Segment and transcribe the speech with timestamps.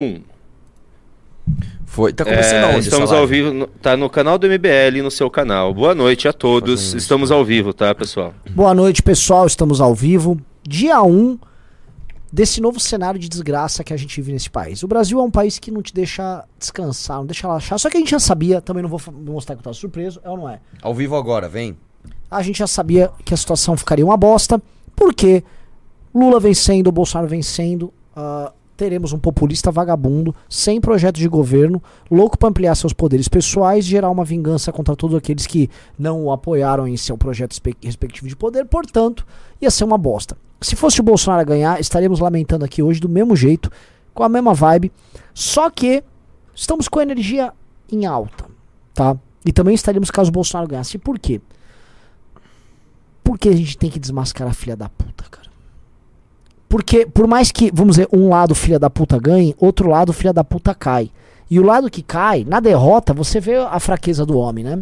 [0.00, 0.20] Um.
[1.84, 2.12] Foi.
[2.12, 5.28] Tá começando É, aonde estamos ao vivo, no- tá no canal do MBL no seu
[5.28, 5.74] canal.
[5.74, 6.94] Boa noite a todos.
[6.94, 8.32] Estamos ao vivo, tá, pessoal?
[8.48, 9.44] Boa noite, pessoal.
[9.44, 10.40] Estamos ao vivo.
[10.62, 11.36] Dia 1
[12.32, 14.84] desse novo cenário de desgraça que a gente vive nesse país.
[14.84, 17.76] O Brasil é um país que não te deixa descansar, não deixa relaxar.
[17.80, 20.30] Só que a gente já sabia, também não vou mostrar que eu tava surpreso, é
[20.30, 20.60] ou não é?
[20.80, 21.76] Ao vivo agora, vem.
[22.30, 24.62] A gente já sabia que a situação ficaria uma bosta,
[24.94, 25.42] porque
[26.14, 32.48] Lula vencendo, Bolsonaro vencendo, ah, teremos um populista vagabundo, sem projeto de governo, louco para
[32.48, 36.86] ampliar seus poderes pessoais e gerar uma vingança contra todos aqueles que não o apoiaram
[36.86, 39.26] em seu projeto espe- respectivo de poder, portanto,
[39.60, 40.38] ia ser uma bosta.
[40.60, 43.68] Se fosse o Bolsonaro a ganhar, estaríamos lamentando aqui hoje do mesmo jeito,
[44.14, 44.92] com a mesma vibe,
[45.34, 46.04] só que
[46.54, 47.52] estamos com a energia
[47.90, 48.44] em alta,
[48.94, 49.16] tá?
[49.44, 50.98] E também estaríamos caso o Bolsonaro ganhasse.
[50.98, 51.40] Por quê?
[53.24, 55.47] Porque a gente tem que desmascarar a filha da puta, cara.
[56.68, 60.32] Porque, por mais que, vamos dizer, um lado filha da puta ganhe, outro lado filha
[60.32, 61.10] da puta cai.
[61.50, 64.78] E o lado que cai, na derrota, você vê a fraqueza do homem, né?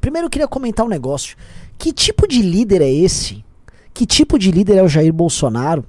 [0.00, 1.36] Primeiro eu queria comentar um negócio.
[1.76, 3.44] Que tipo de líder é esse?
[3.92, 5.84] Que tipo de líder é o Jair Bolsonaro?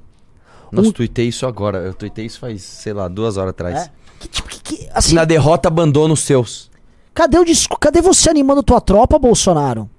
[0.70, 1.78] Nossa, Um- tuitei isso agora.
[1.80, 3.76] Eu tuitei isso faz, sei lá, duas horas atrás.
[3.88, 3.92] É?
[4.20, 6.70] Que tipo que, que- assim, Na derrota, abandona os seus.
[7.14, 7.78] Cadê o disco?
[7.80, 9.90] Cadê você animando tua tropa, Bolsonaro?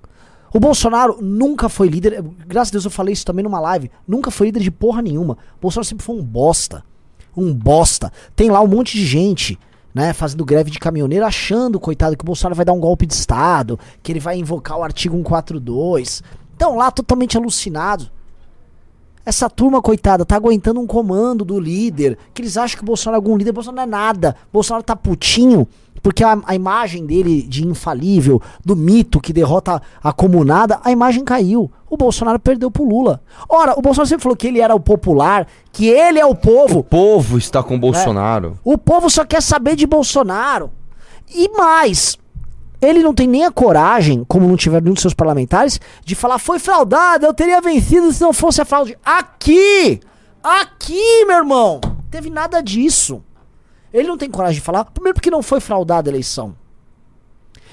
[0.53, 2.22] O Bolsonaro nunca foi líder.
[2.47, 3.91] Graças a Deus eu falei isso também numa live.
[4.06, 5.34] Nunca foi líder de porra nenhuma.
[5.56, 6.84] O Bolsonaro sempre foi um bosta.
[7.34, 8.12] Um bosta.
[8.36, 9.58] Tem lá um monte de gente,
[9.95, 13.14] né, fazendo greve de caminhoneiro, achando, coitado, que o Bolsonaro vai dar um golpe de
[13.14, 16.23] Estado, que ele vai invocar o artigo 142.
[16.53, 18.11] Estão lá totalmente alucinados.
[19.25, 22.19] Essa turma, coitada, tá aguentando um comando do líder.
[22.34, 23.50] Que eles acham que o Bolsonaro é algum líder.
[23.50, 24.36] O Bolsonaro não é nada.
[24.50, 25.67] O Bolsonaro tá putinho.
[26.02, 31.24] Porque a, a imagem dele de infalível, do mito que derrota a comunada, a imagem
[31.24, 31.70] caiu.
[31.88, 33.22] O Bolsonaro perdeu pro Lula.
[33.48, 36.34] Ora, o Bolsonaro sempre falou que ele era o popular, que ele é o O
[36.34, 36.82] povo.
[36.82, 38.58] povo está com Bolsonaro.
[38.64, 40.70] O povo só quer saber de Bolsonaro.
[41.32, 42.18] E mais,
[42.80, 46.38] ele não tem nem a coragem, como não tiver nenhum dos seus parlamentares, de falar
[46.38, 48.98] foi fraudado, eu teria vencido se não fosse a fraude.
[49.05, 50.00] Aqui!
[50.42, 51.80] Aqui, meu irmão!
[52.11, 53.22] Teve nada disso.
[53.92, 56.55] Ele não tem coragem de falar, primeiro porque não foi fraudada a eleição.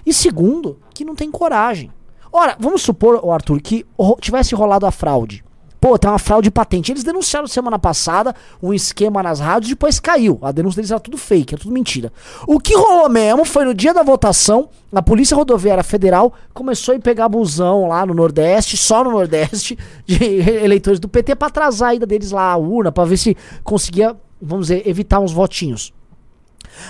[0.06, 1.92] E segundo, que não tem coragem.
[2.32, 3.86] Ora, vamos supor, ô Arthur, que
[4.22, 5.44] tivesse rolado a fraude.
[5.80, 6.92] Pô, tem uma fraude patente.
[6.92, 10.38] Eles denunciaram semana passada um esquema nas rádios, depois caiu.
[10.42, 12.12] A denúncia deles era tudo fake, era tudo mentira.
[12.46, 17.00] O que rolou mesmo foi no dia da votação, a Polícia Rodoviária Federal começou a
[17.00, 21.96] pegar busão lá no Nordeste, só no Nordeste, de eleitores do PT pra atrasar a
[21.96, 25.94] ida deles lá à urna, pra ver se conseguia, vamos dizer, evitar uns votinhos.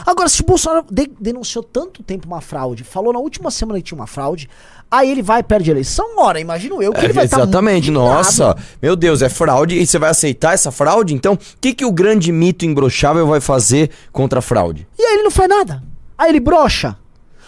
[0.06, 3.86] Agora, se o Bolsonaro de- denunciou tanto tempo uma fraude, falou na última semana que
[3.86, 4.50] tinha uma fraude,
[4.90, 7.92] aí ele vai perde a eleição, ora, imagino eu que ele vai tá exatamente.
[7.92, 9.80] muito Nossa, meu Deus, é fraude.
[9.80, 11.14] E você vai aceitar essa fraude?
[11.14, 14.88] Então, o que, que o grande mito imbrochável vai fazer contra a fraude?
[14.98, 15.84] E aí ele não faz nada.
[16.18, 16.98] Aí ele brocha.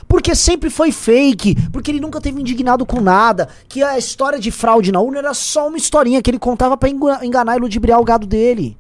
[0.08, 4.52] Porque sempre foi fake, porque ele nunca teve indignado com nada, que a história de
[4.52, 8.00] fraude na urna era só uma historinha que ele contava pra enga- enganar e ludibriar
[8.00, 8.78] o gado dele.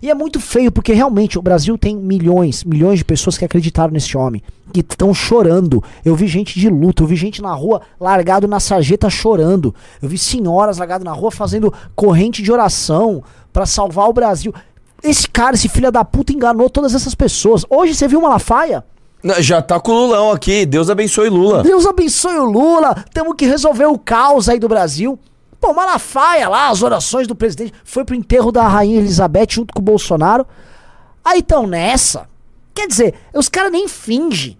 [0.00, 3.92] E é muito feio, porque realmente o Brasil tem milhões, milhões de pessoas que acreditaram
[3.92, 4.42] nesse homem,
[4.72, 5.82] que estão chorando.
[6.04, 9.74] Eu vi gente de luto, eu vi gente na rua largado na sarjeta chorando.
[10.00, 13.22] Eu vi senhoras largado na rua fazendo corrente de oração
[13.52, 14.54] pra salvar o Brasil.
[15.02, 17.64] Esse cara, esse filho da puta enganou todas essas pessoas.
[17.68, 18.84] Hoje você viu Malafaia?
[19.22, 20.64] Não, Já tá com o Lulão aqui.
[20.64, 21.62] Deus abençoe Lula.
[21.62, 23.04] Deus abençoe o Lula.
[23.12, 25.18] Temos que resolver o caos aí do Brasil.
[25.60, 27.72] Pô, Malafaia lá, as orações do presidente.
[27.84, 30.46] Foi pro enterro da Rainha Elizabeth junto com o Bolsonaro.
[31.24, 32.28] Aí tão nessa.
[32.74, 34.56] Quer dizer, os caras nem fingem.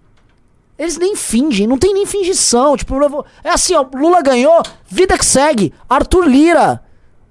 [0.77, 2.75] Eles nem fingem, não tem nem fingição.
[2.75, 5.73] Tipo, é assim, ó, Lula ganhou, vida que segue.
[5.89, 6.81] Arthur Lira,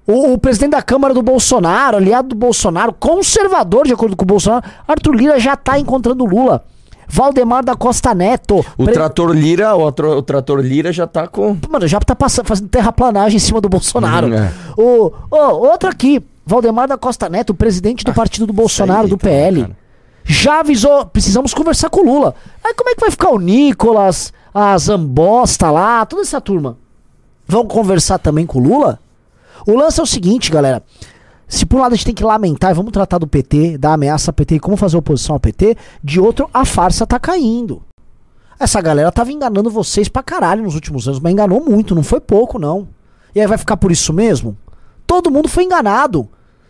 [0.06, 4.26] o, o presidente da Câmara do Bolsonaro, aliado do Bolsonaro, conservador de acordo com o
[4.26, 6.64] Bolsonaro, Arthur Lira já tá encontrando Lula.
[7.08, 8.64] Valdemar da Costa Neto.
[8.76, 11.56] O pre- trator Lira, o, atro- o trator Lira já tá com.
[11.68, 14.28] Mano, já tá passando, fazendo terraplanagem em cima do Bolsonaro.
[14.28, 14.52] Hum, é.
[14.76, 19.34] o, outro aqui, Valdemar da Costa Neto, presidente do partido do Bolsonaro, aí do também,
[19.36, 19.60] PL.
[19.62, 19.76] cara.
[20.24, 22.34] Já avisou, precisamos conversar com o Lula.
[22.62, 26.76] Aí como é que vai ficar o Nicolas, a Zambosta lá, toda essa turma?
[27.46, 28.98] Vão conversar também com o Lula?
[29.66, 30.82] O lance é o seguinte, galera.
[31.48, 34.30] Se por um lado a gente tem que lamentar vamos tratar do PT, da ameaça
[34.30, 37.82] ao PT e como fazer oposição ao PT, de outro, a farsa tá caindo.
[38.60, 42.20] Essa galera tava enganando vocês pra caralho nos últimos anos, mas enganou muito, não foi
[42.20, 42.88] pouco, não.
[43.34, 44.56] E aí vai ficar por isso mesmo?
[45.06, 46.28] Todo mundo foi enganado.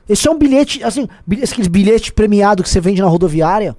[0.09, 1.09] Esse é um bilhete, assim,
[1.43, 3.77] aqueles bilhete premiado que você vende na rodoviária.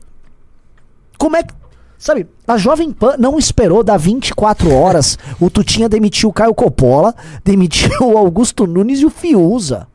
[1.18, 1.54] Como é que.
[1.98, 5.18] Sabe, a Jovem Pan não esperou dar 24 horas.
[5.40, 7.13] O Tutinha demitiu o Caio Coppola,
[7.44, 9.88] demitiu o Augusto Nunes e o Fiuza.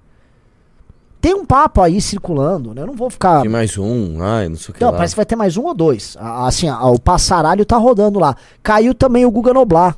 [1.25, 2.83] Tem um papo aí circulando, né?
[2.83, 3.41] Eu não vou ficar.
[3.41, 4.97] Tem mais um, ai, não sei o que Não, lá.
[4.99, 6.19] parece que vai ter mais um ou dois.
[6.21, 8.37] Assim, o passaralho tá rodando lá.
[8.63, 9.97] Caiu também o Guga Noblar.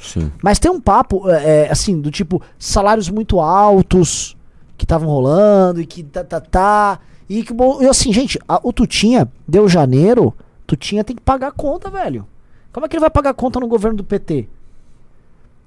[0.00, 0.30] Sim.
[0.40, 4.36] Mas tem um papo, é, é, assim, do tipo, salários muito altos
[4.78, 7.00] que estavam rolando e que tá, tá, tá.
[7.28, 10.32] E que, bom, e assim, gente, a- o Tutinha deu janeiro,
[10.68, 12.24] Tutinha tem que pagar a conta, velho.
[12.72, 14.46] Como é que ele vai pagar a conta no governo do PT?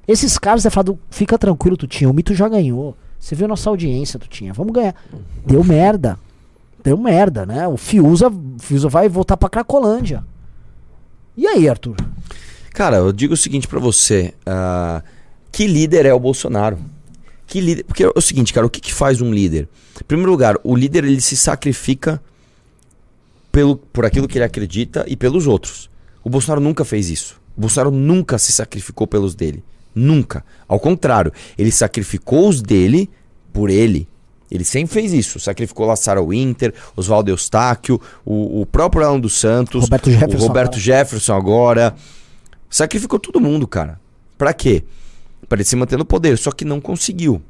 [0.08, 2.96] Esses caras, você fala, fica tranquilo, Tutinha, o mito já ganhou.
[3.20, 4.96] Você viu nossa audiência, Tutinha, vamos ganhar.
[5.46, 6.18] Deu merda.
[6.84, 7.68] Deu merda, né?
[7.68, 10.24] O Fiuza, Fiuza vai voltar pra Cracolândia.
[11.36, 11.96] E aí, Arthur?
[12.74, 14.34] Cara, eu digo o seguinte pra você.
[14.46, 15.04] ah,
[15.52, 16.78] que líder é o Bolsonaro?
[17.46, 17.84] Que líder...
[17.86, 19.68] Porque é o seguinte, cara, o que, que faz um líder?
[20.00, 22.22] Em primeiro lugar, o líder ele se sacrifica
[23.52, 25.90] pelo, por aquilo que ele acredita e pelos outros.
[26.24, 27.40] O Bolsonaro nunca fez isso.
[27.58, 29.64] O Bolsonaro nunca se sacrificou pelos dele.
[29.98, 30.46] Nunca.
[30.68, 33.10] Ao contrário, ele sacrificou os dele
[33.52, 34.08] por ele.
[34.50, 35.40] Ele sempre fez isso.
[35.40, 40.48] Sacrificou lá Sarah Winter, Oswaldo Eustáquio, o, o próprio Alan dos Santos, Roberto Jefferson o
[40.48, 40.82] Roberto agora.
[40.82, 41.96] Jefferson agora.
[42.70, 44.00] Sacrificou todo mundo, cara.
[44.38, 44.84] Pra quê?
[45.50, 46.38] Pra ele se manter no poder.
[46.38, 47.42] Só que não conseguiu.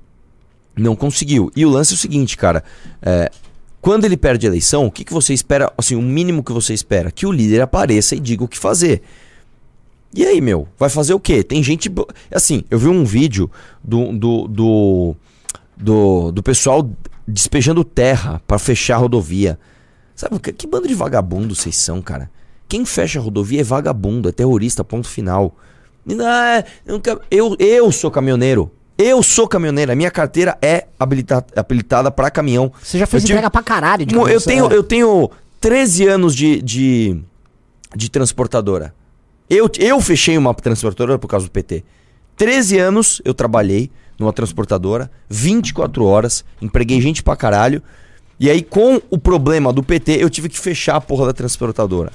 [0.75, 1.51] Não conseguiu.
[1.55, 2.63] E o lance é o seguinte, cara.
[3.01, 3.29] é,
[3.81, 5.71] quando ele perde a eleição, o que, que você espera?
[5.77, 7.11] Assim, o mínimo que você espera?
[7.11, 9.01] Que o líder apareça e diga o que fazer.
[10.13, 10.67] E aí, meu?
[10.79, 11.43] Vai fazer o quê?
[11.43, 11.91] Tem gente.
[12.33, 13.49] Assim, eu vi um vídeo
[13.83, 14.11] do.
[14.13, 15.15] do, do,
[15.75, 16.89] do, do pessoal
[17.27, 19.59] despejando terra pra fechar a rodovia.
[20.15, 22.29] Sabe, que, que bando de vagabundo vocês são, cara?
[22.67, 25.55] Quem fecha a rodovia é vagabundo, é terrorista, ponto final.
[26.05, 28.71] Não é- eu, nunca- eu, eu sou caminhoneiro.
[28.97, 29.91] Eu sou caminhoneiro.
[29.91, 32.71] A minha carteira é habilita, habilitada pra caminhão.
[32.81, 34.75] Você já fez Eu tive- entrega pra caralho de Mo- eu, tenho, é.
[34.75, 35.29] eu tenho
[35.61, 37.21] 13 anos de, de,
[37.95, 38.93] de transportadora.
[39.49, 41.83] Eu, eu fechei uma transportadora por causa do PT.
[42.35, 43.89] 13 anos eu trabalhei
[44.19, 47.81] numa transportadora, 24 horas, empreguei gente pra caralho.
[48.39, 52.11] E aí, com o problema do PT, eu tive que fechar a porra da transportadora.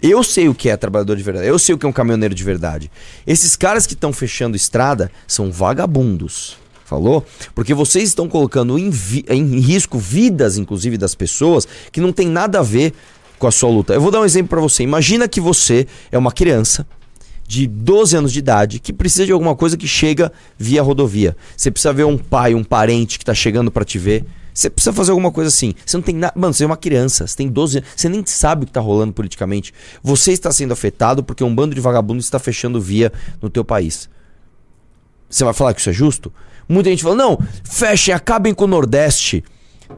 [0.00, 1.46] Eu sei o que é trabalhador de verdade.
[1.46, 2.90] Eu sei o que é um caminhoneiro de verdade.
[3.26, 6.56] Esses caras que estão fechando estrada são vagabundos.
[6.84, 7.26] Falou?
[7.54, 8.90] Porque vocês estão colocando em,
[9.28, 12.94] em risco vidas, inclusive, das pessoas que não tem nada a ver
[13.38, 13.94] com a sua luta.
[13.94, 14.82] Eu vou dar um exemplo pra você.
[14.82, 16.86] Imagina que você é uma criança
[17.46, 21.36] de 12 anos de idade que precisa de alguma coisa que chega via rodovia.
[21.56, 24.24] Você precisa ver um pai, um parente que tá chegando pra te ver.
[24.52, 25.72] Você precisa fazer alguma coisa assim.
[25.86, 26.34] Você não tem nada.
[26.36, 28.80] Mano, você é uma criança, você tem 12 anos, você nem sabe o que tá
[28.80, 29.72] rolando politicamente.
[30.02, 34.10] Você está sendo afetado porque um bando de vagabundos está fechando via no teu país.
[35.30, 36.32] Você vai falar que isso é justo?
[36.68, 39.42] Muita gente fala, não, fechem, acabem com o Nordeste.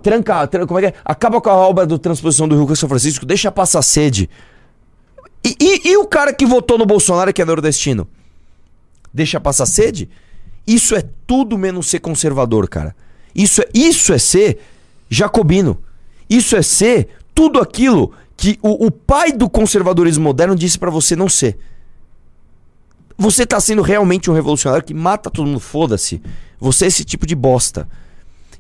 [0.03, 0.95] Tranca, tran- como é que é?
[1.05, 4.31] Acaba com a obra do transposição do Rio com São Francisco, deixa passar sede.
[5.45, 8.07] E, e- e o cara que votou no Bolsonaro que é nordestino?
[9.13, 10.09] Deixa passar sede?
[10.67, 12.95] Isso é tudo menos ser conservador, cara.
[13.35, 14.61] Isso é, isso é ser
[15.09, 15.83] jacobino.
[16.29, 21.17] Isso é ser tudo aquilo que o, o pai do conservadorismo moderno disse pra você
[21.17, 21.59] não ser.
[23.19, 26.23] Você tá sendo realmente um revolucionário que mata todo mundo, foda-se.
[26.59, 27.89] Você é esse tipo de bosta.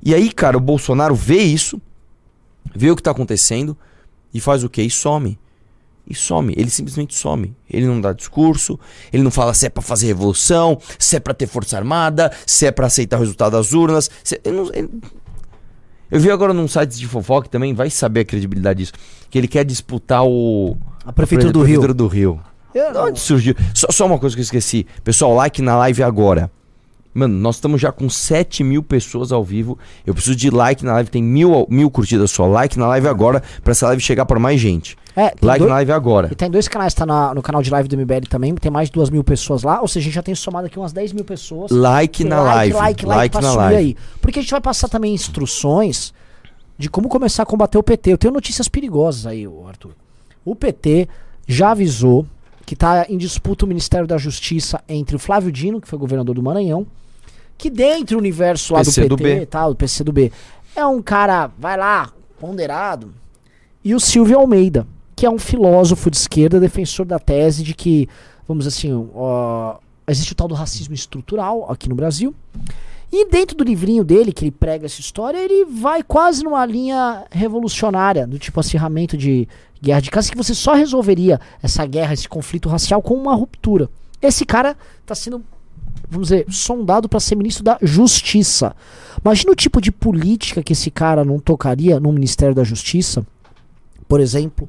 [0.02, 1.81] E aí, cara, o Bolsonaro vê isso,
[2.75, 3.76] vê o que tá acontecendo
[4.32, 4.82] e faz o quê?
[4.82, 5.38] E some.
[6.06, 6.55] E some.
[6.56, 7.55] Ele simplesmente some.
[7.69, 8.79] Ele não dá discurso,
[9.12, 12.67] ele não fala se é pra fazer revolução, se é pra ter força armada, se
[12.67, 14.11] é pra aceitar o resultado das urnas.
[14.44, 14.91] ele não- ele-
[16.11, 18.93] Eu vi agora num site de fofoca também, vai saber a credibilidade disso,
[19.31, 20.76] que ele quer disputar o...
[21.05, 21.66] A Prefeitura a do Rio.
[21.80, 22.40] Prefeitura do Rio.
[22.75, 23.54] Eu Da onde surgiu?
[23.75, 24.87] Só, só uma coisa que eu esqueci.
[25.04, 26.50] Pessoal, like na live agora.
[27.12, 29.76] Mano, nós estamos já com 7 mil pessoas ao vivo.
[30.07, 31.11] Eu preciso de like na live.
[31.11, 32.47] Tem mil, mil curtidas só.
[32.47, 34.97] Like na live agora pra essa live chegar pra mais gente.
[35.17, 36.29] É, Like dois- na live agora.
[36.31, 38.88] E tem dois canais, tá na- no canal de live do MBL também, tem mais
[38.88, 41.12] de duas mil pessoas lá, ou seja, a gente já tem somado aqui umas 10
[41.12, 41.73] mil pessoas.
[41.73, 42.75] Like na live.
[42.75, 43.76] Like, like, pra na subir live.
[43.76, 43.97] aí.
[44.21, 46.14] Porque a gente vai passar também instruções
[46.79, 48.12] de como começar a combater o PT.
[48.12, 49.90] Eu tenho notícias perigosas aí, Arthur.
[50.45, 51.09] O PT
[51.47, 52.25] já avisou
[52.64, 56.37] que tá em disputa o Ministério da Justiça entre o Flávio Dino, que foi governador
[56.37, 56.87] do Maranhão,
[57.61, 60.33] que dentro do universo lá PC do PT, do PC do B,
[60.75, 63.12] é um cara, vai lá, ponderado,
[63.85, 68.09] e o Silvio Almeida, que é um filósofo de esquerda, defensor da tese de que,
[68.49, 69.76] vamos assim, ó,
[70.09, 72.35] existe o tal do racismo estrutural aqui no Brasil.
[73.12, 77.25] E dentro do livrinho dele, que ele prega essa história, ele vai quase numa linha
[77.31, 79.47] revolucionária, do tipo acirramento de
[79.83, 83.90] guerra de casa, que você só resolveria essa guerra, esse conflito racial com uma ruptura.
[84.23, 85.43] Esse cara está sendo,
[86.11, 88.75] vamos dizer, sondado para ser ministro da Justiça.
[89.25, 93.25] Imagina o tipo de política que esse cara não tocaria no Ministério da Justiça,
[94.09, 94.69] por exemplo,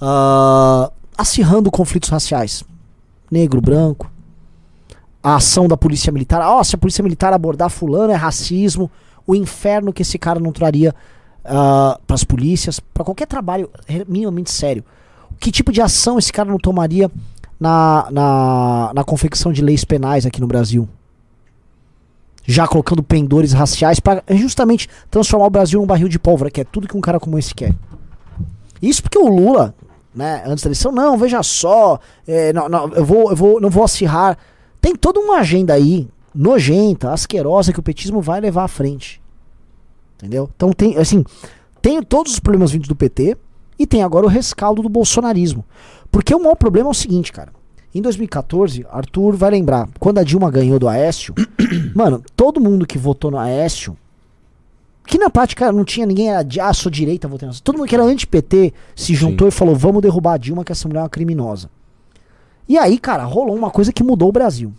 [0.00, 2.62] ah, acirrando conflitos raciais.
[3.30, 4.10] Negro, branco.
[5.22, 6.42] A ação da polícia militar.
[6.42, 8.90] Ó, se a polícia militar abordar fulano é racismo.
[9.24, 10.92] o inferno que esse cara não traria
[11.44, 13.70] uh, para as polícias, para qualquer trabalho
[14.08, 14.84] minimamente sério.
[15.38, 17.08] Que tipo de ação esse cara não tomaria
[17.62, 20.88] na, na, na confecção de leis penais aqui no Brasil?
[22.44, 26.64] Já colocando pendores raciais para justamente transformar o Brasil num barril de pólvora, que é
[26.64, 27.72] tudo que um cara como esse quer.
[28.82, 29.72] Isso porque o Lula,
[30.12, 33.70] né, antes da eleição, não, veja só, é, não, não, eu, vou, eu vou, não
[33.70, 34.36] vou acirrar.
[34.80, 39.22] Tem toda uma agenda aí, nojenta, asquerosa, que o petismo vai levar à frente.
[40.16, 40.50] Entendeu?
[40.56, 41.24] Então tem, assim,
[41.80, 43.36] tem todos os problemas vindos do PT
[43.78, 45.64] e tem agora o rescaldo do bolsonarismo.
[46.12, 47.50] Porque o maior problema é o seguinte, cara.
[47.94, 51.34] Em 2014, Arthur vai lembrar, quando a Dilma ganhou do Aécio,
[51.94, 53.96] mano, todo mundo que votou no Aécio,
[55.06, 57.60] que na prática não tinha ninguém, era de, ah, sou direita, nessa.
[57.62, 59.54] Todo mundo que era anti-PT se juntou Sim.
[59.54, 61.68] e falou, vamos derrubar a Dilma, que essa mulher é uma criminosa.
[62.68, 64.72] E aí, cara, rolou uma coisa que mudou o Brasil.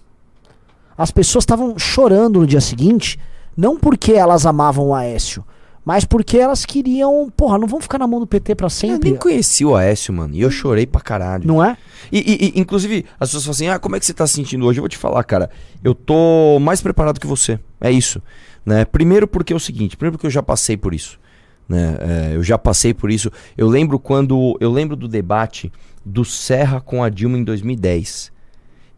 [0.97, 3.19] As pessoas estavam chorando no dia seguinte,
[3.57, 5.43] não porque elas amavam o Aécio,
[5.85, 9.09] mas porque elas queriam, porra, não vão ficar na mão do PT pra sempre.
[9.09, 11.45] Eu nem conheci o Aécio, mano, e eu chorei pra caralho.
[11.45, 11.77] Não é?
[12.11, 14.33] E, e, e, inclusive, as pessoas falam assim, ah, como é que você tá se
[14.33, 14.79] sentindo hoje?
[14.79, 15.49] Eu vou te falar, cara,
[15.83, 18.21] eu tô mais preparado que você, é isso.
[18.65, 18.85] Né?
[18.85, 21.19] Primeiro porque é o seguinte, primeiro porque eu já passei por isso.
[21.67, 21.97] Né?
[21.99, 23.29] É, eu já passei por isso.
[23.57, 25.71] Eu lembro quando, eu lembro do debate
[26.05, 28.32] do Serra com a Dilma em 2010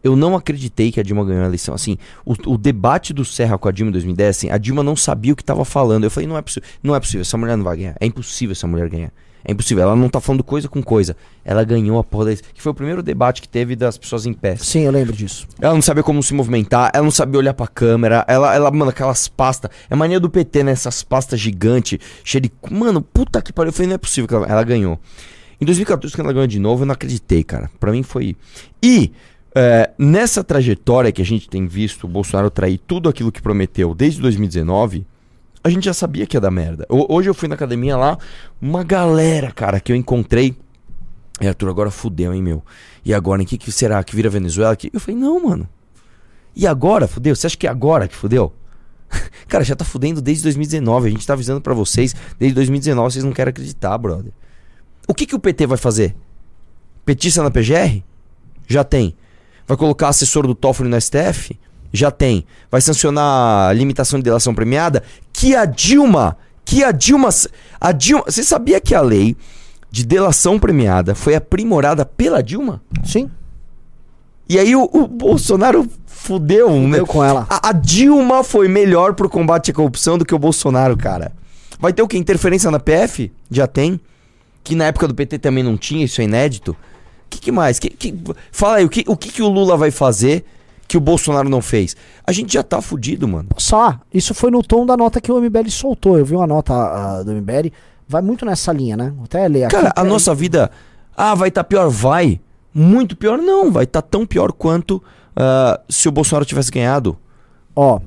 [0.06, 1.74] eu não acreditei que a Dilma ganhou a eleição.
[1.74, 4.94] Assim, o, o, debate do Serra com a Dilma em 2010, assim, a Dilma não
[4.94, 6.04] sabia o que estava falando.
[6.04, 7.96] Eu falei, não é possível, não é possível, essa mulher não vai ganhar.
[7.98, 9.12] É impossível essa mulher ganhar.
[9.44, 11.16] É impossível, ela não tá falando coisa com coisa.
[11.44, 12.36] Ela ganhou a porra da...
[12.36, 14.56] Que foi o primeiro debate que teve das pessoas em pé.
[14.56, 15.46] Sim, eu lembro disso.
[15.60, 18.90] Ela não sabia como se movimentar, ela não sabia olhar pra câmera, ela, ela mano,
[18.90, 19.70] aquelas pastas.
[19.90, 20.72] É mania do PT, né?
[20.72, 22.52] Essas pastas gigantes, cheias de.
[22.74, 23.68] Mano, puta que pariu.
[23.68, 24.98] Eu falei, não é possível que ela, ela ganhou.
[25.60, 27.70] Em 2014, quando ela ganhou de novo, eu não acreditei, cara.
[27.80, 28.36] Pra mim foi.
[28.82, 29.12] E
[29.58, 33.94] é, nessa trajetória que a gente tem visto o Bolsonaro trair tudo aquilo que prometeu
[33.94, 35.06] desde 2019,
[35.64, 36.86] a gente já sabia que ia dar merda.
[36.90, 38.18] Hoje eu fui na academia lá,
[38.60, 40.54] uma galera, cara, que eu encontrei.
[41.40, 42.62] E Arthur, agora fudeu, hein, meu?
[43.02, 44.04] E agora, em que, que será?
[44.04, 44.76] Que vira Venezuela?
[44.92, 45.66] Eu falei, não, mano.
[46.54, 47.34] E agora, fudeu?
[47.34, 48.52] Você acha que é agora que fudeu?
[49.48, 51.08] cara, já tá fudendo desde 2019.
[51.08, 53.12] A gente tá avisando para vocês desde 2019.
[53.12, 54.32] Vocês não querem acreditar, brother.
[55.08, 56.14] O que, que o PT vai fazer?
[57.06, 58.02] Petista na PGR?
[58.66, 59.16] Já tem.
[59.66, 61.58] Vai colocar assessor do Toffoli no STF?
[61.92, 62.44] Já tem.
[62.70, 65.02] Vai sancionar a limitação de delação premiada?
[65.32, 67.28] Que a Dilma, que a Dilma,
[67.80, 69.36] a Dilma, você sabia que a lei
[69.90, 72.82] de delação premiada foi aprimorada pela Dilma?
[73.04, 73.30] Sim.
[74.48, 77.00] E aí o, o Bolsonaro fudeu, fudeu né?
[77.00, 77.46] com ela.
[77.48, 81.32] A, a, Dilma foi melhor pro combate à corrupção do que o Bolsonaro, cara.
[81.80, 82.16] Vai ter o que?
[82.16, 83.32] Interferência na PF?
[83.50, 84.00] Já tem.
[84.62, 86.76] Que na época do PT também não tinha, isso é inédito.
[87.36, 87.78] Que, que, mais?
[87.78, 88.14] Que, que,
[88.50, 90.44] fala aí, o, que, o que, que o Lula vai fazer
[90.88, 91.94] que o Bolsonaro não fez?
[92.24, 93.48] A gente já tá fudido, mano.
[93.58, 96.18] Só, isso foi no tom da nota que o MBL soltou.
[96.18, 97.70] Eu vi uma nota a, do MBL,
[98.08, 99.12] vai muito nessa linha, né?
[99.14, 99.76] Vou até ler aqui.
[99.76, 100.70] Cara, a nossa vida.
[101.16, 101.88] Ah, vai estar tá pior?
[101.88, 102.40] Vai.
[102.72, 103.38] Muito pior?
[103.38, 107.16] Não, vai estar tá tão pior quanto uh, se o Bolsonaro tivesse ganhado.
[107.74, 108.00] Ó,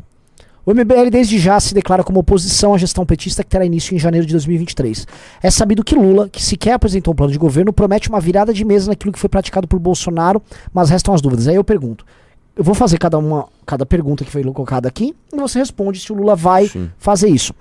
[0.70, 3.98] o MBL desde já se declara como oposição à gestão petista que terá início em
[3.98, 5.08] janeiro de 2023.
[5.42, 8.64] É sabido que Lula, que sequer apresentou um plano de governo, promete uma virada de
[8.64, 10.40] mesa naquilo que foi praticado por Bolsonaro,
[10.72, 11.48] mas restam as dúvidas.
[11.48, 12.06] Aí eu pergunto.
[12.56, 16.12] Eu vou fazer cada uma, cada pergunta que foi colocada aqui e você responde se
[16.12, 16.92] o Lula vai Sim.
[17.00, 17.52] fazer isso.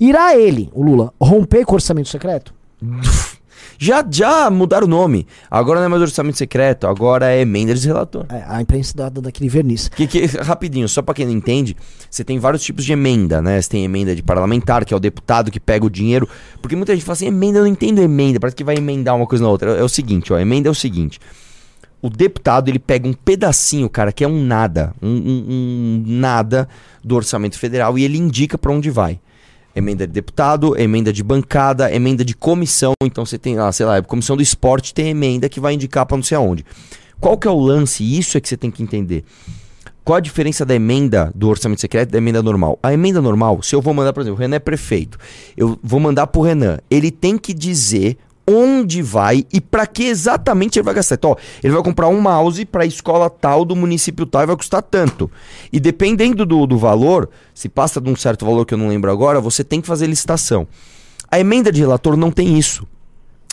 [0.00, 2.52] Irá ele, o Lula, romper com o orçamento secreto?
[3.78, 5.26] Já, já mudaram o nome.
[5.50, 8.26] Agora não é mais orçamento secreto, agora é emenda de relator.
[8.28, 9.88] É, a imprensa dada daquele verniz.
[9.88, 11.76] Que, que, rapidinho, só para quem não entende,
[12.10, 13.60] você tem vários tipos de emenda, né?
[13.60, 16.28] Você tem emenda de parlamentar, que é o deputado que pega o dinheiro.
[16.60, 19.26] Porque muita gente fala assim, emenda, eu não entendo emenda, parece que vai emendar uma
[19.26, 19.76] coisa na outra.
[19.76, 21.18] É, é o seguinte, ó, emenda é o seguinte.
[22.00, 26.68] O deputado, ele pega um pedacinho, cara, que é um nada, um, um, um nada
[27.02, 29.18] do orçamento federal e ele indica para onde vai
[29.76, 32.94] emenda de deputado, emenda de bancada, emenda de comissão.
[33.02, 36.16] Então você tem lá, sei lá, comissão do esporte tem emenda que vai indicar para
[36.16, 36.64] não sei aonde.
[37.20, 38.02] Qual que é o lance?
[38.02, 39.24] Isso é que você tem que entender.
[40.02, 42.78] Qual a diferença da emenda do orçamento secreto da emenda normal?
[42.82, 45.18] A emenda normal, se eu vou mandar, por exemplo, o Renan é prefeito,
[45.56, 48.16] eu vou mandar pro Renan, ele tem que dizer
[48.48, 51.16] onde vai e para que exatamente ele vai gastar.
[51.16, 54.46] Então, ó, ele vai comprar um mouse para a escola tal do município tal e
[54.46, 55.30] vai custar tanto.
[55.72, 59.10] E dependendo do, do valor, se passa de um certo valor que eu não lembro
[59.10, 60.66] agora, você tem que fazer licitação.
[61.30, 62.86] A emenda de relator não tem isso.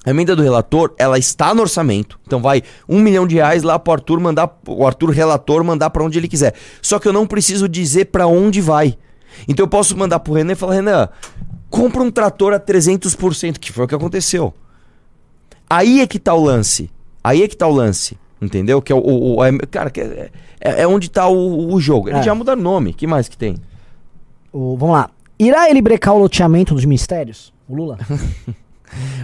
[0.06, 2.20] A emenda do relator, ela está no orçamento.
[2.28, 6.04] Então vai um milhão de reais lá pro Arthur mandar, o Arthur relator mandar para
[6.04, 6.54] onde ele quiser.
[6.82, 8.98] Só que eu não preciso dizer para onde vai.
[9.48, 11.10] Então eu posso mandar pro Renan e falar, Renan,
[11.70, 14.54] compra um trator a 300%, que foi o que aconteceu.
[15.76, 16.90] Aí é que tá o lance.
[17.24, 18.18] Aí é que tá o lance.
[18.42, 18.82] Entendeu?
[18.82, 19.00] Que é o.
[19.00, 22.10] o, o é, cara, é, é, é, onde tá o, o jogo.
[22.10, 22.24] Eles é.
[22.24, 22.94] já mudaram o nome.
[22.94, 23.56] que mais que tem?
[24.52, 25.10] O, vamos lá.
[25.40, 27.54] Irá ele brecar o loteamento dos ministérios?
[27.68, 27.98] O Lula?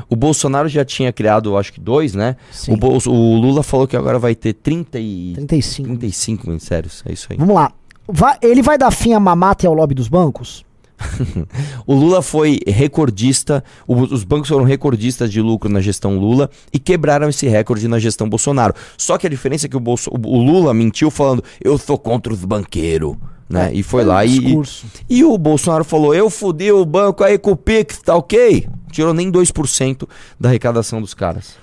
[0.10, 2.36] O Bolsonaro já tinha criado, acho que dois, né?
[2.52, 2.74] Sim.
[2.74, 5.34] O, Bolso- o Lula falou que agora vai ter 30 e...
[5.36, 5.90] 35.
[5.90, 7.04] 35 ministérios.
[7.06, 7.38] É isso aí.
[7.38, 7.72] Vamos lá.
[8.08, 10.66] Vai- ele vai dar fim à mamata e ao lobby dos bancos?
[11.88, 17.30] O Lula foi recordista, os bancos foram recordistas de lucro na gestão Lula e quebraram
[17.30, 18.74] esse recorde na gestão Bolsonaro.
[18.98, 22.34] Só que a diferença é que o, Bolso- o Lula mentiu falando, eu sou contra
[22.34, 23.16] os banqueiros.
[23.50, 23.72] Né?
[23.74, 24.86] e foi um lá e, discurso.
[25.10, 28.68] e o Bolsonaro falou: Eu fudi o banco aí com o Pix, tá ok?
[28.92, 30.08] Tirou nem 2%
[30.40, 31.56] da arrecadação dos caras.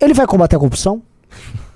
[0.00, 1.02] Ele vai combater a corrupção?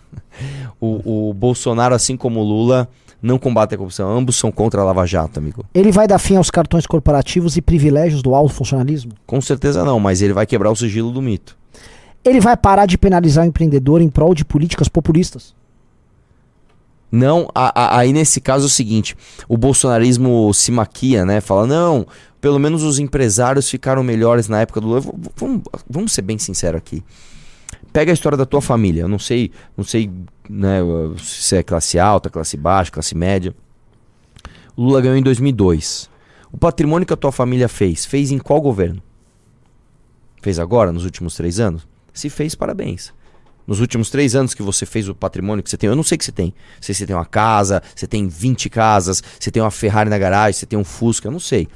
[0.81, 2.89] O, o Bolsonaro, assim como o Lula,
[3.23, 4.11] não combate a corrupção.
[4.17, 5.65] Ambos são contra a Lava Jato, amigo.
[5.75, 9.13] Ele vai dar fim aos cartões corporativos e privilégios do alto funcionalismo?
[9.27, 11.57] Com certeza não, mas ele vai quebrar o sigilo do mito.
[12.25, 15.55] Ele vai parar de penalizar o empreendedor em prol de políticas populistas?
[17.13, 19.17] Não, a- a- aí nesse caso é o seguinte,
[19.49, 21.41] o bolsonarismo se maquia, né?
[21.41, 22.07] Fala, não,
[22.41, 25.03] pelo menos os empresários ficaram melhores na época do Lula.
[25.37, 27.03] Vamos, vamos ser bem sinceros aqui.
[27.93, 29.03] Pega a história da tua família.
[29.03, 30.11] Eu não sei, não sei,
[30.49, 30.79] né,
[31.19, 33.55] se é classe alta, classe baixa, classe média.
[34.77, 36.09] O Lula ganhou em 2002.
[36.53, 39.03] O patrimônio que a tua família fez, fez em qual governo?
[40.43, 41.87] Fez agora, nos últimos três anos?
[42.13, 43.13] Se fez, parabéns.
[43.67, 46.17] Nos últimos três anos que você fez o patrimônio que você tem, eu não sei
[46.17, 46.53] o que você tem.
[46.81, 50.59] Se você tem uma casa, você tem 20 casas, você tem uma Ferrari na garagem,
[50.59, 51.69] você tem um Fusca, eu não sei.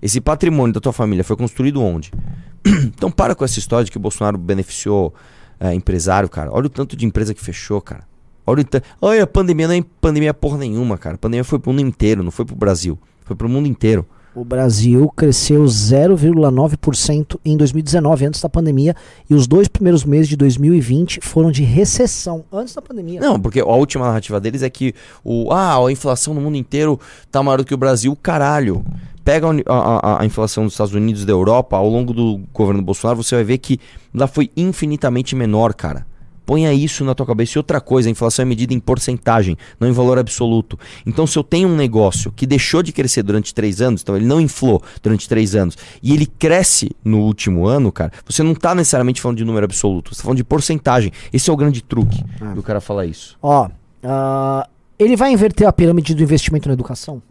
[0.00, 2.10] Esse patrimônio da tua família foi construído onde?
[2.64, 5.14] então para com essa história de que o Bolsonaro beneficiou
[5.62, 6.50] é, empresário, cara.
[6.52, 8.02] Olha o tanto de empresa que fechou, cara.
[8.44, 11.14] Olha, o Olha a pandemia, não é pandemia porra nenhuma, cara.
[11.14, 12.98] A pandemia foi pro mundo inteiro, não foi pro Brasil.
[13.24, 14.04] Foi pro mundo inteiro.
[14.34, 18.96] O Brasil cresceu 0,9% em 2019, antes da pandemia,
[19.28, 23.20] e os dois primeiros meses de 2020 foram de recessão, antes da pandemia.
[23.20, 26.98] Não, porque a última narrativa deles é que o, ah, a inflação no mundo inteiro
[27.30, 28.16] tá maior do que o Brasil.
[28.20, 28.82] Caralho.
[29.24, 32.82] Pega a a, a- inflação dos Estados Unidos e da Europa ao longo do governo
[32.82, 33.78] Bolsonaro, você vai ver que
[34.14, 36.06] lá foi infinitamente menor, cara.
[36.44, 37.56] Ponha isso na tua cabeça.
[37.56, 40.76] E outra coisa, a inflação é medida em porcentagem, não em valor absoluto.
[41.06, 44.26] Então, se eu tenho um negócio que deixou de crescer durante três anos, então ele
[44.26, 48.74] não inflou durante três anos, e ele cresce no último ano, cara, você não tá
[48.74, 51.12] necessariamente falando de número absoluto, você tá falando de porcentagem.
[51.32, 52.54] Esse é o grande truque Ah.
[52.54, 53.38] do cara falar isso.
[53.40, 53.68] Ó,
[54.02, 57.22] ah, ele vai inverter a pirâmide do investimento na educação?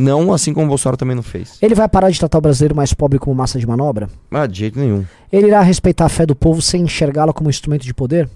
[0.00, 1.58] Não assim como o Bolsonaro também não fez.
[1.60, 4.08] Ele vai parar de tratar o brasileiro mais pobre como massa de manobra?
[4.30, 5.04] Ah, de jeito nenhum.
[5.30, 8.28] Ele irá respeitar a fé do povo sem enxergá-la como instrumento de poder?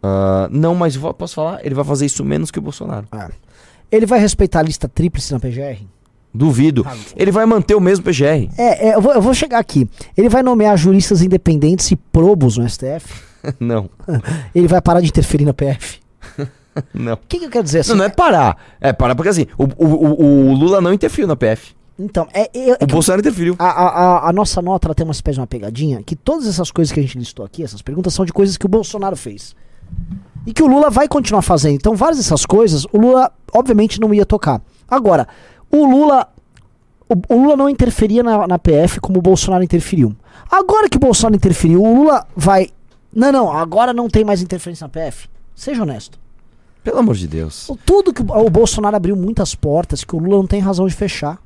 [0.00, 1.64] Ah, não, mas vou- posso falar?
[1.66, 3.08] Ele vai fazer isso menos que o Bolsonaro.
[3.90, 5.82] Ele vai respeitar a lista tríplice na PGR?
[6.32, 6.86] Duvido.
[7.16, 8.50] Ele vai manter o mesmo PGR.
[8.58, 9.88] É, é, eu, vou, eu vou chegar aqui.
[10.16, 13.22] Ele vai nomear juristas independentes e probos no STF?
[13.58, 13.90] não,
[14.54, 16.00] Ele vai parar de interferir na PF?
[16.94, 17.14] não.
[17.14, 17.90] O que, que eu quero dizer assim?
[17.90, 18.56] Não, não é parar.
[18.80, 21.74] É parar porque assim, o, o, o- Lula não interferiu na PF.
[21.98, 23.54] Então, é, é- é O Bolsonaro interferiu.
[23.58, 26.46] a, a- a- a nossa nota ela tem uma espécie de uma pegadinha que todas
[26.48, 29.16] essas coisas que a gente listou aqui, essas perguntas, são de coisas que o Bolsonaro
[29.16, 29.54] fez.
[30.46, 31.76] E que o Lula vai continuar fazendo.
[31.76, 34.60] Então, várias dessas coisas, o Lula, obviamente, não ia tocar.
[34.88, 35.28] Agora,
[35.70, 36.28] o Lula.
[37.08, 40.16] O, o Lula não interferia na, na PF como o Bolsonaro interferiu.
[40.50, 42.70] Agora que o Bolsonaro interferiu, o Lula vai.
[43.14, 45.28] Não, não, agora não tem mais interferência na PF.
[45.54, 46.18] Seja honesto.
[46.84, 47.68] Pelo amor de Deus.
[47.84, 51.38] Tudo que o, Bolsonaro abriu muitas portas que o Lula não tem razão de fechar.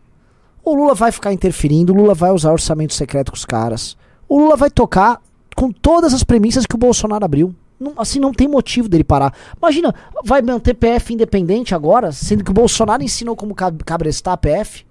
[0.64, 3.96] O Lula vai ficar interferindo, o Lula vai usar orçamento secreto com os caras.
[4.28, 5.22] O Lula vai tocar
[5.56, 7.54] com todas as premissas que o Bolsonaro abriu.
[7.80, 9.32] Não- assim, não tem motivo dele parar.
[9.56, 14.36] Imagina, vai manter PF independente agora, sendo que o Bolsonaro ensinou como cab- cabrestar a
[14.36, 14.84] PF.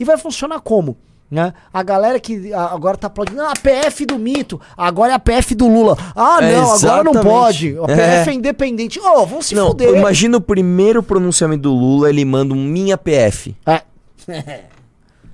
[0.00, 0.96] E vai funcionar como?
[1.32, 1.54] Né?
[1.72, 5.54] A galera que agora tá aplaudindo, ah, a PF do mito, agora é a PF
[5.54, 5.96] do Lula.
[6.14, 7.74] Ah, É, não, agora não pode.
[7.78, 8.34] A PF é, É.
[8.34, 9.00] independente.
[9.00, 9.94] Ô, vão se não, fuder.
[9.96, 13.56] imagina o primeiro pronunciamento do Lula, ele manda um minha PF.
[13.64, 13.80] É.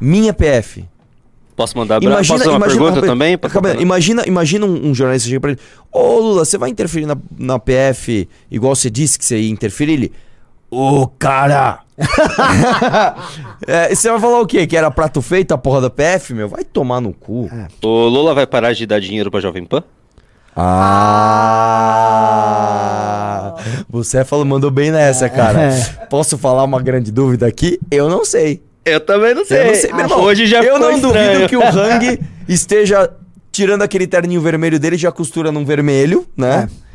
[0.01, 0.85] Minha PF.
[1.57, 2.01] Posso mandar.
[2.01, 3.37] Posso fazer uma pergunta rapaz, também?
[3.37, 3.81] Fazer?
[3.81, 7.59] imagina, imagina um, um jornalista chega pra ele: Ô Lula, você vai interferir na, na
[7.59, 9.95] PF igual você disse que você ia interferir?
[9.95, 10.13] Ele.
[10.71, 11.81] Ô cara!
[13.67, 14.67] É, você vai falar o quê?
[14.67, 16.49] Que era prato feito a porra da PF, meu?
[16.49, 17.51] Vai tomar no cu.
[17.83, 19.83] O Lula vai parar de dar dinheiro pra Jovem Pan?
[22.29, 23.55] Ah!
[23.91, 25.71] Você falou, mandou bem nessa, cara.
[26.09, 27.79] Posso falar uma grande dúvida aqui?
[27.91, 28.63] Eu não sei.
[28.85, 29.61] Eu também não sei.
[29.61, 30.21] Eu não sei, meu irmão.
[30.23, 31.33] Hoje já Eu ficou não estranho.
[31.33, 33.11] duvido que o Hang esteja
[33.53, 36.69] tirando aquele terninho vermelho dele e já costura num vermelho, né?
[36.73, 36.88] É,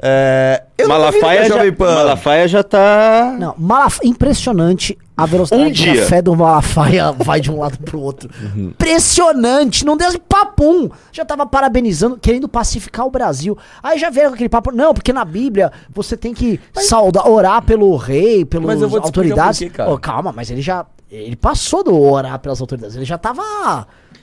[0.00, 3.36] eu duvido que Malafaia já, Jovem Pan- Malafaia já tá...
[3.38, 3.98] Não, Malaf...
[4.04, 6.06] impressionante a velocidade Um que a dia.
[6.06, 8.30] fé do Malafaia vai de um lado pro outro.
[8.56, 10.88] Impressionante, não deu papum.
[11.12, 13.58] Já tava parabenizando, querendo pacificar o Brasil.
[13.82, 17.62] Aí já veio com aquele papo, não, porque na Bíblia você tem que saudar, orar
[17.62, 19.58] pelo rei, pelas Mas eu autoridades.
[19.58, 19.90] quê, cara.
[19.90, 22.94] Ô, calma, mas ele já Ele passou do orar pelas autoridades.
[22.94, 23.42] Ele já tava.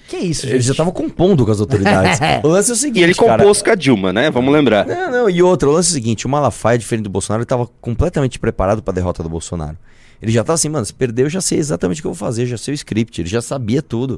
[0.07, 0.67] Que isso, Ele gente?
[0.67, 2.19] já tava compondo com as autoridades.
[2.43, 3.37] o lance é o seguinte, E ele cara.
[3.39, 4.29] compôs com a Dilma, né?
[4.29, 4.85] Vamos lembrar.
[4.85, 7.47] Não, não, e outra, o lance é o seguinte, o Malafaia, diferente do Bolsonaro, ele
[7.47, 9.77] tava completamente preparado pra derrota do Bolsonaro.
[10.21, 12.17] Ele já tava assim, mano, se perder eu já sei exatamente o que eu vou
[12.27, 14.17] fazer, já sei o script, ele já sabia tudo.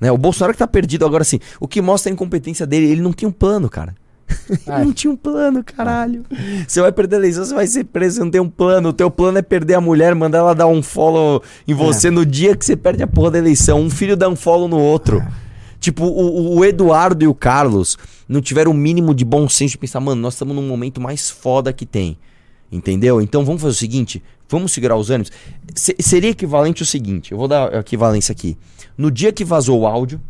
[0.00, 0.10] Né?
[0.12, 3.12] O Bolsonaro que tá perdido agora, assim, o que mostra a incompetência dele, ele não
[3.12, 3.94] tinha um plano, cara.
[4.50, 6.24] Ele não tinha um plano, caralho.
[6.66, 8.88] Você vai perder a eleição, você vai ser preso, você não tem um plano.
[8.90, 12.24] O teu plano é perder a mulher, mandar ela dar um follow em você no
[12.24, 13.80] dia que você perde a porra da eleição.
[13.80, 15.22] Um filho dá um follow no outro.
[15.80, 17.96] Tipo, o, o Eduardo e o Carlos
[18.28, 21.30] não tiveram o mínimo de bom senso de pensar, mano, nós estamos num momento mais
[21.30, 22.18] foda que tem.
[22.70, 23.20] Entendeu?
[23.22, 25.30] Então vamos fazer o seguinte: vamos segurar os ânimos.
[25.74, 28.58] Se- seria equivalente o seguinte: eu vou dar a equivalência aqui.
[28.96, 30.20] No dia que vazou o áudio,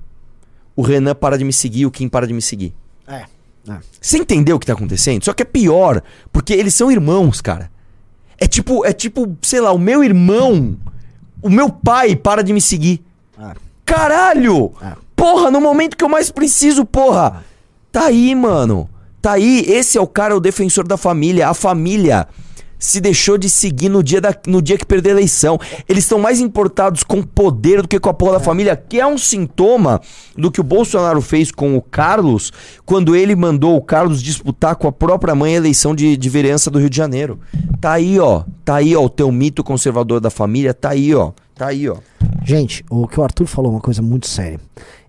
[0.76, 2.72] o Renan para de me seguir, o Kim para de me seguir.
[3.68, 3.72] É.
[3.72, 3.78] é.
[4.00, 5.24] Você entendeu o que tá acontecendo?
[5.24, 6.02] Só que é pior,
[6.32, 7.70] porque eles são irmãos, cara.
[8.38, 10.76] É tipo, é tipo, sei lá, o meu irmão,
[11.42, 13.04] o meu pai para de me seguir.
[13.38, 13.54] É.
[13.84, 14.72] Caralho!
[14.80, 14.92] É.
[15.16, 17.44] Porra, no momento que eu mais preciso, porra!
[17.90, 18.88] Tá aí, mano.
[19.20, 19.64] Tá aí.
[19.66, 21.48] Esse é o cara, o defensor da família.
[21.48, 22.28] A família
[22.78, 25.58] se deixou de seguir no dia, da, no dia que perdeu a eleição.
[25.88, 29.00] Eles estão mais importados com o poder do que com a porra da família, que
[29.00, 30.00] é um sintoma
[30.36, 32.52] do que o Bolsonaro fez com o Carlos
[32.86, 36.70] quando ele mandou o Carlos disputar com a própria mãe a eleição de, de vereança
[36.70, 37.40] do Rio de Janeiro.
[37.80, 38.44] Tá aí, ó.
[38.64, 39.04] Tá aí, ó.
[39.04, 41.32] O teu mito conservador da família tá aí, ó.
[41.54, 41.96] Tá aí, ó.
[42.44, 44.60] Gente, o que o Arthur falou é uma coisa muito séria.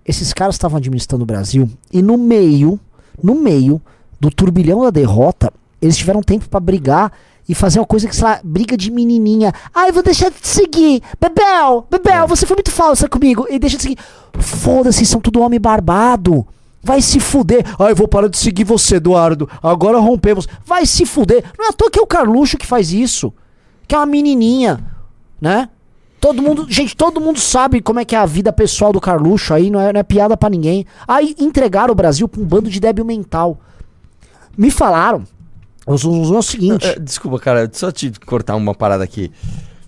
[0.06, 2.80] Esses caras estavam administrando o Brasil e no meio,
[3.22, 3.80] no meio
[4.20, 7.12] do turbilhão da derrota, eles tiveram tempo pra brigar
[7.50, 9.52] e fazer uma coisa que, sei lá, briga de menininha.
[9.74, 11.02] Ai, vou deixar de te seguir.
[11.20, 13.48] Bebel, Bebel, você foi muito falsa comigo.
[13.50, 13.98] E deixa de seguir.
[14.40, 16.46] Foda-se, são tudo homem barbado.
[16.84, 17.66] Vai se fuder.
[17.80, 19.50] Ai, vou parar de seguir você, Eduardo.
[19.64, 20.48] Agora rompemos.
[20.64, 21.44] Vai se fuder.
[21.58, 23.34] Não é à toa que é o Carluxo que faz isso.
[23.88, 24.86] Que é uma menininha,
[25.42, 25.70] né?
[26.22, 29.56] Todo mundo, gente, todo mundo sabe como é que é a vida pessoal do Carluxo
[29.56, 30.86] aí, não é, não é piada pra ninguém.
[31.08, 33.58] Aí entregaram o Brasil pra um bando de débil mental.
[34.56, 35.24] Me falaram,
[35.94, 39.32] os, os, o seguinte, É, desculpa, cara, só te cortar uma parada aqui.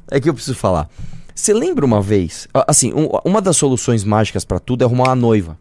[0.09, 0.89] É que eu preciso falar.
[1.33, 2.47] Você lembra uma vez?
[2.67, 5.57] Assim, um- uma das soluções mágicas pra tudo é arrumar uma noiva.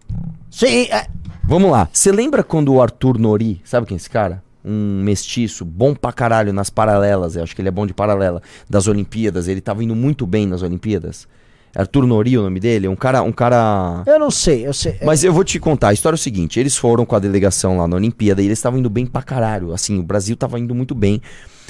[0.50, 1.06] sim, é,
[1.44, 1.88] Vamos lá.
[1.92, 4.42] Você lembra quando o Arthur Nori, sabe quem é esse cara?
[4.64, 8.42] Um mestiço, bom pra caralho nas paralelas, eu acho que ele é bom de paralela,
[8.68, 11.26] das Olimpíadas, ele tava indo muito bem nas Olimpíadas.
[11.74, 14.98] Arthur Nori, o nome dele, um cara, um cara eu não sei, eu sei.
[15.04, 17.78] mas eu vou te contar, a história é o seguinte, eles foram com a delegação
[17.78, 20.74] lá na Olimpíada e eles estavam indo bem pra caralho, assim, o Brasil tava indo
[20.74, 21.20] muito bem.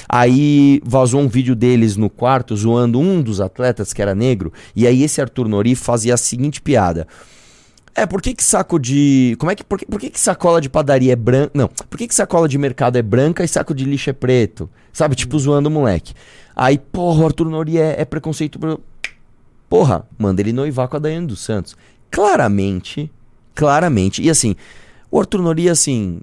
[0.09, 4.87] Aí vazou um vídeo deles no quarto zoando um dos atletas que era negro, e
[4.87, 7.07] aí esse Arthur Nori fazia a seguinte piada.
[7.95, 9.37] É, por que que saco de...
[9.39, 9.65] Como é que...
[9.65, 11.51] Por que, por que que sacola de padaria é branca...
[11.53, 14.71] Não, por que que sacola de mercado é branca e saco de lixo é preto?
[14.93, 16.15] Sabe, tipo zoando o moleque.
[16.55, 18.59] Aí, porra, o Arthur Nori é, é preconceito...
[19.71, 21.77] Porra, manda ele noivar com a Daiane dos Santos.
[22.11, 23.11] Claramente,
[23.55, 24.21] claramente.
[24.21, 24.57] E assim,
[25.11, 26.21] o Arthur Nori, assim,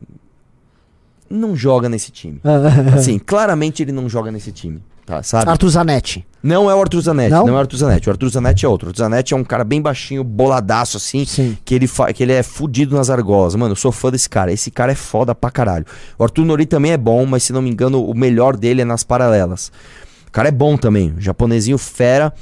[1.29, 2.41] não joga nesse time.
[2.93, 5.23] Assim, claramente ele não joga nesse time, tá?
[5.23, 5.49] Sabe?
[5.49, 6.25] Arthur Zanetti.
[6.43, 7.45] Não é o Arthur Zanetti, Não?
[7.45, 8.09] não, é o Arthur Zanetti.
[8.09, 8.87] O Arthur Zanetti é outro.
[8.87, 11.57] O Arthur Zanetti é um cara bem baixinho, boladaço, assim, Sim.
[11.65, 13.55] que ele, que ele é fudido nas argolas.
[13.55, 14.51] Mano, eu sou fã desse cara.
[14.51, 15.85] Esse cara é foda pra caralho.
[16.19, 18.85] O Arthur Nori também é bom, mas se não me engano, o melhor dele é
[18.85, 19.71] nas paralelas.
[20.27, 21.13] O cara é bom também.
[21.17, 22.33] Japonesinho fera.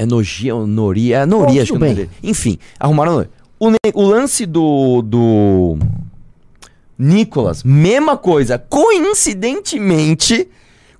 [0.00, 2.10] É Noji, é Nori, é Nori, Bom, acho que é o nome dele.
[2.22, 3.26] Enfim, arrumaram.
[3.58, 5.76] O, o lance do, do
[6.98, 8.58] Nicolas, mesma coisa.
[8.58, 10.48] Coincidentemente,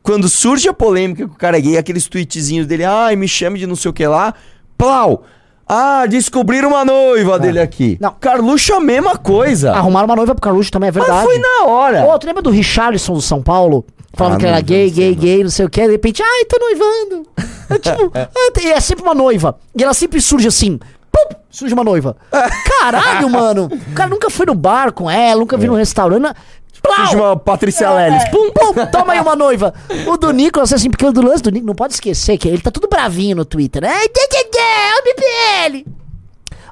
[0.02, 3.58] quando surge a polêmica que o cara é gay, aqueles tweetzinhos dele, ai, me chame
[3.58, 4.34] de não sei o que lá,
[4.76, 5.24] plau!
[5.66, 7.96] Ah, descobriram uma noiva dele aqui.
[7.98, 8.14] Não.
[8.20, 9.72] Carluxo, a mesma coisa.
[9.72, 11.14] Arrumaram uma noiva pro Carluxo também, é verdade.
[11.14, 12.04] Mas foi na hora.
[12.04, 13.86] Ô, tu lembra do Richarlison do São Paulo?
[14.12, 15.18] Falando Ah, que era gay, gay, não.
[15.22, 17.26] gay, não sei o que, de repente, ai, tô noivando.
[17.70, 19.58] É tipo, ah, tem- é sempre uma noiva.
[19.76, 20.78] E ela sempre surge assim.
[21.12, 22.16] Pum, surge uma noiva.
[22.80, 23.66] Caralho, mano.
[23.66, 26.34] O cara nunca foi no bar com ela, nunca viu no restaurante.
[26.82, 26.96] Plau!
[26.96, 28.22] Surge uma Patrícia Lelis.
[28.24, 29.74] É, Pum, pum, toma aí uma noiva.
[30.06, 32.62] O do Nicolas, assim, porque o do lance do Nicolas, não pode esquecer que ele
[32.62, 33.82] tá tudo bravinho no Twitter.
[33.84, 35.84] Ó, o BBL.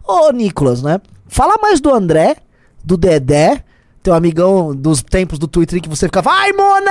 [0.06, 1.00] Ô, Nicolas, né?
[1.28, 2.36] Fala mais do André,
[2.82, 3.62] do Dedé,
[4.08, 6.90] teu amigão dos tempos do Twitter que você ficava, ai, Mona!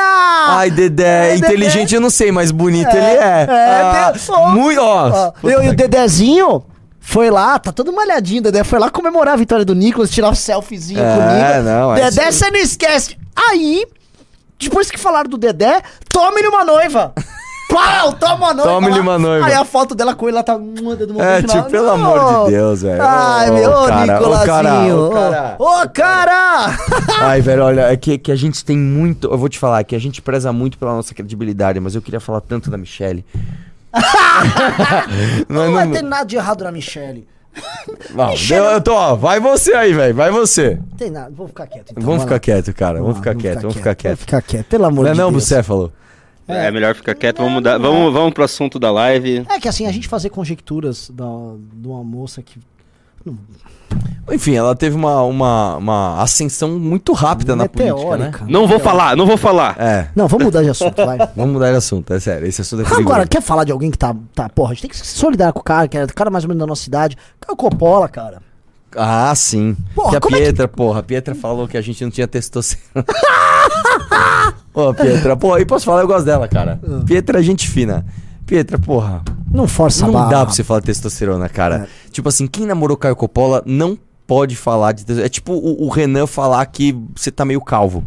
[0.50, 3.48] Ai, Dedé, É, inteligente eu não sei, mas bonito ele é.
[3.50, 4.14] é, Ah,
[4.52, 5.32] muito, ó.
[5.44, 6.64] Eu e o Dedezinho
[7.00, 10.36] foi lá, tá todo malhadinho, Dedé foi lá comemorar a vitória do Nicolas, tirar um
[10.36, 11.66] selfiezinho É, com o Nicolas.
[11.66, 13.18] não, é Dedé, você não esquece.
[13.36, 13.84] Aí,
[14.60, 17.14] depois que falaram do Dedé, tome-lhe uma noiva.
[17.70, 18.90] Pau, toma uma noiva.
[18.90, 19.02] Lá.
[19.02, 19.46] uma noiva.
[19.46, 20.58] Aí a foto dela com ele, ela tá.
[20.58, 21.94] dedo no É, tipo, pelo Não.
[21.94, 23.02] amor de Deus, velho.
[23.02, 25.10] Ai, meu, ô, cara, ô, Nicolazinho.
[25.12, 26.78] cara, ô, cara!
[27.20, 29.28] Ai, velho, olha, é que, que a gente tem muito.
[29.30, 32.20] Eu vou te falar, que a gente preza muito pela nossa credibilidade, mas eu queria
[32.22, 33.26] falar tanto da Michelle.
[35.50, 37.28] Não, Não, vai não- ter nada de errado na Michelle.
[38.14, 40.14] Não, Michele- deu- eu tô, ó, vai você aí, velho.
[40.16, 40.76] Vai você.
[40.76, 41.32] Não tem nada.
[41.36, 41.92] Vou ficar quieto.
[41.92, 42.40] Então, vamos ficar lá.
[42.40, 43.00] quieto, cara.
[43.00, 44.12] Vamos, lá, ficar quieto, vamos ficar quieto.
[44.18, 45.44] Vamos ficar quieto, pelo amor Não é de não, Deus.
[45.44, 45.92] Bucéfalo?
[46.48, 47.78] É, melhor ficar quieto, vamos mudar.
[47.78, 49.46] Vamos, vamos pro assunto da live.
[49.50, 51.26] É que assim, a gente fazer conjecturas da,
[51.74, 52.60] de uma moça que.
[54.32, 58.26] Enfim, ela teve uma, uma, uma ascensão muito rápida na política, né?
[58.26, 58.46] meteórica.
[58.48, 59.76] Não vou falar, não vou falar.
[59.80, 61.18] É, Não, vamos mudar de assunto, vai.
[61.36, 62.48] vamos mudar de assunto, é sério.
[62.48, 63.08] Esse assunto é perigoso.
[63.08, 64.16] Agora, quer falar de alguém que tá.
[64.36, 66.30] tá porra, a gente tem que se solidar com o cara, que é o cara
[66.30, 67.18] mais ou menos da nossa cidade.
[67.40, 68.42] Caio Coppola, cara.
[68.96, 69.76] Ah, sim.
[69.94, 72.12] Porra, que a como é que- Pietra, porra, a Pietra falou que a gente não
[72.12, 73.06] tinha testosterona.
[74.78, 76.80] Ô, Pietra, porra, e posso falar, eu gosto dela, cara.
[76.88, 77.04] Ah.
[77.04, 78.06] Pietra é gente fina.
[78.46, 80.30] Pietra, porra, Não força a não barra.
[80.30, 81.88] dá pra você falar testosterona, cara.
[82.12, 85.22] Tipo assim, quem namorou Caio Coppola não pode falar de.
[85.24, 88.04] É tipo o, o Renan falar que você tá meio calvo.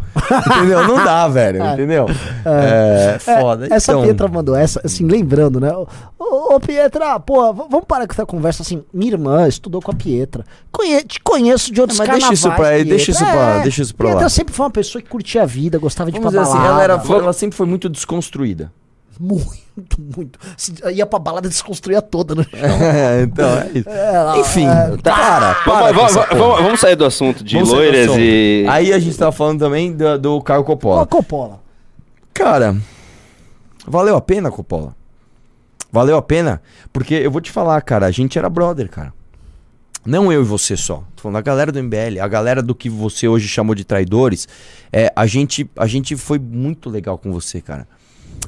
[0.56, 0.86] entendeu?
[0.86, 1.72] Não dá, velho, É.
[1.72, 2.06] entendeu?
[2.44, 3.66] É, foda.
[3.68, 5.72] É, essa então, Pietra mandou essa, assim, lembrando, né?
[6.18, 8.84] Ô, ô, Pietra, pô, vamos parar com essa conversa assim.
[8.92, 10.44] Minha irmã estudou com a Pietra.
[10.70, 12.38] Conhe te conheço de outros É, mas deixa carnavais.
[12.38, 12.84] isso pra- Pietra.
[12.84, 14.28] deixa isso pra- deixa isso pra Pietra lá.
[14.28, 16.66] sempre foi uma pessoa que curtia a vida, gostava de ir Vamos pra dizer assim,
[16.66, 18.70] ela, era, ela sempre foi muito desconstruída.
[19.20, 20.38] Muito, muito.
[20.56, 22.50] Se- Ia pra balada e desconstruía toda no chão.
[22.82, 23.88] É, então, é isso.
[23.88, 25.92] Ela- Enfim, é, para, para.
[25.92, 28.18] Vamos, vamos- vamos- sair do assunto de Vamos loiras assunto.
[28.20, 28.64] e.
[28.68, 31.06] Aí a gente tava falando também do, do Caio Ô, Coppola.
[31.06, 31.60] Coppola.
[32.32, 32.74] Cara,
[33.86, 34.96] valeu a pena, Coppola?
[35.92, 36.62] Valeu a pena?
[36.92, 39.12] Porque eu vou te falar, cara, a gente era brother, cara.
[40.06, 41.02] Não eu e você só.
[41.14, 44.48] Tô falando a galera do MBL, a galera do que você hoje chamou de traidores.
[44.90, 47.86] É, a gente, a gente foi muito legal com você, cara.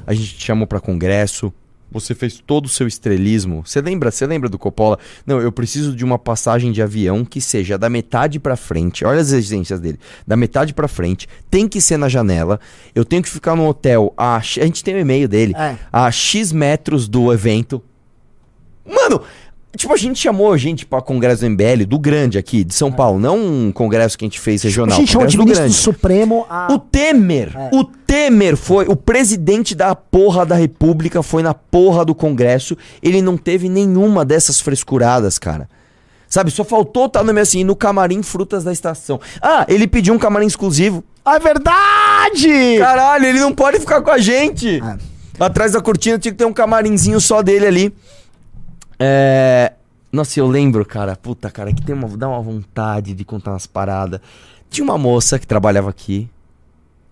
[0.05, 1.53] A gente te chamou pra congresso.
[1.91, 3.61] Você fez todo o seu estrelismo.
[3.63, 4.09] Você lembra?
[4.09, 4.97] Você lembra do Coppola?
[5.27, 9.05] Não, eu preciso de uma passagem de avião que seja da metade pra frente.
[9.05, 9.99] Olha as exigências dele.
[10.25, 12.59] Da metade pra frente, tem que ser na janela.
[12.95, 15.53] Eu tenho que ficar no hotel a, a gente tem o e-mail dele.
[15.55, 15.77] É.
[15.91, 17.79] A X metros do evento.
[18.85, 19.21] Mano,
[19.77, 23.19] tipo, a gente chamou gente pra congresso do MBL, do grande aqui, de São Paulo,
[23.19, 24.95] não um congresso que a gente fez regional.
[24.97, 25.77] a gente chama de do ministro grande.
[25.77, 26.67] supremo a...
[26.71, 27.69] O Temer, É.
[27.75, 33.21] o Temer foi, o presidente da porra da república foi na porra do congresso, ele
[33.21, 35.67] não teve nenhuma dessas frescuradas, cara.
[36.27, 39.19] Sabe, só faltou estar no meio assim, no camarim frutas da estação.
[39.39, 41.03] Ah, ele pediu um camarim exclusivo.
[41.25, 42.77] É verdade!
[42.79, 44.81] Caralho, ele não pode ficar com a gente.
[44.83, 44.97] É.
[45.39, 47.93] Atrás da cortina tinha que ter um camarinzinho só dele ali.
[48.99, 49.73] É...
[50.11, 51.15] Nossa, eu lembro, cara.
[51.15, 54.19] Puta, cara, que tem uma, dá uma vontade de contar umas paradas.
[54.69, 56.29] Tinha uma moça que trabalhava aqui.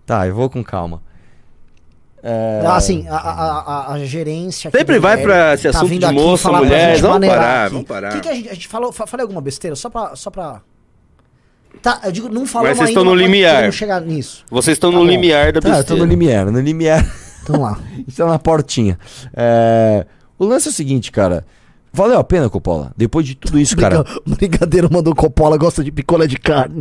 [0.06, 1.02] Tá, eu vou com calma.
[2.22, 2.62] É...
[2.66, 4.70] Assim, a, a, a, a gerência...
[4.70, 7.02] Sempre vai MBL pra esse tá assunto vindo de aqui moça, falar pra mulher, gente
[7.02, 7.72] vamos parar, aqui.
[7.72, 8.12] vamos parar.
[8.12, 9.74] Que que a gente, a gente falou, fa- falei alguma besteira?
[9.74, 10.14] Só pra...
[10.14, 10.60] Só pra...
[11.82, 13.72] Tá, eu digo, não falamos Mas vocês ainda, estão no mas limiar.
[13.72, 14.44] chegar nisso.
[14.48, 15.10] Vocês estão Tá no bom.
[15.10, 16.04] limiar da Tá, eu tô besteira.
[16.04, 17.04] no limiar, no limiar.
[17.42, 17.76] Então lá.
[18.06, 18.96] Está na portinha.
[19.34, 20.06] É...
[20.38, 21.44] O lance é o seguinte, cara.
[21.94, 22.90] Valeu a pena, Coppola?
[22.96, 24.04] Depois de tudo isso, cara.
[24.26, 26.80] O Brigadeiro mandou Coppola, gosta de picolé de carne.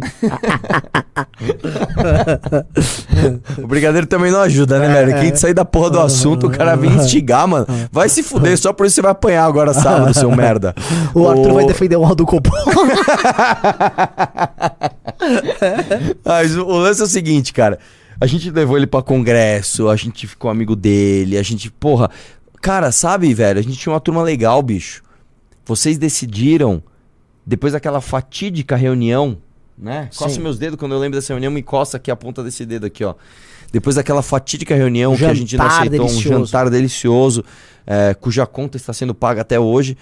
[3.61, 5.19] O brigadeiro também não ajuda, né, velho?
[5.19, 7.67] Quem sair da porra do assunto, o cara vem instigar, mano.
[7.91, 10.73] Vai se fuder, só por isso você vai apanhar agora sábado, seu merda.
[11.13, 12.63] O Arthur Ô, vai defender o Aldo Coppola.
[16.23, 17.79] Mas o, o lance é o seguinte, cara.
[18.19, 22.09] A gente levou ele pra congresso, a gente ficou amigo dele, a gente, porra.
[22.61, 23.59] Cara, sabe, velho?
[23.59, 25.03] A gente tinha uma turma legal, bicho.
[25.65, 26.81] Vocês decidiram,
[27.45, 29.37] depois daquela fatídica reunião,
[29.77, 30.09] né?
[30.15, 30.41] Coça Sim.
[30.41, 33.03] meus dedos quando eu lembro dessa reunião, me coça aqui a ponta desse dedo aqui,
[33.03, 33.15] ó.
[33.71, 36.45] Depois daquela fatídica reunião que a gente não aceitou, um delicioso.
[36.45, 37.45] jantar delicioso,
[37.87, 39.97] é, cuja conta está sendo paga até hoje.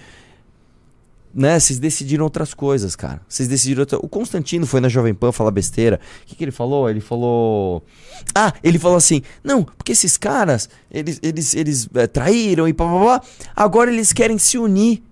[1.32, 3.20] Né, vocês decidiram outras coisas, cara.
[3.28, 3.82] Vocês decidiram.
[3.82, 6.00] outra- O Constantino foi na Jovem Pan falar besteira.
[6.24, 6.90] O que, que ele falou?
[6.90, 7.84] Ele falou.
[8.34, 13.22] Ah, ele falou assim: não, porque esses caras, eles, eles, eles é, traíram e pá.
[13.54, 15.02] Agora eles querem se unir.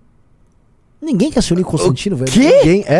[1.01, 2.29] Ninguém quer se unir com o Constantino, velho.
[2.31, 2.39] quê?
[2.57, 2.83] Ninguém.
[2.85, 2.95] É,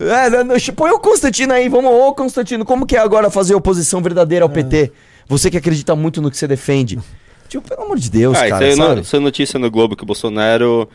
[0.00, 0.04] é.
[0.26, 3.56] É, não, não, põe o Constantino aí, vamos, ô Constantino, como que é agora fazer
[3.56, 4.92] oposição verdadeira ao PT?
[5.26, 7.00] Você que acredita muito no que você defende.
[7.48, 8.94] Tipo, pelo amor de Deus, Ah, cara, isso aí sabe?
[8.94, 10.88] no, isso é notícia no Globo que o Bolsonaro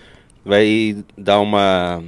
[0.46, 2.02] vai dar uma.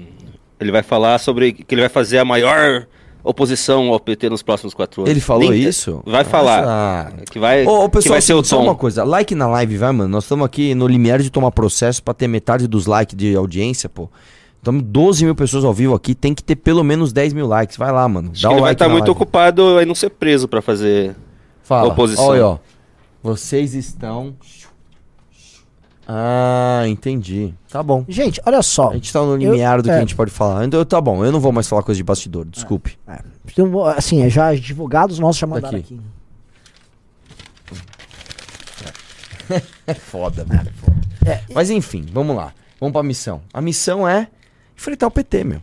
[0.59, 2.87] Ele vai falar sobre que ele vai fazer a maior
[3.23, 5.09] oposição ao PT nos próximos quatro anos.
[5.11, 6.01] Ele falou Nem- isso?
[6.05, 6.63] Vai falar.
[6.65, 7.11] Ah.
[7.29, 8.77] Que vai, Ô, ô, que pessoal, vai ser o só uma tom.
[8.79, 9.03] coisa.
[9.03, 10.09] Like na live, vai, mano.
[10.09, 13.89] Nós estamos aqui no limiar de tomar processo pra ter metade dos likes de audiência,
[13.89, 14.09] pô.
[14.57, 17.77] Estamos 12 mil pessoas ao vivo aqui, tem que ter pelo menos 10 mil likes.
[17.77, 18.31] Vai lá, mano.
[18.31, 19.11] Acho Dá que o ele vai like estar muito live.
[19.11, 21.15] ocupado em não ser preso pra fazer.
[21.63, 21.89] Fala.
[21.89, 22.25] oposição.
[22.27, 22.57] Olha, ó.
[23.23, 24.35] Vocês estão...
[26.07, 27.53] Ah, entendi.
[27.69, 28.05] Tá bom.
[28.07, 28.89] Gente, olha só.
[28.91, 29.97] A gente tá no limiar do que é.
[29.97, 30.63] a gente pode falar.
[30.65, 32.97] Então, tá bom, eu não vou mais falar coisa de bastidor, desculpe.
[33.07, 33.19] É.
[33.51, 35.95] Então, assim, é, já advogados nossos já mandaram Daqui.
[35.95, 36.01] aqui.
[39.87, 40.71] É foda, velho.
[41.25, 41.41] é.
[41.53, 42.51] Mas enfim, vamos lá.
[42.79, 43.41] Vamos pra missão.
[43.53, 44.27] A missão é
[44.75, 45.59] enfrentar o PT, meu.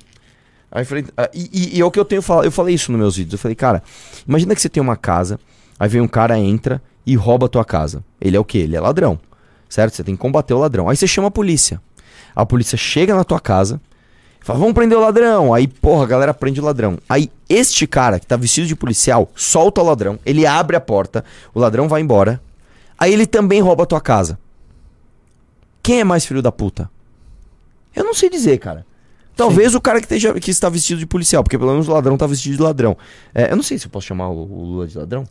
[0.80, 2.44] Enfrenta- e, e- e é o que eu tenho falado.
[2.44, 3.32] Eu falei isso nos meus vídeos.
[3.34, 3.82] Eu falei, cara,
[4.26, 5.38] imagina que você tem uma casa,
[5.78, 8.04] aí vem um cara, entra e rouba a tua casa.
[8.20, 8.58] Ele é o quê?
[8.58, 9.18] Ele é ladrão.
[9.72, 9.94] Certo?
[9.94, 10.86] Você tem que combater o ladrão.
[10.86, 11.80] Aí você chama a polícia.
[12.36, 13.80] A polícia chega na tua casa,
[14.40, 15.54] fala, vamos prender o ladrão.
[15.54, 16.98] Aí, porra, a galera prende o ladrão.
[17.08, 21.24] Aí, este cara que tá vestido de policial solta o ladrão, ele abre a porta,
[21.54, 22.38] o ladrão vai embora.
[22.98, 24.38] Aí ele também rouba a tua casa.
[25.82, 26.90] Quem é mais filho da puta?
[27.96, 28.84] Eu não sei dizer, cara.
[29.34, 32.18] Talvez o cara que, esteja, que está vestido de policial, porque pelo menos o ladrão
[32.18, 32.94] tá vestido de ladrão.
[33.34, 35.26] É, eu não sei se eu posso chamar o, o Lula de ladrão.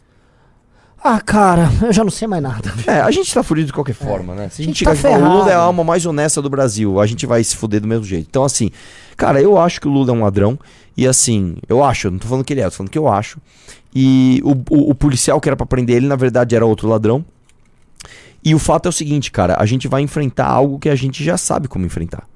[1.04, 2.72] Ah, cara, eu já não sei mais nada.
[2.86, 4.50] É, a gente tá fudido de qualquer forma, né?
[4.50, 7.00] Se a A gente gente tá o Lula é a alma mais honesta do Brasil,
[7.00, 8.28] a gente vai se fuder do mesmo jeito.
[8.30, 8.70] Então, assim,
[9.18, 10.60] cara, eu acho que o Lula é um ladrão.
[10.96, 13.00] E assim, eu acho, eu não tô falando que ele é, eu tô falando que
[13.00, 13.40] eu acho.
[13.96, 17.26] E o, o, o policial que era pra prender ele, na verdade, era outro ladrão.
[18.44, 21.24] E o fato é o seguinte, cara, a gente vai enfrentar algo que a gente
[21.24, 22.28] já sabe como enfrentar.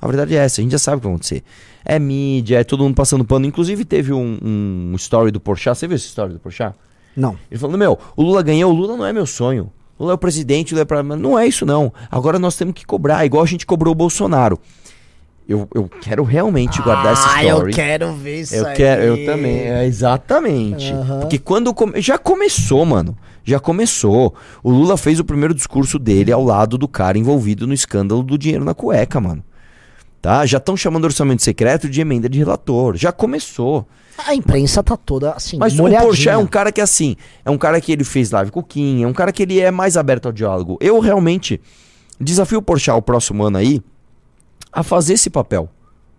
[0.00, 1.42] A verdade é essa, a gente já sabe o que vai acontecer.
[1.84, 3.44] É mídia, é todo mundo passando pano.
[3.44, 6.74] Inclusive teve um, um story do Porchat, você viu esse story do Porchat?
[7.16, 7.36] Não.
[7.50, 9.70] Ele falando, meu, o Lula ganhou, o Lula não é meu sonho.
[9.98, 11.02] O Lula é o presidente, o Lula é pra...
[11.02, 11.92] Não é isso, não.
[12.10, 14.58] Agora nós temos que cobrar, igual a gente cobrou o Bolsonaro.
[15.48, 17.70] Eu, eu quero realmente guardar essa Ah, story.
[17.70, 18.76] eu quero ver isso Eu aí.
[18.76, 20.92] quero, eu também, é, exatamente.
[20.92, 21.20] Aham.
[21.20, 23.16] Porque quando come- já começou, mano.
[23.44, 24.34] Já começou.
[24.60, 28.36] O Lula fez o primeiro discurso dele ao lado do cara envolvido no escândalo do
[28.36, 29.42] dinheiro na cueca, mano.
[30.26, 30.44] Tá?
[30.44, 32.96] Já estão chamando orçamento secreto de emenda de relator.
[32.96, 33.86] Já começou.
[34.26, 36.02] A imprensa tá toda assim, Mas molhadinha.
[36.02, 38.58] o Porchat é um cara que assim, é um cara que ele fez live com
[38.58, 40.78] o Kim, é um cara que ele é mais aberto ao diálogo.
[40.80, 41.60] Eu realmente
[42.20, 43.80] desafio o Porchat o próximo ano aí
[44.72, 45.68] a fazer esse papel.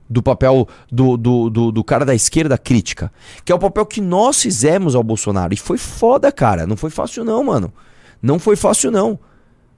[0.09, 3.11] Do papel do, do, do, do cara da esquerda crítica.
[3.43, 5.53] Que é o papel que nós fizemos ao Bolsonaro.
[5.53, 6.65] E foi foda, cara.
[6.65, 7.73] Não foi fácil não, mano.
[8.21, 9.19] Não foi fácil não.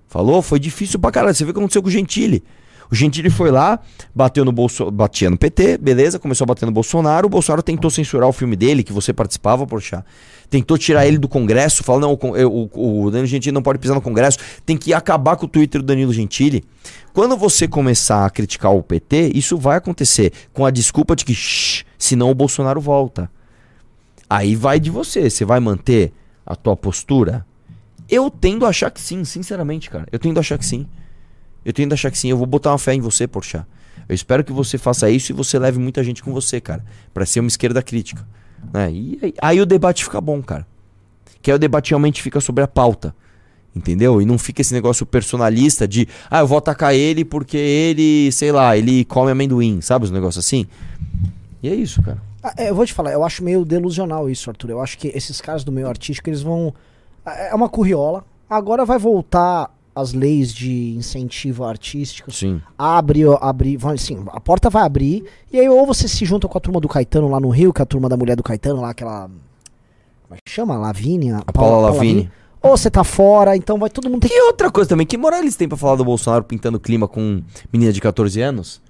[0.07, 0.43] Falou?
[0.43, 1.33] Foi difícil pra caralho.
[1.33, 2.43] Você vê o que aconteceu com o Gentili.
[2.91, 3.80] O Gentili foi lá,
[4.15, 4.89] bateu no Bolso...
[4.89, 7.28] batia no PT, beleza, começou a bater no Bolsonaro.
[7.28, 10.04] O Bolsonaro tentou censurar o filme dele, que você participava, Porchat.
[10.49, 13.93] Tentou tirar ele do Congresso, falou, não, o, o, o Danilo Gentili não pode pisar
[13.93, 16.63] no Congresso, tem que acabar com o Twitter do Danilo Gentili.
[17.13, 21.36] Quando você começar a criticar o PT, isso vai acontecer, com a desculpa de que,
[21.36, 23.30] shh, senão o Bolsonaro volta.
[24.28, 26.12] Aí vai de você, você vai manter
[26.43, 27.45] a tua postura?
[28.10, 30.08] Eu tendo a achar que sim, sinceramente, cara.
[30.12, 30.88] Eu tendo a achar que sim.
[31.65, 32.29] Eu tendo a achar que sim.
[32.29, 33.65] Eu vou botar uma fé em você, Porchat.
[34.07, 36.83] Eu espero que você faça isso e você leve muita gente com você, cara.
[37.13, 38.25] Pra ser uma esquerda crítica.
[38.73, 38.91] Né?
[38.91, 40.65] E aí, aí o debate fica bom, cara.
[41.41, 43.15] Que aí o debate realmente fica sobre a pauta.
[43.75, 44.19] Entendeu?
[44.19, 48.51] E não fica esse negócio personalista de, ah, eu vou atacar ele porque ele, sei
[48.51, 50.05] lá, ele come amendoim, sabe?
[50.05, 50.65] Os negócios assim.
[51.61, 52.19] E é isso, cara.
[52.41, 54.71] Ah, é, eu vou te falar, eu acho meio delusional isso, Arthur.
[54.71, 56.73] Eu acho que esses caras do meio artístico, eles vão.
[57.25, 58.25] É uma curriola.
[58.49, 59.69] Agora vai voltar
[59.99, 62.31] as leis de incentivo artístico.
[62.31, 62.62] Sim.
[62.77, 65.23] Abre, abre, assim, a porta vai abrir.
[65.51, 67.81] E aí, ou você se junta com a turma do Caetano lá no Rio, que
[67.81, 69.23] é a turma da mulher do Caetano lá, aquela.
[70.23, 70.77] Como é que chama?
[70.77, 71.41] Lavínia?
[71.45, 72.31] A Paula Lavigne.
[72.62, 74.33] Ou você tá fora, então vai todo mundo ter que.
[74.35, 77.41] E outra coisa também, que moral eles têm pra falar do Bolsonaro pintando clima com
[77.71, 78.81] menina de 14 anos?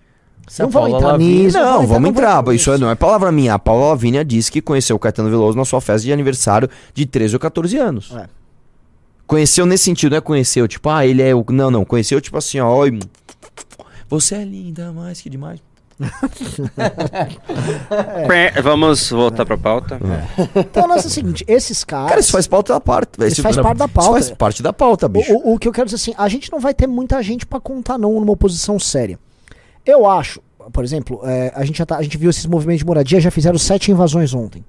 [0.47, 2.81] Se Não vamos Paula entrar nisso, não vamos entrar- Isso nisso.
[2.83, 3.53] não é palavra minha.
[3.53, 7.05] A Paula Lavigne disse que conheceu o Caetano Veloso na sua festa de aniversário de
[7.05, 8.11] 13 ou 14 anos.
[8.15, 8.25] É.
[9.29, 11.45] Conheceu nesse sentido, não é conheceu, tipo, ah, ele é o.
[11.49, 12.97] Não, não, conheceu tipo assim, ó, oi,
[14.09, 15.59] você é linda, mais que demais.
[18.27, 19.99] Pé, Vamos voltar pra pauta.
[20.55, 22.09] Então, o lance é o seguinte: esses caras.
[22.09, 23.09] Cara, isso faz parte da parte.
[23.27, 24.17] Isso faz parte da pauta.
[24.19, 25.31] Isso faz parte da pauta, bicho.
[25.33, 27.45] O, o- o que eu quero dizer assim, a gente não vai ter muita gente
[27.45, 29.19] pra contar não numa oposição séria.
[29.85, 30.41] Eu acho,
[30.73, 33.29] por exemplo, é, a, gente já tá- a gente viu esses movimentos de moradia, já
[33.29, 34.63] fizeram sete invasões ontem.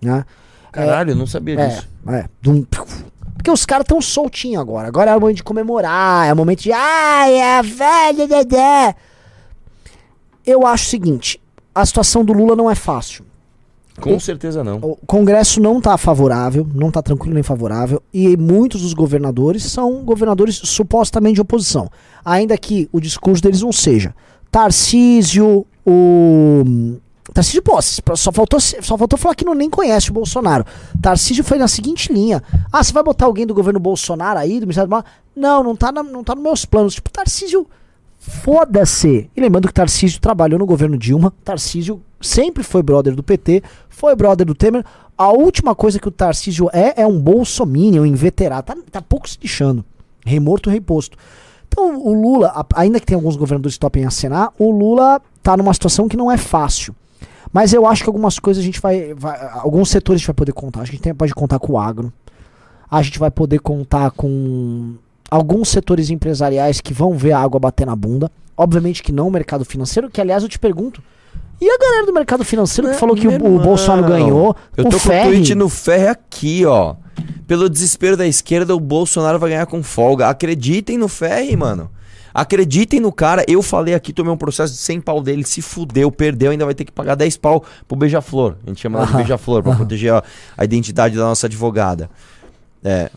[0.00, 0.24] Né?
[0.72, 1.88] Caralho, eu não sabia É, disso.
[2.08, 2.26] é.
[2.40, 2.64] de um-
[3.38, 4.88] Porque os caras tão soltinhos agora.
[4.88, 6.72] Agora é o momento de comemorar, é o momento de.
[6.72, 8.94] Ai, é a velha Dedé.
[10.44, 11.40] Eu acho o seguinte:
[11.72, 13.24] a situação do Lula não é fácil.
[14.00, 14.78] Com certeza não.
[14.78, 20.04] O Congresso não tá favorável, não tá tranquilo nem favorável, e muitos dos governadores são
[20.04, 21.88] governadores supostamente de oposição.
[22.24, 24.14] Ainda que o discurso deles não seja.
[24.50, 26.98] Tarcísio, o.
[27.32, 27.80] Tarcísio, pô,
[28.16, 30.64] só faltou, só faltou falar que não nem conhece o Bolsonaro.
[31.00, 34.66] Tarcísio foi na seguinte linha: Ah, você vai botar alguém do governo Bolsonaro aí, do
[34.66, 35.04] Ministério do?
[35.36, 36.94] Não, não tá, na, não tá nos meus planos.
[36.94, 37.66] Tipo, Tarcísio,
[38.18, 39.30] foda-se.
[39.36, 44.14] E lembrando que Tarcísio trabalhou no governo Dilma, Tarcísio sempre foi brother do PT, foi
[44.16, 44.84] brother do Temer.
[45.16, 48.66] A última coisa que o Tarcísio é, é um bolsominion inveterado.
[48.66, 49.84] Tá, tá pouco se lixando.
[50.24, 51.16] Rei morto, rei posto.
[51.66, 55.74] Então o Lula, ainda que tenha alguns governadores que topem acenar, o Lula tá numa
[55.74, 56.94] situação que não é fácil.
[57.52, 60.34] Mas eu acho que algumas coisas a gente vai, vai- Alguns setores a gente vai
[60.34, 60.80] poder contar.
[60.82, 62.12] Acho que a gente tem- pode contar com o agro.
[62.90, 64.94] A gente vai poder contar com
[65.30, 68.30] alguns setores empresariais que vão ver a água bater na bunda.
[68.56, 71.02] Obviamente que não o mercado financeiro, que aliás eu te pergunto.
[71.60, 74.56] E a galera do mercado financeiro que falou que o, o Bolsonaro ganhou?
[74.76, 75.00] Eu tô com o
[75.32, 76.94] tweet no ferro aqui, ó.
[77.48, 80.28] Pelo desespero da esquerda, o Bolsonaro vai ganhar com folga.
[80.28, 81.90] Acreditem no ferro, mano.
[82.32, 83.44] Acreditem no cara.
[83.48, 86.74] Eu falei aqui, tomei um processo de 100 pau dele, se fudeu, perdeu, ainda vai
[86.74, 88.56] ter que pagar 10 pau pro Beija-Flor.
[88.64, 90.22] A gente chama ela de Beija-Flor, pra proteger a,
[90.56, 92.10] a identidade da nossa advogada.
[92.84, 93.10] É.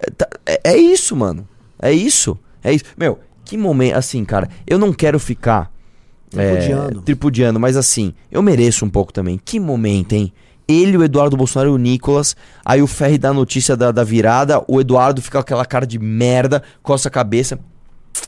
[0.00, 1.46] É, tá- é- é isso, mano.
[1.80, 2.38] É isso.
[2.62, 2.84] É isso.
[2.96, 3.94] Meu, que momento.
[3.96, 5.70] Assim, cara, eu não quero ficar.
[6.30, 7.00] Tripudiando.
[7.00, 9.40] É, tripudiando, mas assim, eu mereço um pouco também.
[9.42, 10.32] Que momento, hein?
[10.68, 12.36] Ele, o Eduardo Bolsonaro e o Nicolas.
[12.62, 14.62] Aí o Ferri dá a notícia da, da virada.
[14.68, 17.58] O Eduardo fica com aquela cara de merda, coça a cabeça.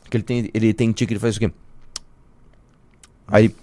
[0.09, 1.53] Que ele tem, ele tem tique, ele faz isso aqui.
[3.27, 3.55] Aí.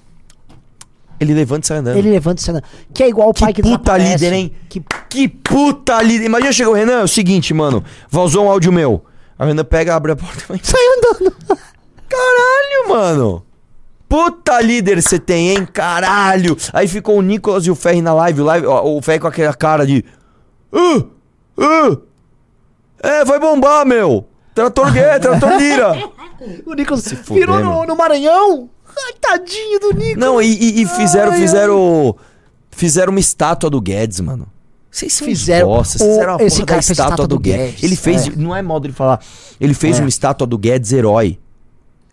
[1.20, 1.96] Ele levanta e sai andando.
[1.96, 2.68] Ele levanta e sai andando.
[2.94, 4.52] Que é igual o Que pai que puta líder, hein?
[4.68, 6.26] Que Que puta líder.
[6.26, 7.84] Imagina chegou o Renan, é o seguinte, mano.
[8.08, 9.04] Vazou um áudio meu.
[9.38, 10.60] A Renan pega, abre a porta e vai.
[10.62, 11.36] sai andando.
[12.08, 13.44] Caralho, mano.
[14.08, 15.66] Puta líder você tem, hein?
[15.66, 16.56] Caralho.
[16.72, 18.40] Aí ficou o Nicolas e o Ferri na live.
[18.40, 20.04] O, live, ó, o Ferri com aquela cara de.
[20.72, 21.02] "Ah,
[21.58, 21.96] ah,
[23.02, 24.27] é, vai bombar, meu.
[24.58, 25.92] Trator gay, trator lira.
[26.66, 28.68] O Nicolas Se fuder, virou no, no Maranhão.
[28.88, 30.16] Ai, tadinho do Nicolas.
[30.16, 32.16] Não, e, e- fizeram, Ai, fizeram.
[32.70, 34.46] Fizeram uma estátua do Guedes, mano.
[34.90, 37.40] Vocês são Fizeram- vocês fizeram a esse porra cara da fez estátua, estátua do, do
[37.40, 37.66] Guedes.
[37.66, 38.30] Guedes, Ele fez, é.
[38.36, 39.20] não é modo de falar,
[39.60, 40.02] ele fez É.
[40.02, 41.38] uma estátua do Guedes herói.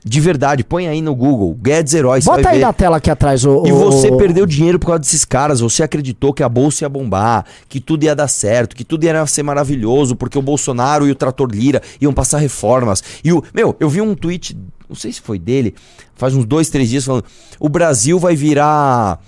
[0.07, 2.65] De verdade, põe aí no Google, Guedes herói, você Bota aí ver.
[2.65, 3.65] na tela aqui atrás o.
[3.65, 5.61] E o- você o- perdeu dinheiro por causa desses caras.
[5.61, 9.25] Você acreditou que a bolsa ia bombar, que tudo ia dar certo, que tudo ia
[9.25, 13.03] ser maravilhoso, porque o Bolsonaro e o Trator Lira iam passar reformas.
[13.23, 13.43] E o.
[13.51, 14.55] Meu, eu vi um tweet,
[14.87, 15.73] não sei se foi dele,
[16.13, 17.25] faz uns dois, três dias, falando:
[17.59, 19.19] o Brasil vai virar.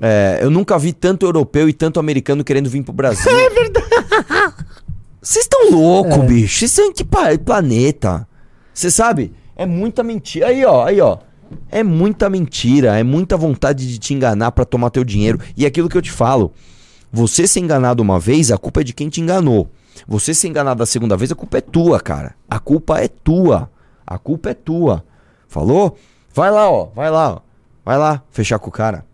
[0.00, 3.30] é, eu nunca vi tanto europeu e tanto americano querendo vir pro Brasil.
[3.38, 4.54] É verdade.
[5.20, 6.26] Vocês estão loucos, É.
[6.26, 6.58] bicho.
[6.60, 8.26] Vocês estão em que planeta?
[8.72, 9.32] Você sabe?
[9.62, 10.48] É muita mentira.
[10.48, 11.18] Aí, ó, aí, ó.
[11.70, 15.38] É muita mentira, é muita vontade de te enganar pra tomar teu dinheiro.
[15.56, 16.52] E é aquilo que eu te falo,
[17.12, 19.70] você ser enganado uma vez, a culpa é de quem te enganou.
[20.08, 22.34] Você ser enganado a segunda vez, a culpa é tua, cara.
[22.50, 23.70] A culpa é tua.
[24.04, 25.04] A culpa é tua.
[25.46, 25.96] Falou?
[26.34, 26.88] Vai lá, ó.
[26.94, 27.40] Vai lá, ó.
[27.84, 29.04] Vai lá, fechar com o cara.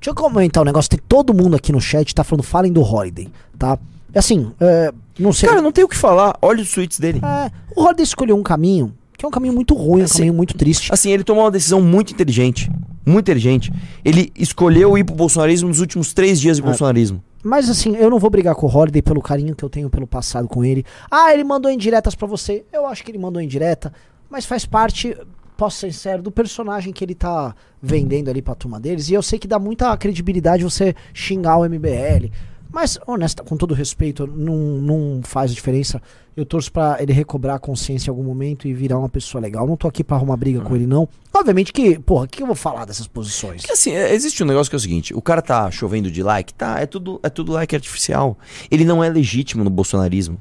[0.00, 0.88] Deixa eu comentar um negócio.
[0.88, 3.28] Tem todo mundo aqui no chat tá falando, falem do Holiday,
[3.58, 3.78] tá?
[4.14, 5.48] Assim, é, não sei.
[5.48, 6.38] Cara, não tem o que falar.
[6.40, 7.20] Olha os tweets dele.
[7.22, 10.34] É, o Holiday escolheu um caminho que é um caminho muito ruim, um Assim, caminho
[10.34, 10.92] muito triste.
[10.92, 12.70] Assim, ele tomou uma decisão muito inteligente.
[13.04, 13.72] Muito inteligente.
[14.04, 17.20] Ele escolheu ir pro bolsonarismo nos últimos três dias de bolsonarismo.
[17.42, 20.06] Mas assim, eu não vou brigar com o Holiday pelo carinho que eu tenho pelo
[20.06, 20.84] passado com ele.
[21.10, 22.64] Ah, ele mandou indiretas pra você.
[22.72, 23.92] Eu acho que ele mandou indireta,
[24.30, 25.16] mas faz parte,
[25.56, 29.08] posso ser sincero, do personagem que ele tá vendendo ali pra turma deles.
[29.08, 32.30] E eu sei que dá muita credibilidade você xingar o MBL.
[32.70, 36.02] Mas, honesta, com todo respeito, não, não faz diferença.
[36.36, 39.66] Eu torço pra ele recobrar a consciência em algum momento e virar uma pessoa legal.
[39.66, 41.08] Não tô aqui pra arrumar briga com ele, não.
[41.34, 43.62] Obviamente que, porra, o que eu vou falar dessas posições?
[43.62, 46.22] Porque assim, é- existe um negócio que é o seguinte: o cara tá chovendo de
[46.22, 48.36] like, tá, é tudo, é tudo like artificial.
[48.70, 50.40] Ele não é legítimo no bolsonarismo.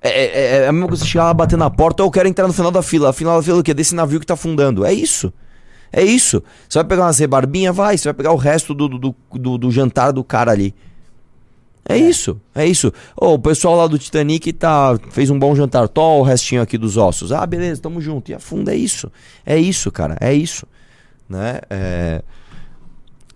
[0.00, 2.28] É, é- é a mesma coisa você chegar lá bater na porta, ou eu quero
[2.28, 3.10] entrar no final da fila.
[3.10, 3.74] A final da fila é o quê?
[3.74, 4.84] Desse navio que tá afundando.
[4.84, 5.32] É isso.
[5.92, 6.42] É isso.
[6.68, 7.96] Você vai pegar umas rebarbinhas, vai.
[7.96, 10.74] Você vai pegar o resto do, do, do- do jantar do cara ali.
[11.88, 12.92] É, isso, é isso.
[13.16, 15.88] Ô, o pessoal lá do Titanic tá, fez um bom jantar.
[15.88, 17.30] Tó o restinho aqui dos ossos.
[17.32, 18.30] Ah, beleza, tamo junto.
[18.30, 19.10] E afunda, é isso.
[19.44, 20.66] É isso, cara, é isso.
[21.28, 21.60] Né?
[21.70, 22.22] É...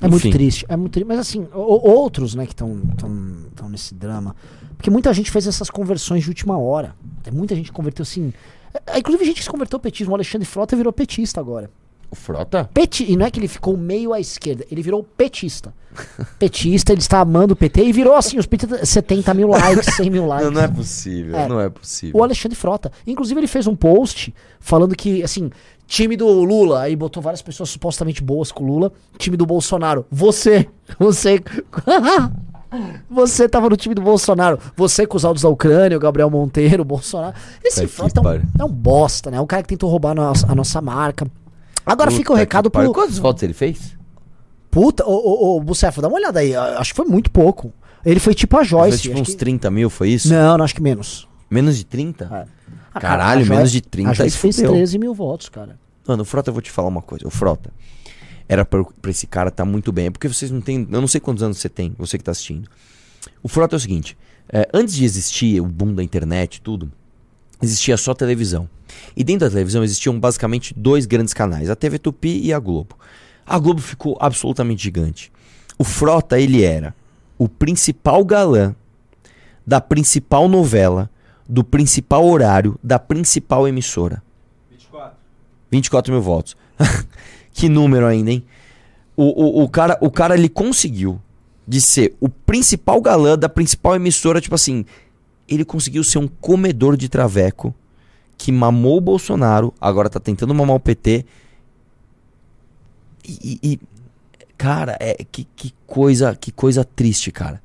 [0.03, 1.07] É muito triste, é muito triste.
[1.07, 2.81] Mas assim, o- outros, né, que estão
[3.69, 4.35] nesse drama.
[4.77, 6.95] Porque muita gente fez essas conversões de última hora.
[7.23, 8.33] Tem muita gente converteu assim.
[8.87, 10.13] é, Inclusive gente que se converteu ao petismo.
[10.13, 11.71] O Alexandre Frota virou petista agora.
[12.11, 12.69] O Frota?
[12.75, 15.73] Peti, e não é que ele ficou meio à esquerda, ele virou petista.
[16.39, 20.11] petista, ele está amando o PT e virou assim, os petistas, 70 mil likes, 100
[20.11, 20.47] mil likes.
[20.47, 21.49] Não, não é possível, É.
[21.49, 22.21] não é possível.
[22.21, 22.91] O Alexandre Frota.
[23.07, 25.51] Inclusive, ele fez um post falando que, assim,
[25.87, 28.93] time do Lula, aí botou várias pessoas supostamente boas com o Lula.
[29.17, 30.05] Time do Bolsonaro.
[30.11, 30.67] Você,
[30.99, 31.41] você.
[33.11, 34.57] Você tava no time do Bolsonaro.
[34.77, 37.35] Você com os áudios da Ucrânia, o Gabriel Monteiro, o Bolsonaro.
[37.65, 39.39] Esse é um, é um bosta, né?
[39.39, 41.27] É um cara que tentou roubar a nossa, a nossa marca.
[41.93, 42.93] Agora fica o Puta recado pro.
[42.93, 43.97] Quantas fotos ele fez?
[44.71, 46.55] Puta, ô, ô, ô, Bucefo, dá uma olhada aí.
[46.55, 47.73] ah, Acho que foi muito pouco.
[48.05, 48.91] Ele foi tipo a Joyce.
[48.91, 50.29] fez tipo uns que- 30 mil, foi isso?
[50.33, 51.29] Não, não, acho que menos.
[51.51, 52.25] Menos de 30?
[52.27, 52.47] Ah,
[53.01, 54.73] cara, Caralho, Joyce- menos de 30 A Joyce fez fudeu.
[54.73, 55.79] 13 mil votos, cara.
[56.07, 57.27] Mano, o Frota, eu vou te falar uma coisa.
[57.27, 57.71] O Frota
[58.49, 60.07] era pra, pra esse cara tá muito bem.
[60.07, 60.87] É porque vocês não têm.
[60.91, 62.69] Eu não sei quantos anos você tem, você que tá assistindo.
[63.43, 64.17] O Frota é o seguinte:
[64.53, 66.91] é, antes de existir o boom da internet e tudo,
[67.63, 68.69] existia só televisão.
[69.17, 72.97] E dentro da televisão existiam basicamente dois grandes canais: a TV Tupi e a Globo.
[73.47, 75.33] A Globo ficou absolutamente gigante.
[75.79, 76.95] O Frota, ele era
[77.39, 78.75] o principal galã
[79.67, 81.11] da principal novela
[81.49, 84.23] do principal horário da principal emissora.
[84.71, 85.17] 24.
[85.71, 86.57] 24 mil votos.
[87.53, 88.45] que número ainda, hein?
[89.17, 91.21] O, o, o, cara, o cara, ele conseguiu
[91.67, 94.85] de ser o principal galã da principal emissora, tipo assim,
[95.51, 97.75] ele conseguiu ser um comedor de traveco
[98.39, 101.27] que mamou o Bolsonaro, agora tá tentando mamar o PT.
[103.27, 103.81] E, e-
[104.57, 107.61] cara, é que, que coisa, que coisa triste, cara.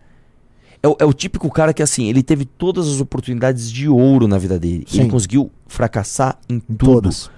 [0.84, 4.28] É, o- é o típico cara que assim, ele teve todas as oportunidades de ouro
[4.28, 4.86] na vida dele.
[4.92, 5.10] E ele Sim.
[5.10, 6.78] conseguiu fracassar em tudo.
[6.94, 7.30] Todas.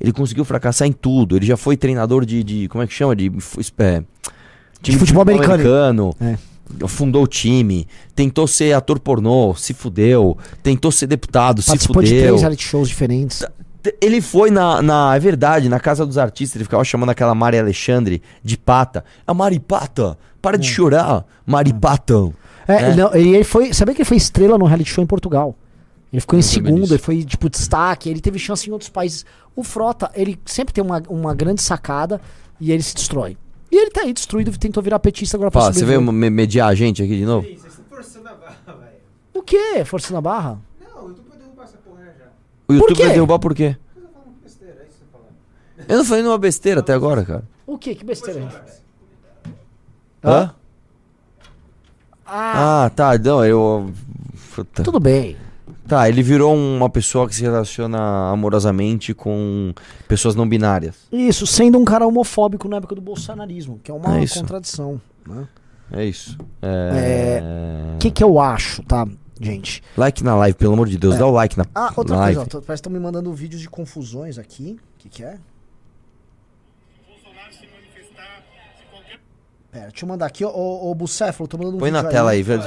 [0.00, 1.36] Ele conseguiu fracassar em tudo.
[1.36, 3.14] Ele já foi treinador de, de- como é que chama?
[3.14, 3.30] De,
[3.78, 4.02] é,
[4.82, 5.54] time futebol americano.
[5.54, 6.14] americano.
[6.88, 12.08] Fundou o time, tentou ser ator pornô, se fudeu, tentou ser deputado, se Participou de
[12.08, 12.26] fudeu.
[12.26, 13.44] três reality shows diferentes.
[14.00, 15.14] Ele foi na, na.
[15.14, 19.04] É verdade, na casa dos artistas, ele ficava chamando aquela Mari Alexandre de pata.
[19.26, 22.32] A Mari Pata, para de chorar, Mari Patão.
[22.66, 22.94] É, É.
[22.94, 23.74] Não, ele foi.
[23.74, 25.54] Sabia que ele foi estrela no reality show em Portugal?
[26.10, 29.26] Ele ficou em segundo, ele foi, tipo, destaque, ele teve chance em outros países.
[29.54, 32.20] O Frota, ele sempre tem uma, uma grande sacada
[32.60, 33.36] e ele se destrói.
[33.74, 36.68] E ele tá aí destruído, tentou virar petista agora pra Fala, você veio me- mediar
[36.68, 37.44] a gente aqui de novo?
[37.44, 38.92] Sim, vocês estão forçando a barra, velho.
[39.34, 39.84] O quê?
[39.84, 40.58] Força na barra?
[40.80, 42.26] Não, eu tô pra derrubar essa porra já.
[42.68, 43.02] O YouTube quê?
[43.04, 43.76] vai derrubar por quê?
[43.94, 45.88] Falando besteira, é isso que você falando.
[45.88, 47.42] Eu não falei nenhuma besteira até agora, cara.
[47.66, 47.96] O quê?
[47.96, 48.40] Que besteira.
[48.42, 48.54] gente?
[50.22, 50.54] Hã?
[52.24, 53.92] Ah, Ah, tá, não, eu.
[54.54, 54.84] Puta.
[54.84, 55.36] tudo bem.
[55.86, 59.74] Tá, ele virou uma pessoa que se relaciona amorosamente com
[60.08, 60.96] pessoas não binárias.
[61.12, 64.98] Isso, sendo um cara homofóbico na época do bolsonarismo, que é uma É contradição.
[65.26, 65.46] né?
[65.92, 66.38] É isso.
[66.62, 67.42] É...
[67.96, 69.06] O que que eu acho, tá,
[69.38, 69.82] gente?
[69.96, 72.36] Like na live, pelo amor de Deus, dá o like na Ah, outra live.
[72.36, 74.78] coisa, ó, parece que estão me mandando vídeos de confusões aqui.
[74.96, 75.36] O que, que é?
[79.70, 82.08] Pera, deixa eu mandar aqui, ó, ô, ô Bucéfalo, tô mandando um Põe vídeo na
[82.08, 82.62] tela aí, velho.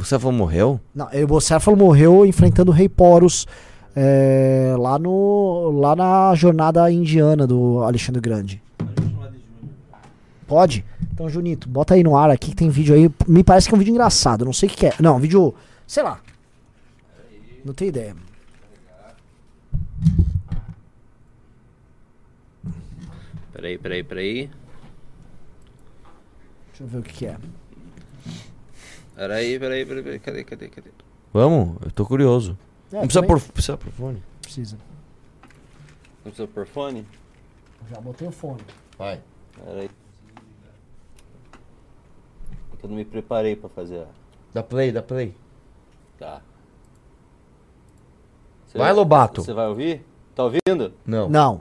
[0.00, 0.80] Você falou morreu?
[0.94, 3.46] Não, o Bucéfalo morreu enfrentando o Rei Poros
[3.94, 8.62] é, lá, no, lá na jornada indiana do Alexandre Grande.
[10.46, 10.84] Pode?
[11.12, 13.10] Então, Junito, bota aí no ar aqui que tem vídeo aí.
[13.28, 14.94] Me parece que é um vídeo engraçado, não sei o que, que é.
[14.98, 15.54] Não, vídeo,
[15.86, 16.20] sei lá.
[17.64, 18.16] Não tenho ideia.
[23.52, 24.50] Peraí, peraí, peraí.
[26.68, 27.36] Deixa eu ver o que, que é.
[29.20, 30.18] Peraí, peraí, peraí, peraí.
[30.18, 30.90] Cadê, cadê, cadê?
[31.30, 32.56] Vamos, eu tô curioso.
[32.90, 34.22] É, não precisa por, precisa por fone.
[34.40, 34.78] Precisa.
[36.24, 37.06] Não precisa pôr fone?
[37.90, 38.62] Já botei o fone.
[38.96, 39.20] Vai.
[39.62, 39.90] Peraí.
[42.72, 43.98] É que eu não me preparei pra fazer.
[43.98, 44.06] a-
[44.54, 45.34] Dá play, dá play.
[46.18, 46.40] Tá.
[48.68, 49.44] Você Vai, Lobato.
[49.44, 50.02] Você vai ouvir?
[50.34, 50.94] Tá ouvindo?
[51.04, 51.28] Não.
[51.28, 51.60] Não.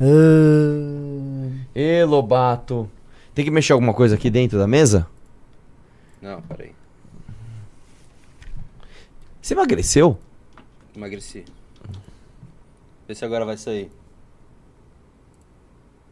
[0.00, 2.88] Ahn, Ê, Lobato.
[3.34, 5.08] Tem que mexer alguma coisa aqui dentro da mesa?
[6.20, 6.74] Não, peraí.
[9.40, 10.18] Você emagreceu?
[10.94, 11.44] Emagreci.
[13.08, 13.90] Vê se agora vai sair.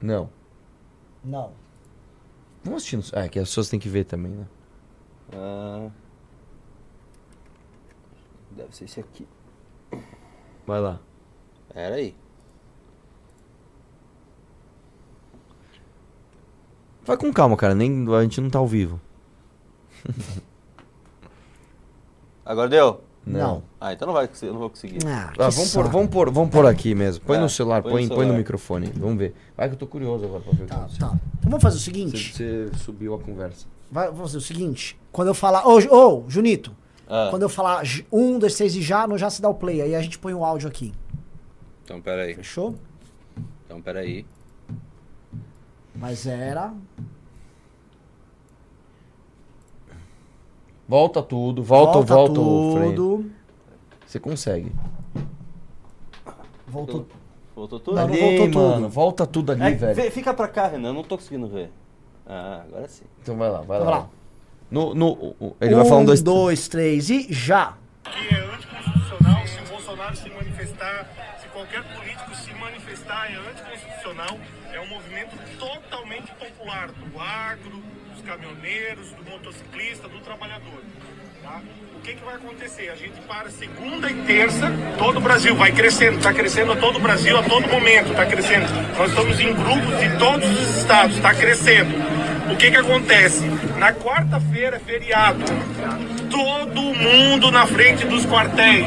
[0.00, 0.30] Não.
[1.22, 1.52] não.
[2.64, 3.04] Vamos assistindo.
[3.18, 4.46] É, que as pessoas têm que ver também, né?
[5.32, 5.90] Ah.
[8.52, 9.26] Deve ser esse aqui.
[10.66, 11.00] Vai lá.
[11.72, 12.16] Pera aí.
[17.04, 17.74] Vai com calma, cara.
[17.74, 19.00] Nem, a gente não tá ao vivo.
[22.44, 23.00] Agora deu?
[23.26, 23.62] Não.
[23.78, 24.98] Ah, então não vai não vou conseguir.
[25.06, 25.88] Ah, Ah, vamos, pôr, saco.
[25.90, 27.22] vamos, pôr, vamos pôr aqui mesmo.
[27.26, 28.90] Põe É, no celular, põe põe, no põe no microfone.
[28.96, 29.34] Vamos ver.
[29.54, 31.08] Vai que eu tô curioso agora pra ver o que Tá, aconteceu.
[31.08, 31.14] tá.
[31.38, 32.32] Então vamos fazer o seguinte.
[32.34, 33.66] Você, você subiu a conversa.
[33.90, 34.98] Vai, vamos fazer o seguinte.
[35.12, 35.66] Quando eu falar.
[35.68, 36.74] Ô, Ju- ô, Junito.
[37.06, 37.82] Ah, Quando eu falar
[38.12, 39.82] um, dois, três e já, não já se dá o play.
[39.82, 40.92] Aí a gente põe o áudio aqui.
[41.84, 42.34] então pera aí.
[42.34, 42.74] Fechou?
[43.66, 44.24] Então pera aí.
[45.94, 46.72] Mas era.
[50.88, 52.94] Volta tudo, volta, volta, o frame.
[52.94, 53.30] tudo.
[54.06, 54.72] Você consegue.
[56.66, 57.06] Voltou.
[57.54, 57.96] Voltou tudo?
[57.96, 58.58] Não, não ali, voltou tudo.
[58.70, 58.88] mano.
[58.88, 59.94] Volta tudo ali, É, velho.
[59.94, 60.88] vê- fica pra cá, Renan.
[60.88, 61.70] Eu não tô conseguindo ver.
[62.26, 63.04] Ah, agora sim.
[63.20, 63.98] Então vai lá, vai Então lá.
[63.98, 64.08] vai lá.
[64.70, 66.20] No, no, o- o- ele vai falando dois...
[66.20, 67.74] Um, dois, três e já.
[68.04, 71.06] que é anticonstitucional se o Bolsonaro se manifestar,
[71.40, 74.38] se qualquer político se manifestar, é anticonstitucional.
[74.72, 77.82] É um movimento totalmente popular do agro,
[78.28, 80.82] caminhoneiros, do motociclista, do trabalhador.
[81.42, 81.62] tá?
[81.96, 82.90] O que, que vai acontecer?
[82.90, 86.96] A gente para segunda e terça, todo o Brasil vai crescendo, está crescendo a todo
[86.96, 88.66] o Brasil a todo momento, está crescendo.
[88.98, 91.90] Nós estamos em grupos de todos os estados, está crescendo.
[92.52, 93.46] O que, que acontece?
[93.78, 95.42] Na quarta-feira é feriado.
[96.30, 98.86] Todo mundo na frente dos quartéis.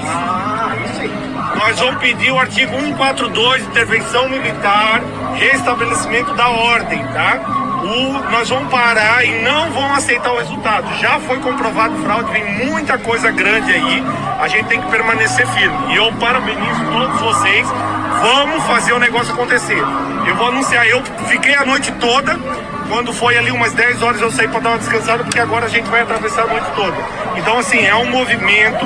[1.57, 5.01] Nós vamos pedir o artigo 142, intervenção militar,
[5.35, 7.60] restabelecimento da ordem, tá?
[7.83, 10.87] O- nós vamos parar e não vão aceitar o resultado.
[10.99, 14.03] Já foi comprovado fraude, vem muita coisa grande aí.
[14.39, 15.93] A gente tem que permanecer firme.
[15.93, 17.67] E eu parabenizo todos vocês.
[18.21, 19.81] Vamos fazer o negócio acontecer.
[20.27, 22.39] Eu vou anunciar, eu fiquei a noite toda.
[22.89, 25.69] Quando foi ali umas 10 horas eu saí para dar uma descansada, porque agora a
[25.69, 26.97] gente vai atravessar a noite toda.
[27.37, 28.85] Então, assim, é um movimento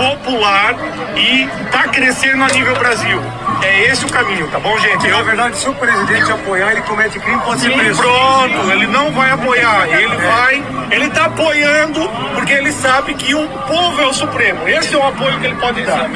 [0.00, 0.74] popular
[1.16, 3.20] e tá crescendo a nível Brasil.
[3.62, 5.06] É esse o caminho, tá bom, gente?
[5.06, 8.00] Eu, Na verdade, se o presidente apoiar, ele comete crime, pode ser preso.
[8.00, 13.46] pronto, ele não vai apoiar, ele vai, ele tá apoiando porque ele sabe que o
[13.46, 14.66] povo é o supremo.
[14.66, 16.08] Esse é o apoio que ele pode dar.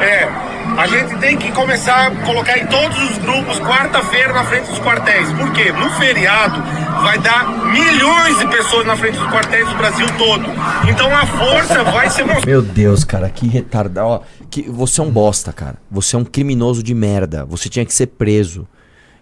[0.00, 0.28] É,
[0.76, 4.78] a gente tem que começar a colocar em todos os grupos quarta-feira na frente dos
[4.78, 5.30] quartéis.
[5.32, 5.70] Por quê?
[5.72, 6.62] No feriado
[7.02, 10.44] vai dar milhões de pessoas na frente dos quartéis do Brasil todo.
[10.88, 12.46] Então a força vai ser mostrada.
[12.46, 14.22] Meu Deus, cara, que retardado.
[14.50, 15.76] Que você é um bosta, cara.
[15.90, 17.44] Você é um criminoso de merda.
[17.44, 18.66] Você tinha que ser preso.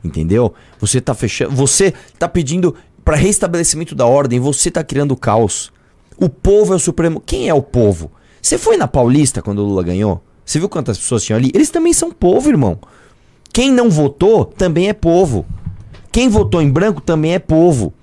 [0.02, 0.54] Entendeu?
[0.78, 1.50] Você tá fechando.
[1.52, 2.74] Você tá pedindo
[3.04, 4.40] pra restabelecimento da ordem.
[4.40, 5.72] Você tá criando caos.
[6.16, 7.20] O povo é o supremo.
[7.20, 8.10] Quem é o povo?
[8.40, 10.22] Você foi na Paulista quando o Lula ganhou?
[10.50, 11.52] Você viu quantas pessoas tinham ali?
[11.54, 12.76] Eles também são povo, irmão.
[13.52, 15.46] Quem não votou também é povo.
[16.10, 17.94] Quem votou em branco também é povo.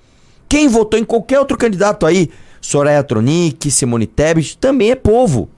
[0.48, 5.50] Quem votou em qualquer outro candidato aí, Soraya Tronic, Simone Tebet, também é povo.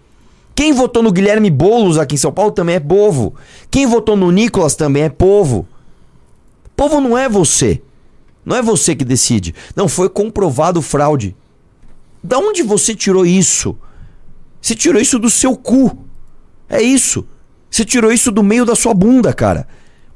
[0.52, 3.36] Quem votou no Guilherme Boulos aqui em São Paulo também é povo.
[3.70, 5.68] Quem votou no Nicolas também é povo.
[6.74, 7.80] Povo não é você.
[8.44, 9.54] Não é você que decide.
[9.76, 11.36] Não foi comprovado fraude.
[12.20, 13.78] Da onde você tirou isso?
[14.60, 16.09] Você tirou isso do seu cu.
[16.70, 17.26] É isso.
[17.70, 19.66] Você tirou isso do meio da sua bunda, cara.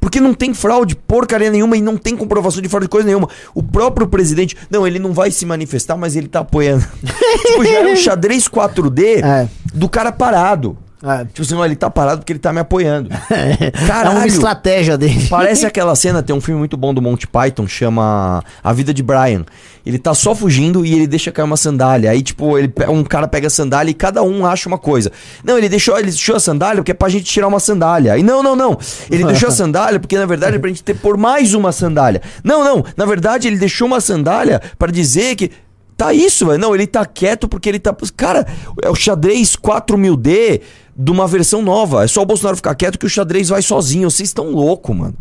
[0.01, 3.29] Porque não tem fraude, porcaria nenhuma, e não tem comprovação de fraude de coisa nenhuma.
[3.55, 4.55] O próprio presidente.
[4.71, 6.85] Não, ele não vai se manifestar, mas ele tá apoiando.
[7.47, 9.49] tipo, já era um xadrez 4D É.
[9.73, 10.77] do cara parado.
[11.05, 11.25] É.
[11.27, 13.11] Tipo assim, ele tá parado porque ele tá me apoiando.
[13.35, 14.27] É uma Caralho.
[14.27, 15.27] estratégia dele.
[15.29, 19.03] Parece aquela cena, tem um filme muito bom do Monty Python, chama A Vida de
[19.03, 19.45] Brian.
[19.85, 22.11] Ele tá só fugindo e ele deixa cair uma sandália.
[22.11, 25.13] Aí, tipo, ele, um cara pega a sandália e cada um acha uma coisa.
[25.43, 28.15] Não, ele deixou, ele deixou a sandália porque é pra gente tirar uma sandália.
[28.15, 28.79] Aí, não, não, não.
[29.11, 32.23] Ele deixou a sandália porque, na verdade, é pra gente ter por mais uma sandália.
[32.43, 32.85] Não, não.
[32.97, 35.51] Na verdade, ele deixou uma sandália pra dizer que.
[35.97, 36.59] Tá isso, velho.
[36.59, 37.95] Não, ele tá quieto porque ele tá.
[38.17, 38.45] Cara,
[38.83, 40.61] é o xadrez 4000D
[40.97, 42.05] de uma versão nova.
[42.05, 44.11] É só o Bolsonaro ficar quieto que o xadrez vai sozinho.
[44.11, 45.15] Vocês estão loucos, mano.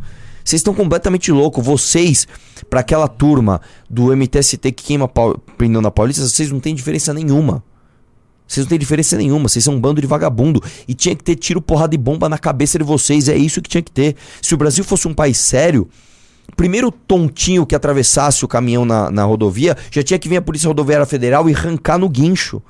[0.44, 1.66] Vocês estão completamente loucos.
[1.66, 2.28] Vocês,
[2.70, 5.10] pra aquela turma do MTST que queima
[5.58, 7.64] pneu na Paulista, vocês não têm diferença nenhuma.
[8.46, 10.62] Vocês não têm diferença nenhuma, vocês são um bando de vagabundo.
[10.88, 13.28] E tinha que ter tiro, porrada e bomba na cabeça de vocês.
[13.28, 14.16] É isso que tinha que ter.
[14.42, 15.88] Se o Brasil fosse um país sério,
[16.56, 20.68] primeiro tontinho que atravessasse o caminhão na, na rodovia já tinha que vir a Polícia
[20.68, 22.62] Rodoviária Federal e arrancar no guincho.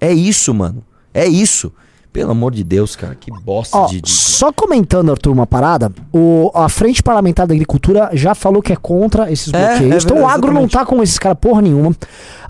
[0.00, 0.84] É isso, mano.
[1.12, 1.72] É isso.
[2.18, 5.92] Pelo amor de Deus, cara, que bosta Ó, de, de- só comentando, Arthur, uma parada,
[6.12, 9.94] o, a Frente Parlamentar da Agricultura já falou que é contra esses É, bloqueios.
[9.94, 10.72] é então o verdade, agro não exatamente.
[10.72, 11.94] tá com esses caras porra nenhuma.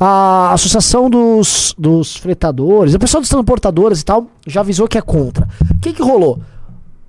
[0.01, 5.03] A Associação dos, dos Fretadores, o pessoal dos transportadores e tal, já avisou que é
[5.03, 5.47] contra.
[5.71, 6.39] O que que rolou?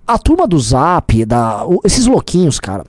[0.05, 2.83] A turma do Zap, da, o- esses louquinhos, cara,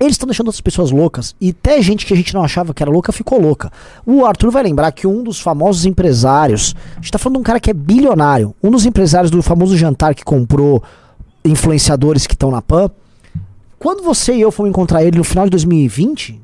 [0.00, 1.34] eles estão deixando outras pessoas loucas.
[1.40, 3.70] E até gente que a gente não achava que era louca ficou louca.
[4.04, 6.74] O Arthur vai lembrar que um dos famosos empresários.
[6.92, 8.54] A gente tá falando de um cara que é bilionário.
[8.62, 10.82] Um dos empresários do famoso jantar que comprou
[11.44, 12.90] influenciadores que estão na PAN.
[13.78, 16.40] Quando você e eu fomos encontrar ele no final de 2020.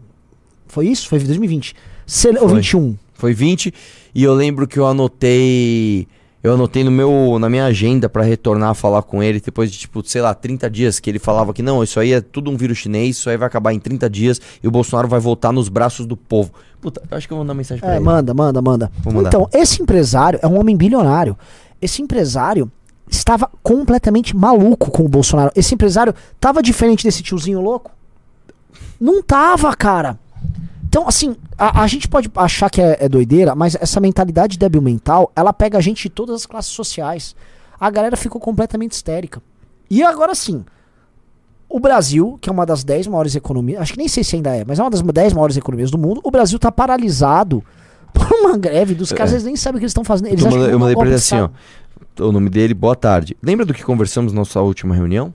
[0.66, 1.08] Foi isso?
[1.08, 1.74] Foi 2020.
[2.06, 2.56] Se, ou Foi.
[2.56, 2.96] 21.
[3.14, 3.74] Foi 20
[4.14, 6.06] e eu lembro que eu anotei.
[6.42, 9.78] Eu anotei no meu, na minha agenda pra retornar a falar com ele depois de,
[9.78, 12.56] tipo, sei lá, 30 dias que ele falava que não, isso aí é tudo um
[12.56, 15.68] vírus chinês, isso aí vai acabar em 30 dias e o Bolsonaro vai voltar nos
[15.68, 16.52] braços do povo.
[16.80, 18.04] Puta, eu acho que eu vou mandar mensagem pra É, ele.
[18.04, 18.90] manda, manda, manda.
[19.26, 21.36] Então, esse empresário é um homem bilionário.
[21.82, 22.70] Esse empresário
[23.10, 25.50] estava completamente maluco com o Bolsonaro.
[25.56, 27.90] Esse empresário tava diferente desse tiozinho louco?
[29.00, 30.18] Não tava, cara.
[30.88, 34.80] Então, assim, a, a gente pode achar que é, é doideira, mas essa mentalidade débil
[34.80, 37.36] mental, ela pega a gente de todas as classes sociais.
[37.78, 39.42] A galera ficou completamente histérica.
[39.90, 40.64] E agora sim,
[41.68, 44.56] o Brasil, que é uma das 10 maiores economias, acho que nem sei se ainda
[44.56, 47.62] é, mas é uma das 10 maiores economias do mundo, o Brasil tá paralisado
[48.12, 49.34] por uma greve dos caras, É.
[49.34, 50.28] eles nem sabem o que eles estão fazendo.
[50.28, 51.50] Eles eu, acham mandei, eu é mandei pra ele assim, ó.
[52.20, 53.36] O nome dele, boa tarde.
[53.42, 55.32] Lembra do que conversamos na nossa última reunião?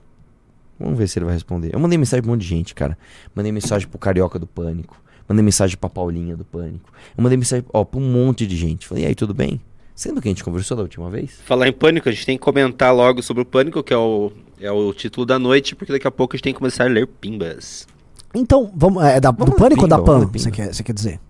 [0.78, 1.70] Vamos ver se ele vai responder.
[1.72, 2.98] Eu mandei mensagem pra um monte de gente, cara.
[3.34, 5.00] Mandei mensagem pro Carioca do Pânico.
[5.28, 6.92] Mandei mensagem pra Paulinha do Pânico.
[7.16, 8.86] Eu mandei mensagem, ó, pra um monte de gente.
[8.86, 9.60] Falei, e aí, tudo bem?
[9.94, 11.38] Você lembra que a gente conversou da última vez?
[11.44, 14.32] Falar em pânico, a gente tem que comentar logo sobre o pânico, que é o,
[14.60, 16.88] é o título da noite, porque daqui a pouco a gente tem que começar a
[16.88, 17.86] ler pimbas.
[18.34, 21.20] Então, vamos, é, da, Vamos do pânico ou da PAN, você quer, você quer dizer?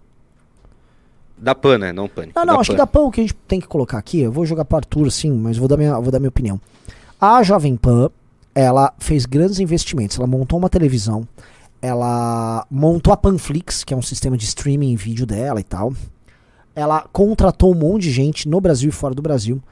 [1.37, 1.93] Da PAN, né?
[1.93, 2.33] Não pânico.
[2.39, 2.83] Não, não, da acho que PAN.
[2.83, 5.11] da PAN o que a gente tem que colocar aqui, eu vou jogar pro Arthur
[5.11, 6.59] sim, mas vou dar minha, vou dar minha opinião.
[7.21, 8.09] A Jovem Pan,
[8.55, 11.29] ela fez grandes investimentos, ela montou uma televisão,
[11.85, 15.93] ela montou a Panflix, que é um sistema de streaming em vídeo dela e tal.
[16.75, 19.63] Ela contratou um monte de gente no Brasil e fora do Brasil.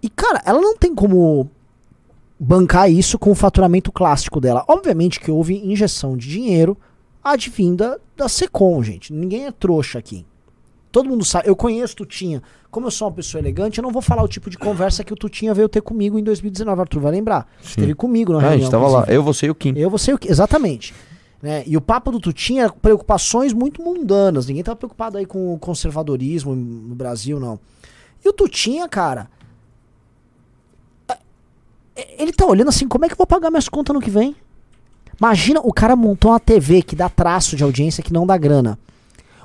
[0.00, 1.50] E, cara, ela não tem como
[2.38, 4.64] bancar isso com o faturamento clássico dela.
[4.68, 6.76] Obviamente que houve injeção de dinheiro
[7.24, 9.12] advinda da Secom, gente.
[9.12, 10.24] Ninguém é trouxa aqui.
[10.92, 11.48] Todo mundo sabe.
[11.48, 12.40] Eu conheço Tutinha.
[12.70, 15.12] Como eu sou uma pessoa elegante, eu não vou falar o tipo de conversa que
[15.12, 16.80] o Tutinha veio ter comigo em 2019.
[16.82, 17.48] Arthur vai lembrar.
[17.62, 18.60] Esteve comigo na Ah, a reunião.
[18.62, 19.04] gente tava lá.
[19.08, 19.72] Eu, você e o Kim.
[19.76, 20.28] Eu, você, o quê?
[20.30, 20.94] exatamente.
[21.42, 21.64] Né?
[21.66, 24.46] E o papo do Tutinha era preocupações muito mundanas.
[24.46, 27.58] Ninguém tava preocupado aí com o conservadorismo no Brasil, não.
[28.24, 29.28] E o Tutinha, cara.
[31.96, 34.10] é- Ele tá olhando assim, como é que eu vou pagar minhas contas no que
[34.10, 34.36] vem?
[35.18, 38.78] Imagina, o cara montou uma TV que dá traço de audiência que não dá grana.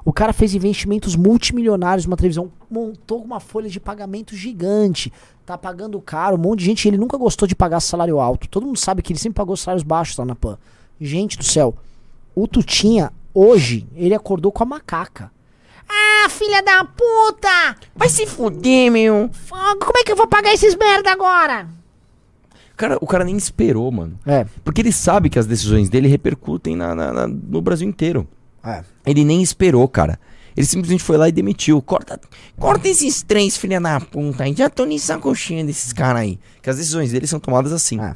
[0.05, 5.11] O cara fez investimentos multimilionários numa televisão, montou uma folha de pagamento gigante,
[5.45, 8.47] tá pagando caro, um monte de gente, ele nunca gostou de pagar salário alto.
[8.47, 10.57] Todo mundo sabe que ele sempre pagou salários baixos lá na PAN.
[11.01, 11.75] Gente do céu,
[12.43, 15.31] o Tutinha, hoje, ele acordou com a macaca.
[15.89, 17.75] Ah, filha da puta!
[17.95, 19.29] Vai se fuder, meu.
[19.79, 21.67] Como é que eu vou pagar esses merda agora?
[22.75, 24.19] Cara, o cara nem esperou, mano.
[24.25, 28.27] É, Porque ele sabe que as decisões dele repercutem na, na- na- no Brasil inteiro.
[28.63, 28.83] é.
[29.05, 30.19] Ele nem esperou, cara.
[30.55, 31.81] Ele simplesmente foi lá e demitiu.
[31.81, 32.19] Corta,
[32.59, 34.53] corta esses três, filha da puta aí.
[34.53, 36.38] Já tô nem sacoxinha desses caras aí.
[36.61, 37.99] Que as decisões dele são tomadas assim.
[38.01, 38.13] É.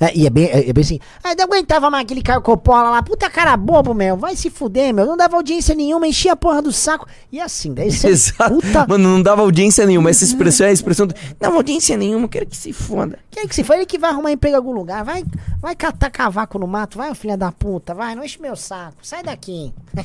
[0.00, 1.00] É, e é bem, é, é bem assim.
[1.24, 3.02] Ah, não aguentava mais aquele Caio Coppola lá.
[3.02, 4.16] Puta cara bobo, meu.
[4.16, 5.04] Vai se fuder, meu.
[5.04, 7.06] Não dava audiência nenhuma, enchia a porra do saco.
[7.32, 8.08] E assim, daí você.
[8.08, 8.54] Exato.
[8.54, 8.86] Puta.
[8.86, 10.10] Mano, não dava audiência nenhuma.
[10.10, 11.14] Essa expressão é a expressão do.
[11.14, 13.18] Não dava audiência nenhuma, quero que se foda.
[13.30, 13.76] Quem que se foi?
[13.76, 15.04] Ele que vai arrumar emprego em algum lugar.
[15.04, 15.24] Vai,
[15.60, 16.98] vai catar cavaco no mato.
[16.98, 17.92] Vai, filha da puta.
[17.94, 18.98] Vai, não enche meu saco.
[19.02, 19.72] Sai daqui.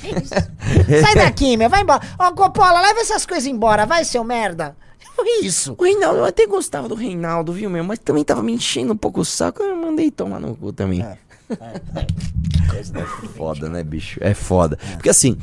[1.03, 1.69] Sai daqui, meu.
[1.69, 2.01] Vai embora.
[2.17, 3.85] Ó, Coppola, leva essas coisas embora.
[3.85, 4.75] Vai, seu merda.
[5.15, 5.75] Foi isso.
[5.77, 7.83] O Reinaldo, eu até gostava do Reinaldo, viu, meu?
[7.83, 9.61] Mas também tava me enchendo um pouco o saco.
[9.61, 11.01] Eu mandei tomar no cu também.
[11.01, 11.17] É
[13.35, 14.19] foda, né, bicho?
[14.21, 14.77] É foda.
[14.93, 15.37] Porque assim,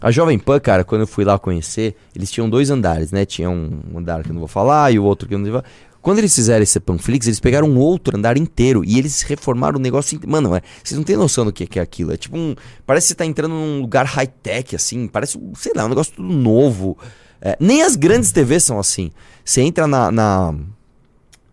[0.00, 3.26] a Jovem Pan, cara, quando eu fui lá conhecer, eles tinham dois andares, né?
[3.26, 5.60] Tinha um andar que eu não vou falar e o outro que eu não vou
[5.60, 5.70] falar.
[6.00, 9.82] Quando eles fizeram esse Panflix, eles pegaram um outro andar inteiro e eles reformaram o
[9.82, 10.32] negócio inteiro.
[10.32, 12.12] Mano, é, vocês não têm noção do que que é aquilo.
[12.12, 12.54] É tipo um.
[12.86, 15.06] Parece que você tá entrando num lugar high-tech, assim.
[15.06, 16.96] Parece, sei lá, um negócio tudo novo.
[17.40, 19.10] É, nem as grandes TVs são assim.
[19.44, 20.54] Você entra na, na,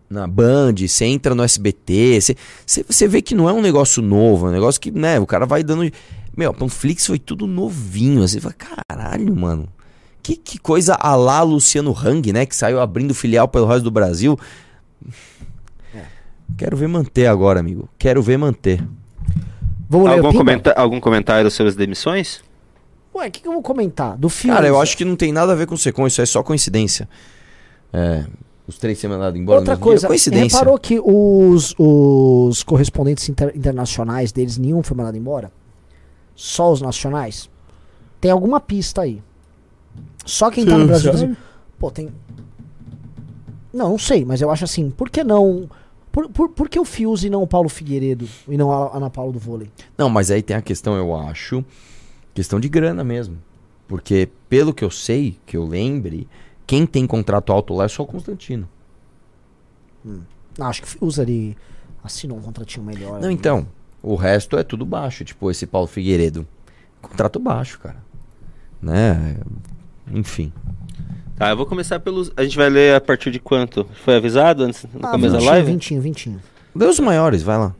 [0.08, 2.36] na Band, você entra no SBT, você,
[2.66, 5.26] você, você vê que não é um negócio novo, é um negócio que, né, o
[5.26, 5.90] cara vai dando.
[6.36, 8.22] Meu, Panflix foi tudo novinho.
[8.22, 9.68] Assim, você fala, caralho, mano.
[10.22, 12.44] Que, que coisa a lá Luciano Hang, né?
[12.44, 14.38] Que saiu abrindo filial pelo resto do Brasil.
[16.56, 17.88] Quero ver manter agora, amigo.
[17.98, 18.84] Quero ver manter.
[19.88, 22.42] Vamos Algum, comenta algum comentário sobre as demissões?
[23.18, 24.16] Ué, o que, que eu vou comentar?
[24.16, 24.54] Do filme.
[24.56, 27.08] Cara, eu acho que não tem nada a ver com Secom, isso é só coincidência.
[27.92, 28.24] É,
[28.66, 29.58] os três serem mandados embora.
[29.60, 30.58] Outra mesmo dia, coisa, coincidência.
[30.58, 35.50] reparou que os, os correspondentes inter- internacionais deles, nenhum foi mandado embora?
[36.34, 37.48] Só os nacionais?
[38.20, 39.22] Tem alguma pista aí.
[40.24, 41.10] Só quem tá no Brasil.
[41.12, 41.36] assim,
[41.78, 42.10] Pô, tem.
[43.72, 45.68] Não, não sei, mas eu acho assim, por que não.
[46.10, 49.08] Por, por, por que o Fius e não o Paulo Figueiredo e não a Ana
[49.10, 49.70] Paula do vôlei?
[49.96, 51.64] Não, mas aí tem a questão, eu acho,
[52.38, 53.36] questão de grana mesmo.
[53.88, 56.28] Porque, pelo que eu sei, que eu lembre,
[56.64, 58.68] quem tem contrato alto lá é só o Constantino.
[60.04, 61.56] Não, acho que o Fius ali
[62.04, 63.20] assinou um contratinho melhor.
[63.20, 63.66] Não, então,
[64.00, 66.46] o resto é tudo baixo, tipo esse Paulo Figueiredo.
[67.02, 67.96] Contrato baixo, cara.
[68.80, 69.36] Né?
[70.12, 70.52] Enfim.
[71.36, 72.30] Tá, eu vou começar pelos.
[72.36, 73.84] A gente vai ler a partir de quanto?
[74.04, 75.72] Foi avisado antes no Ah, começo da live?
[75.72, 76.40] vintinho, vintinho.
[76.74, 77.74] Deus maiores, vai lá.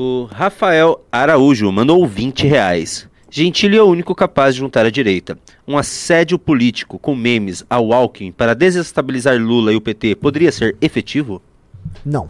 [0.00, 3.08] O Rafael Araújo mandou 20 reais.
[3.28, 5.36] Gentili é o único capaz de juntar a direita.
[5.66, 10.76] Um assédio político com memes ao Alckmin para desestabilizar Lula e o PT poderia ser
[10.80, 11.42] efetivo?
[12.06, 12.28] Não,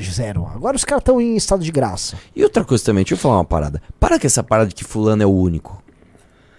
[0.00, 0.46] zero.
[0.46, 2.16] Agora os caras estão em estado de graça.
[2.34, 3.82] E outra coisa também, deixa eu falar uma parada.
[4.00, 5.84] Para com essa parada de que fulano é o único.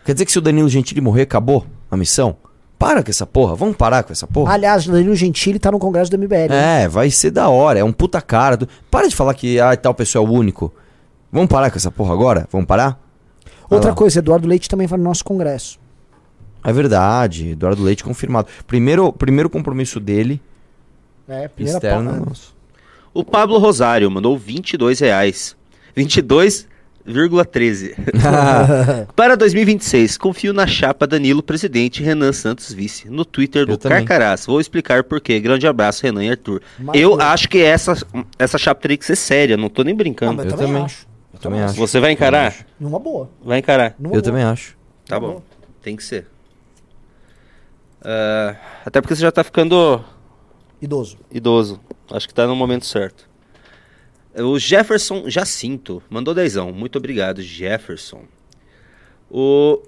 [0.06, 2.38] Quer dizer que se o Danilo Gentili morrer, acabou a missão?
[2.82, 4.54] Para com essa porra, vamos parar com essa porra.
[4.54, 6.50] Aliás, Danilo Gentili tá no congresso do MBL.
[6.50, 6.84] né?
[6.84, 8.58] É, vai ser da hora, é um puta cara.
[8.58, 10.74] tu- Para de falar que ah, tal pessoa é o único.
[11.32, 12.48] Vamos parar com essa porra agora?
[12.52, 13.00] Vamos parar?
[13.70, 13.96] Vai Outra lá.
[13.96, 15.80] coisa, Eduardo Leite também vai no nosso congresso.
[16.64, 18.48] É verdade, Eduardo Leite confirmado.
[18.68, 20.42] Primeiro, primeiro compromisso dele,
[21.30, 22.54] É, externo, é nosso.
[23.14, 25.56] O Pablo Rosário mandou 22 reais.
[27.08, 27.96] 22,13.
[29.16, 33.10] Para 2026, confio na chapa Danilo Presidente Renan Santos Vice.
[33.10, 33.78] No Twitter do.
[33.78, 34.46] Carcarás.
[34.46, 35.40] Vou explicar por quê.
[35.40, 36.62] Grande abraço, Renan e Arthur.
[36.80, 37.94] Mas eu acho que essa,
[38.38, 40.36] essa chapa teria que ser séria, não tô nem brincando.
[40.36, 40.86] mas eu eu também, também.
[40.86, 41.08] acho.
[41.34, 41.76] Eu também acho.
[41.76, 42.56] Você vai encarar?
[42.80, 43.30] Numa boa.
[43.44, 43.96] Vai encarar.
[43.98, 44.24] Numa Eu boa.
[44.24, 44.72] também acho.
[45.06, 45.34] Tá Tá bom.
[45.36, 45.42] bom.
[45.82, 46.28] Tem que ser.
[48.04, 50.04] Ah, até porque você já tá ficando
[50.82, 51.18] Idoso.
[51.32, 51.80] idoso.
[52.12, 53.30] Acho que tá no momento certo.
[54.36, 56.72] O Jefferson Jacinto mandou dezão.
[56.72, 58.24] Muito obrigado, Jefferson.
[59.30, 59.82] O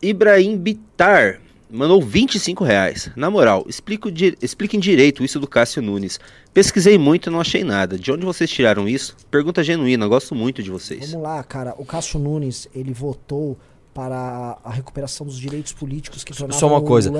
[0.00, 1.40] Ibrahim Bitar
[1.70, 3.10] mandou 25 reais.
[3.16, 6.18] Na moral, explico di- expliquem direito isso do Cássio Nunes.
[6.52, 7.98] Pesquisei muito e não achei nada.
[7.98, 9.16] De onde vocês tiraram isso?
[9.30, 11.10] Pergunta genuína, gosto muito de vocês.
[11.10, 11.74] Vamos lá, cara.
[11.78, 13.58] O Cássio Nunes, ele votou
[13.94, 17.10] para a recuperação dos direitos políticos que tornavam Só uma coisa.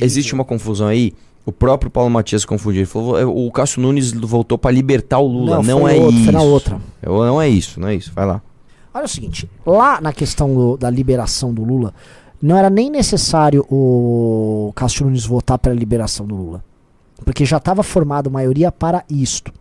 [0.00, 1.12] Existe uma confusão aí.
[1.44, 2.80] O próprio Paulo Matias confundiu.
[2.80, 5.56] Ele falou, "É, o Cássio Nunes voltou pra libertar o Lula.
[5.56, 6.24] Não, Não, é outro, isso.
[6.24, 6.80] foi na outra.
[7.02, 8.12] É, Não é isso, não é isso.
[8.14, 8.42] Vai lá.
[8.92, 11.94] Olha o seguinte, lá na questão do- da liberação do Lula,
[12.42, 16.62] não era nem necessário o Cássio Nunes votar pela liberação do Lula.
[17.24, 19.52] Porque já estava formada maioria para isto.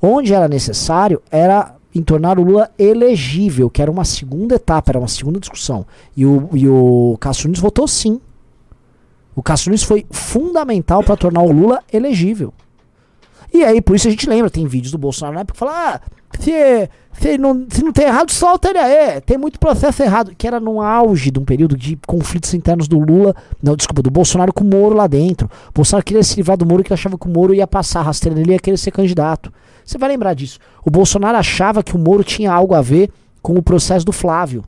[0.00, 4.98] Onde era necessário era em tornar o Lula elegível, que era uma segunda etapa, era
[4.98, 5.86] uma segunda discussão.
[6.16, 8.20] E o, e o Cássio Nunes votou sim.
[9.34, 12.52] O Cássio Nunes foi fundamental para tornar o Lula elegível.
[13.52, 15.94] E aí, por isso a gente lembra, tem vídeos do Bolsonaro na época que fala:
[15.94, 16.00] ah,
[16.40, 19.20] se, se, não, se não tem errado, solta ele aí.
[19.20, 20.34] Tem muito processo errado.
[20.36, 24.10] Que era no auge de um período de conflitos internos do Lula, não, desculpa, do
[24.10, 25.48] Bolsonaro com o Moro lá dentro.
[25.68, 28.36] O Bolsonaro queria se livrar do Moro, que achava que o Moro ia passar rasteira
[28.36, 29.52] nele e ia querer ser candidato.
[29.84, 30.58] Você vai lembrar disso.
[30.84, 33.10] O Bolsonaro achava que o Moro tinha algo a ver
[33.40, 34.64] com o processo do Flávio.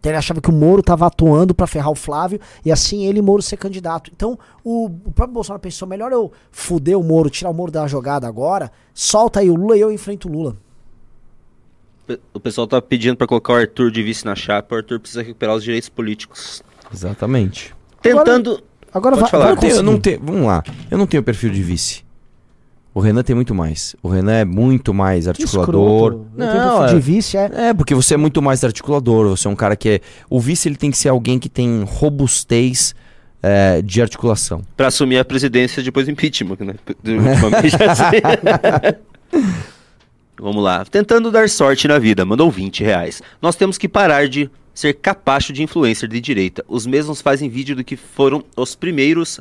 [0.00, 3.18] Então ele achava que o Moro estava atuando para ferrar o Flávio e assim ele
[3.18, 4.10] e Moro ser candidato.
[4.14, 7.86] Então o, o próprio Bolsonaro pensou: melhor eu fuder o Moro, tirar o Moro da
[7.88, 10.56] jogada agora, solta aí o Lula e eu enfrento o Lula.
[12.32, 14.74] O pessoal tá pedindo pra colocar o Arthur de vice na chapa.
[14.74, 16.62] O Arthur precisa recuperar os direitos políticos.
[16.92, 17.74] Exatamente.
[18.00, 18.62] Tentando.
[18.94, 19.44] Agora Pode vai, falar.
[19.44, 20.62] vai Eu, tenho- eu não tenho, vamos lá.
[20.90, 22.02] Eu não tenho perfil de vice.
[22.98, 23.94] O Renan tem muito mais.
[24.02, 26.24] O Renan é muito mais articulador.
[26.36, 27.68] Não, perfil é- de vice, é.
[27.68, 30.00] É, porque você é muito mais articulador, você é um cara que é...
[30.28, 32.96] O vice, ele tem que ser alguém que tem robustez
[33.40, 34.62] é, de articulação.
[34.76, 36.74] Pra assumir a presidência depois do impeachment, né?
[40.36, 40.84] Vamos lá.
[40.84, 43.22] Tentando dar sorte na vida, mandou 20 reais.
[43.40, 46.64] Nós temos que parar de ser capacho de influencer de direita.
[46.66, 49.38] Os mesmos fazem vídeo do que foram os primeiros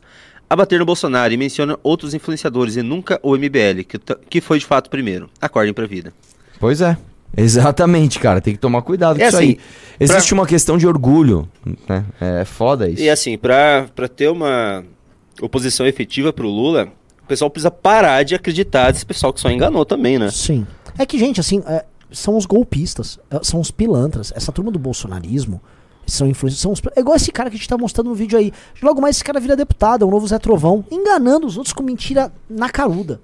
[0.49, 4.59] a bater no Bolsonaro e mencionam outros influenciadores e nunca o MBL, que, que foi
[4.59, 5.29] de fato primeiro.
[5.41, 6.13] Acordem pra vida.
[6.59, 6.97] Pois é.
[7.35, 8.39] Exatamente, cara.
[8.39, 9.59] Tem que tomar cuidado com É isso assim, aí.
[9.99, 11.47] Existe uma questão de orgulho,
[11.87, 12.05] né?
[12.21, 13.01] É foda isso.
[13.01, 14.83] E assim, pra, pra ter uma
[15.41, 16.87] oposição efetiva pro Lula,
[17.23, 20.31] o pessoal precisa parar de acreditar desse pessoal que só enganou também, né?
[20.31, 20.65] Sim.
[20.97, 24.31] É que, gente, assim, é, são os golpistas, é, são os pilantras.
[24.35, 25.61] Essa turma do bolsonarismo
[26.07, 26.61] são influências.
[26.61, 28.51] São os, é igual esse cara que a gente tá mostrando no vídeo aí.
[28.81, 31.83] Logo mais esse cara vira deputado, é o novo Zé Trovão, enganando os outros com
[31.83, 33.21] mentira na caruda.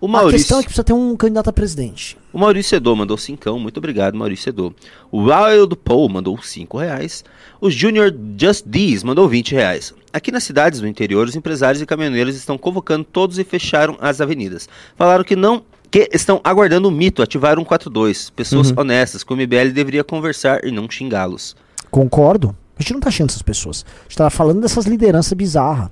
[0.00, 2.16] O A Maurício, questão é que precisa ter um candidato a presidente.
[2.32, 4.72] o Maurício Sedô mandou cincão, muito obrigado, Maurício Sedô.
[5.10, 7.24] O Wild Paul mandou 5 reais.
[7.60, 9.92] O Junior Just These mandou 20 reais.
[10.12, 14.20] Aqui nas cidades do interior, os empresários e caminhoneiros estão convocando todos e fecharam as
[14.20, 14.68] avenidas.
[14.96, 18.30] Falaram que não que estão aguardando o mito ativar 142.
[18.30, 21.56] Pessoas honestas, com o MBL deveria conversar e não xingá-los.
[21.90, 22.54] Concordo.
[22.78, 23.84] A gente não tá achando essas pessoas.
[24.00, 25.90] A gente tá falando dessas lideranças bizarras.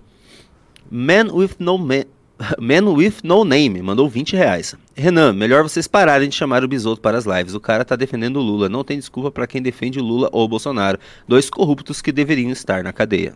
[0.90, 2.04] Man with no man,
[2.60, 4.74] Man with no name mandou 20 reais.
[4.94, 7.54] Renan, melhor vocês pararem de chamar o Bisoto para as lives.
[7.54, 8.68] O cara tá defendendo o Lula.
[8.68, 10.98] Não tem desculpa para quem defende o Lula ou o Bolsonaro.
[11.26, 13.34] Dois corruptos que deveriam estar na cadeia.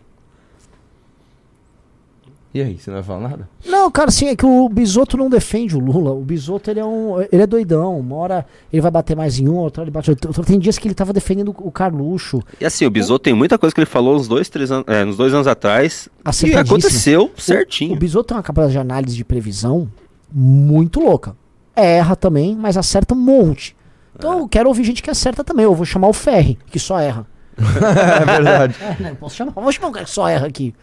[2.53, 3.49] E aí, você não vai falar nada?
[3.65, 6.11] Não, cara, assim, é que o Bisoto não defende o Lula.
[6.11, 7.21] O Bisoto, ele é um.
[7.31, 7.97] Ele é doidão.
[7.97, 10.11] Uma hora ele vai bater mais em um, outra hora ele bate.
[10.11, 10.43] em outro.
[10.43, 12.43] Tem dias que ele tava defendendo o Carluxo.
[12.59, 15.05] E assim, o Bisoto tem muita coisa que ele falou uns dois, três anos, é,
[15.05, 16.09] uns dois anos atrás.
[16.45, 17.95] E aconteceu O certinho.
[17.95, 19.89] Bisoto tem uma capacidade de análise de previsão
[20.29, 21.35] muito louca.
[21.73, 23.75] Erra também, mas acerta um monte.
[24.13, 25.63] Então eu quero ouvir gente que acerta também.
[25.63, 27.25] Eu vou chamar o Ferri, que só erra.
[27.57, 28.75] é verdade.
[28.81, 29.17] É, né?
[29.19, 29.51] Posso chamar?
[29.51, 30.73] Vou chamar um cara que só erra aqui.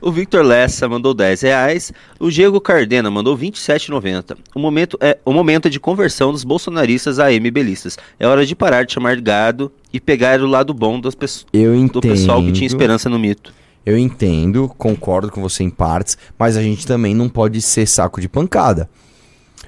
[0.00, 1.92] O Victor Lessa mandou 10 reais.
[2.20, 4.36] O Diego Cardena mandou 27,90.
[4.54, 7.98] O momento é o momento é de conversão dos bolsonaristas a MBlistas.
[8.18, 11.46] É hora de parar de chamar de gado e pegar o lado bom das pessoas.
[11.52, 12.00] Eu entendo.
[12.00, 13.52] do pessoal que tinha esperança no mito.
[13.84, 18.20] Eu entendo, concordo com você em partes, mas a gente também não pode ser saco
[18.20, 18.88] de pancada.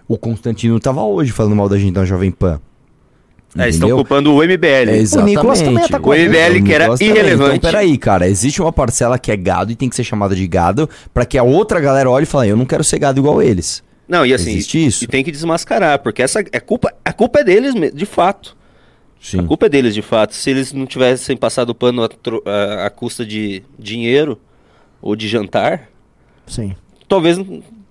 [0.06, 2.60] O Constantino tava hoje falando mal da gente na Jovem Pan.
[3.58, 4.90] É, estão culpando o MBL.
[4.90, 5.36] É, exatamente.
[5.36, 7.08] Nicolas também atacou O MBL que era também.
[7.08, 7.56] irrelevante.
[7.56, 8.28] Então, peraí, cara.
[8.28, 11.36] Existe uma parcela que é gado e tem que ser chamada de gado pra que
[11.36, 13.82] a outra galera olhe e fale, eu não quero ser gado igual eles.
[14.08, 15.04] Não, e assim, Existe isso?
[15.04, 18.56] e tem que desmascarar, porque essa é culpa, a culpa é deles, de fato.
[19.20, 19.40] Sim.
[19.40, 20.34] A culpa é deles, de fato.
[20.34, 22.08] Se eles não tivessem passado o pano
[22.84, 24.38] a custa de dinheiro
[25.02, 25.88] ou de jantar,
[26.46, 26.74] Sim.
[27.08, 27.36] talvez,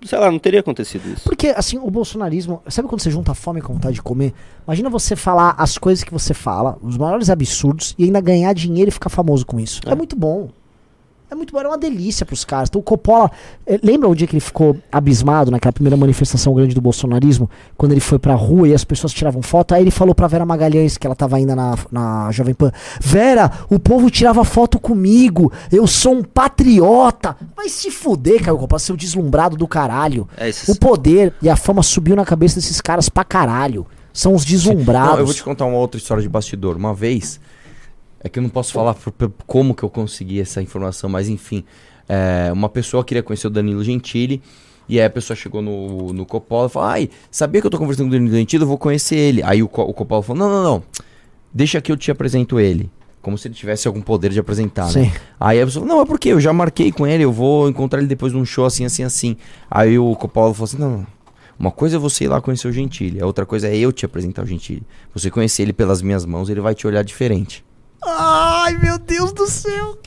[0.03, 1.23] sei lá, não teria acontecido isso.
[1.23, 2.61] Porque, assim, o bolsonarismo.
[2.67, 4.33] Sabe quando você junta fome com vontade de comer?
[4.65, 8.89] Imagina você falar as coisas que você fala, os maiores absurdos, e ainda ganhar dinheiro
[8.89, 9.81] e ficar famoso com isso.
[9.85, 9.95] É, É.
[9.95, 10.49] muito bom.
[11.31, 12.69] É muito bom, era uma delícia pros caras.
[12.69, 13.29] Então o Coppola.
[13.67, 17.49] eh, Lembra o dia que ele ficou abismado naquela primeira manifestação grande do bolsonarismo?
[17.77, 19.73] Quando ele foi pra rua e as pessoas tiravam foto?
[19.75, 23.51] Aí ele falou pra Vera Magalhães, que ela tava ainda na, na Jovem Pan: Vera,
[23.69, 25.51] o povo tirava foto comigo.
[25.71, 27.35] Eu sou um patriota.
[27.55, 30.27] Vai se fuder, Caio Coppola, seu deslumbrado do caralho.
[30.37, 33.85] É, O poder e a fama subiu na cabeça desses caras pra caralho.
[34.11, 35.11] São os deslumbrados.
[35.13, 36.75] Não, eu vou te contar uma outra história de bastidor.
[36.75, 37.39] Uma vez,
[38.21, 41.29] é que eu não posso falar por- por- como que eu consegui essa informação, mas
[41.29, 41.63] enfim,
[42.07, 44.41] é, uma pessoa queria conhecer o Danilo Gentili.
[44.87, 47.77] E aí a pessoa chegou no, no Coppola e falou: Ai, sabia que eu tô
[47.77, 48.63] conversando com o Danilo Gentili?
[48.63, 49.43] Eu vou conhecer ele.
[49.43, 50.83] Aí o, o Coppola falou: Não, não, não.
[51.53, 52.89] Deixa que eu te apresento ele.
[53.21, 54.91] Como se ele tivesse algum poder de apresentar, né?
[55.05, 55.11] Sim.
[55.39, 57.99] Aí a pessoa falou, não, é porque eu já marquei com ele, eu vou encontrar
[57.99, 59.35] ele depois num show assim, assim, assim.
[59.69, 61.07] Aí o Coppola falou assim, não, não.
[61.59, 64.05] Uma coisa é você ir lá conhecer o Gentili, a outra coisa é eu te
[64.05, 64.83] apresentar o Gentili.
[65.13, 67.61] Você conhecer ele pelas minhas mãos, ele vai te olhar diferente.
[68.05, 69.97] Ai, meu Deus do céu.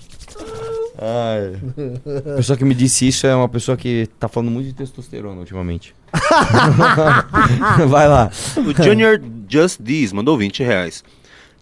[0.99, 5.41] A pessoa que me disse isso é uma pessoa que tá falando muito de testosterona
[5.41, 5.95] ultimamente.
[7.89, 8.31] vai lá.
[8.57, 11.05] O Junior Just This mandou 20 reais.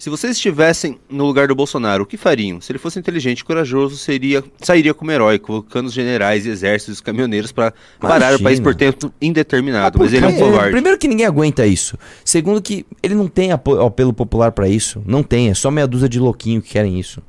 [0.00, 2.58] Se vocês estivessem no lugar do Bolsonaro, o que fariam?
[2.58, 7.02] Se ele fosse inteligente e corajoso, seria, sairia como herói, colocando os generais, exércitos e
[7.02, 9.98] caminhoneiros para parar o país por tempo indeterminado.
[9.98, 10.70] Mas ele é um covarde.
[10.70, 11.98] Primeiro que ninguém aguenta isso.
[12.24, 15.02] Segundo que ele não tem apelo popular pra isso.
[15.04, 17.20] Não tem, é só meia dúzia de louquinho que querem isso.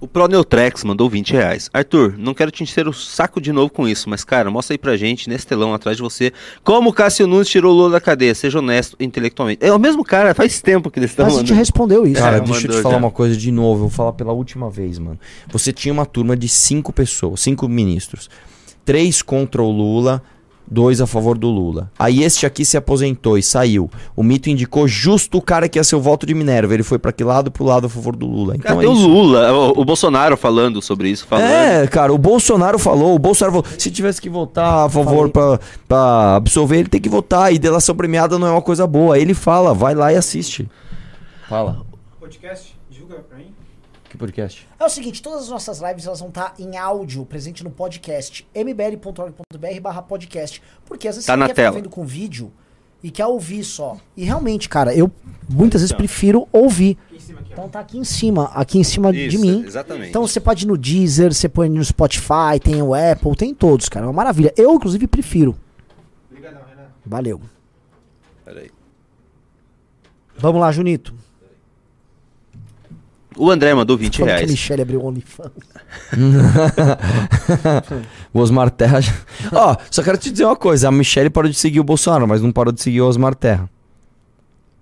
[0.00, 1.68] O Proneutrex mandou 20 reais.
[1.74, 4.78] Arthur, não quero te encher o saco de novo com isso, mas cara, mostra aí
[4.78, 6.32] pra gente, nesse telão atrás de você,
[6.62, 8.32] como o Cássio Nunes tirou o Lula da cadeia.
[8.32, 9.64] Seja honesto intelectualmente.
[9.64, 12.20] É o mesmo cara, faz tempo que eles estão Mas a gente respondeu isso.
[12.22, 12.98] Cara, É, deixa eu te falar já.
[13.00, 13.74] uma coisa de novo.
[13.84, 15.18] Eu vou falar pela última vez, mano.
[15.50, 18.30] Você tinha uma turma de cinco pessoas, cinco ministros.
[18.84, 20.22] Três contra o Lula,
[20.70, 21.90] dois a favor do Lula.
[21.98, 23.90] Aí este aqui se aposentou e saiu.
[24.14, 26.74] O mito indicou justo o cara que ia ser o voto de Minerva.
[26.74, 27.50] Ele foi pra que lado?
[27.50, 28.56] Pro lado a favor do Lula.
[28.56, 29.08] Então Cadê é o isso.
[29.08, 29.52] Lula?
[29.52, 31.46] O, o Bolsonaro falando sobre isso, falando.
[31.46, 35.58] É, cara, o Bolsonaro falou, o Bolsonaro falou, se tivesse que votar a favor pra,
[35.86, 37.52] pra absolver, ele tem que votar.
[37.52, 39.18] E delação premiada não é uma coisa boa.
[39.18, 40.68] Ele fala, vai lá e assiste.
[41.48, 41.82] Fala.
[42.20, 43.46] Podcast, divulga pra mim.
[44.07, 44.68] Que podcast?
[44.78, 48.46] É o seguinte, todas as nossas lives elas vão estar em áudio, presente no podcast,
[48.54, 50.62] mbl.org.br barra podcast.
[50.84, 51.72] Porque às vezes Tá você na quer tela.
[51.72, 52.52] ficar vendo com vídeo
[53.02, 53.96] e quer ouvir só.
[54.16, 55.10] E realmente, cara, eu
[55.48, 56.98] muitas vezes prefiro ouvir.
[57.06, 57.52] Aqui em cima aqui, ó.
[57.54, 59.62] Então tá aqui em cima, aqui em cima de Isso, mim.
[59.64, 60.08] exatamente.
[60.10, 63.88] Então você pode ir no Deezer, você põe no Spotify, tem o Apple, tem todos,
[63.88, 64.04] cara.
[64.04, 64.52] É uma maravilha.
[64.56, 65.56] Eu, inclusive, prefiro.
[66.30, 66.88] Obrigadão, Renan.
[67.06, 67.40] Valeu.
[68.44, 68.70] Peraí.
[70.36, 71.14] Vamos lá, Junito.
[73.38, 74.50] O André mandou 20 Falando que a reais.
[74.50, 75.52] Michelle abriu o OnlyFans.
[78.32, 79.00] O Osmar Terra.
[79.00, 79.12] já-
[79.52, 82.42] Ó, só quero te dizer uma coisa: a Michelle parou de seguir o Bolsonaro, mas
[82.42, 83.68] não parou de seguir o Osmar Terra.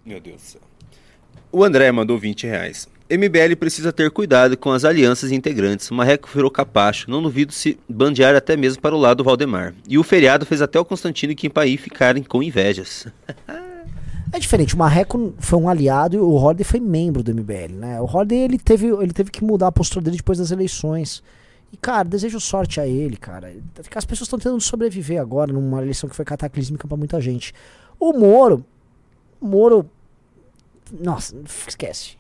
[0.05, 0.61] Meu Deus do céu.
[1.53, 2.89] O André mandou 20 reais.
[3.09, 5.91] MBL precisa ter cuidado com as alianças integrantes.
[5.91, 7.09] Marreco virou capacho.
[7.09, 9.75] Não duvido se bandear até mesmo para o lado do Valdemar.
[9.89, 13.07] E o feriado fez até o Constantino e Kimpaí ficarem com invejas.
[14.37, 17.99] É diferente, o Marreco foi um aliado e o Holiday foi membro do MBL, né?
[18.03, 21.23] O Holiday ele teve, ele teve que mudar a postura dele depois das eleições.
[21.73, 23.51] E, cara, desejo sorte a ele, cara.
[23.95, 27.55] As pessoas estão tentando sobreviver agora numa eleição que foi cataclísmica pra muita gente.
[27.99, 28.63] O Moro.
[29.41, 29.89] O Moro.
[30.93, 31.35] Nossa,
[31.67, 32.19] esquece.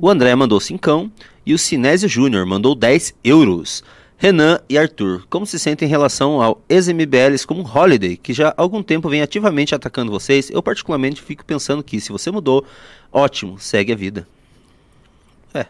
[0.00, 1.12] O André mandou 5
[1.46, 3.84] e o Sinésio Júnior mandou 10 euros.
[4.20, 8.54] Renan e Arthur, como se sentem em relação ao ex-MBLs como Holiday, que já há
[8.56, 10.50] algum tempo vem ativamente atacando vocês?
[10.50, 12.64] Eu particularmente fico pensando que se você mudou,
[13.12, 14.26] ótimo, segue a vida.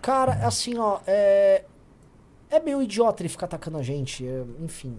[0.00, 1.64] Cara, assim, ó, é.
[2.50, 4.26] É meio idiota ele ficar atacando a gente.
[4.26, 4.96] é, enfim.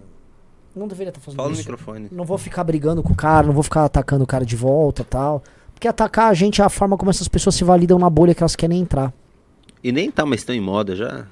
[0.76, 1.64] Não deveria estar fazendo Fala no isso.
[1.64, 2.08] microfone.
[2.12, 5.04] Não vou ficar brigando com o cara, não vou ficar atacando o cara de volta
[5.04, 5.44] tal.
[5.74, 8.44] Porque atacar a gente é a forma como essas pessoas se validam na bolha que
[8.44, 9.12] elas querem entrar.
[9.84, 11.26] E nem tá mais tão em moda já.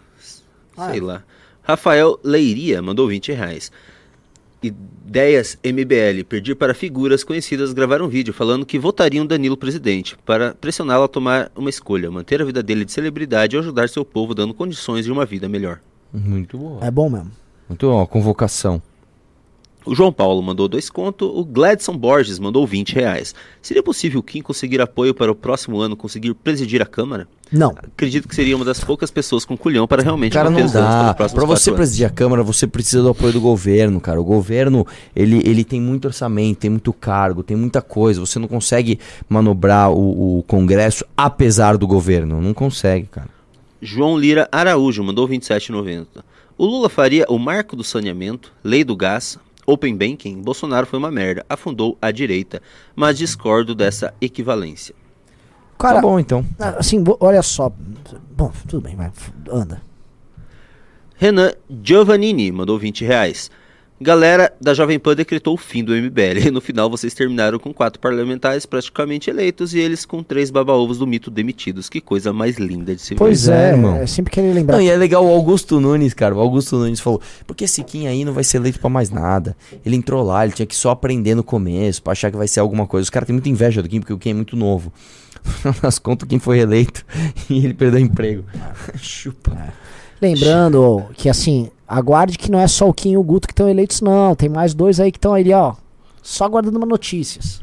[0.76, 1.04] Ah, Sei é.
[1.04, 1.24] lá.
[1.68, 3.70] Rafael Leiria mandou 20 reais.
[4.64, 6.24] Ideias MBL.
[6.28, 11.08] Pedir para figuras conhecidas gravar um vídeo falando que votariam Danilo presidente, para pressioná-lo a
[11.10, 15.04] tomar uma escolha, manter a vida dele de celebridade ou ajudar seu povo dando condições
[15.04, 15.82] de uma vida melhor.
[16.14, 16.86] Muito boa.
[16.86, 17.34] É bom mesmo.
[17.68, 18.82] Muito bom, convocação.
[19.88, 23.34] O João Paulo mandou dois conto, o Gladson Borges mandou 20 reais.
[23.62, 27.26] Seria possível o Kim conseguir apoio para o próximo ano conseguir presidir a Câmara?
[27.50, 27.70] Não.
[27.70, 31.14] Acredito que seria uma das poucas pessoas com culhão para realmente Cara, não dá.
[31.14, 31.78] Pra você anos.
[31.78, 34.20] presidir a Câmara, você precisa do apoio do governo, cara.
[34.20, 34.86] O governo,
[35.16, 38.20] ele, ele tem muito orçamento, tem muito cargo, tem muita coisa.
[38.20, 42.42] Você não consegue manobrar o, o Congresso apesar do governo.
[42.42, 43.30] Não consegue, cara.
[43.82, 46.08] João Lira Araújo mandou 27,90.
[46.58, 50.42] O Lula faria o marco do saneamento, lei do gás, open banking.
[50.42, 52.62] Bolsonaro foi uma merda, afundou a direita,
[52.96, 54.96] mas discordo dessa equivalência.
[55.78, 56.44] Cara, tá bom, então.
[56.80, 57.72] assim, bo- olha só.
[58.32, 59.12] Bom, tudo bem, vai.
[59.52, 59.80] Anda.
[61.16, 61.52] Renan
[61.84, 63.52] Giovannini mandou 20 reais.
[64.00, 66.48] Galera da Jovem Pan decretou o fim do MBL.
[66.48, 71.00] E no final vocês terminaram com quatro parlamentares praticamente eleitos e eles com três baba-ovos
[71.00, 71.90] do mito demitidos.
[71.90, 73.18] Que coisa mais linda de se ver.
[73.18, 73.96] Pois é, é, irmão.
[73.96, 74.76] é sempre querer lembrar.
[74.76, 76.36] Não, e é legal o Augusto Nunes, cara.
[76.36, 79.58] O Augusto Nunes falou: porque esse Kim aí não vai ser eleito pra mais nada.
[79.84, 82.60] Ele entrou lá, ele tinha que só aprender no começo, pra achar que vai ser
[82.60, 83.04] alguma coisa.
[83.04, 84.94] Os caras têm muita inveja do Kim, porque o Kim é muito novo.
[85.82, 87.04] Nas contas, o Kim foi reeleito
[87.50, 88.44] e ele perdeu o emprego.
[88.96, 89.74] Chupa.
[90.22, 93.70] Lembrando que assim, aguarde que não é só o Kim e o Guto que estão
[93.70, 94.36] eleitos, não.
[94.36, 95.74] Tem mais dois aí que estão ali, ó.
[96.22, 97.62] Só aguardando uma notícias.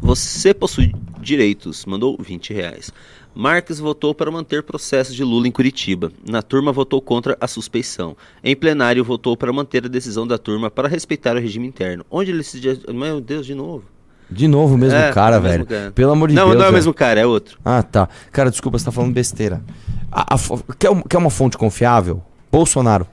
[0.00, 1.84] Você possui direitos.
[1.86, 2.92] Mandou 20 reais.
[3.34, 6.10] Marques votou para manter processo de Lula em Curitiba.
[6.26, 8.16] Na turma votou contra a suspeição.
[8.42, 12.04] Em plenário votou para manter a decisão da turma para respeitar o regime interno.
[12.10, 12.60] Onde ele se...
[12.92, 13.84] Meu Deus, de novo.
[14.30, 15.66] De novo o mesmo É, cara, o mesmo velho.
[15.66, 15.90] cara.
[15.92, 16.58] Pelo amor de não, Deus.
[16.58, 17.58] não é o mesmo cara, é outro.
[17.64, 18.08] Ah, tá.
[18.32, 19.62] Cara, desculpa, você tá falando besteira.
[20.10, 20.38] A- a
[20.78, 22.22] quer, quer uma fonte confiável?
[22.50, 23.06] Bolsonaro.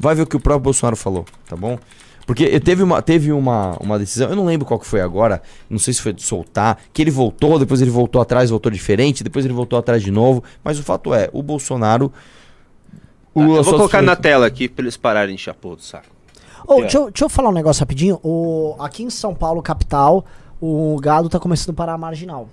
[0.00, 1.78] Vai ver o que o próprio Bolsonaro falou, tá bom?
[2.26, 5.78] Porque teve uma, teve uma, uma decisão, eu não lembro qual que foi agora, não
[5.78, 9.44] sei se foi de soltar, que ele voltou, depois ele voltou atrás, voltou diferente, depois
[9.44, 10.42] ele voltou atrás de novo.
[10.62, 12.12] Mas o fato é, o Bolsonaro.
[13.34, 16.06] o Lula eu vou colocar na tela aqui para eles pararem de chapô do saco.
[16.66, 16.80] Ô, Aqui, ó.
[16.82, 18.20] deixa, eu, deixa eu falar um negócio rapidinho.
[18.22, 20.24] O, aqui em São Paulo, capital,
[20.60, 22.48] o gado tá começando a parar a marginal.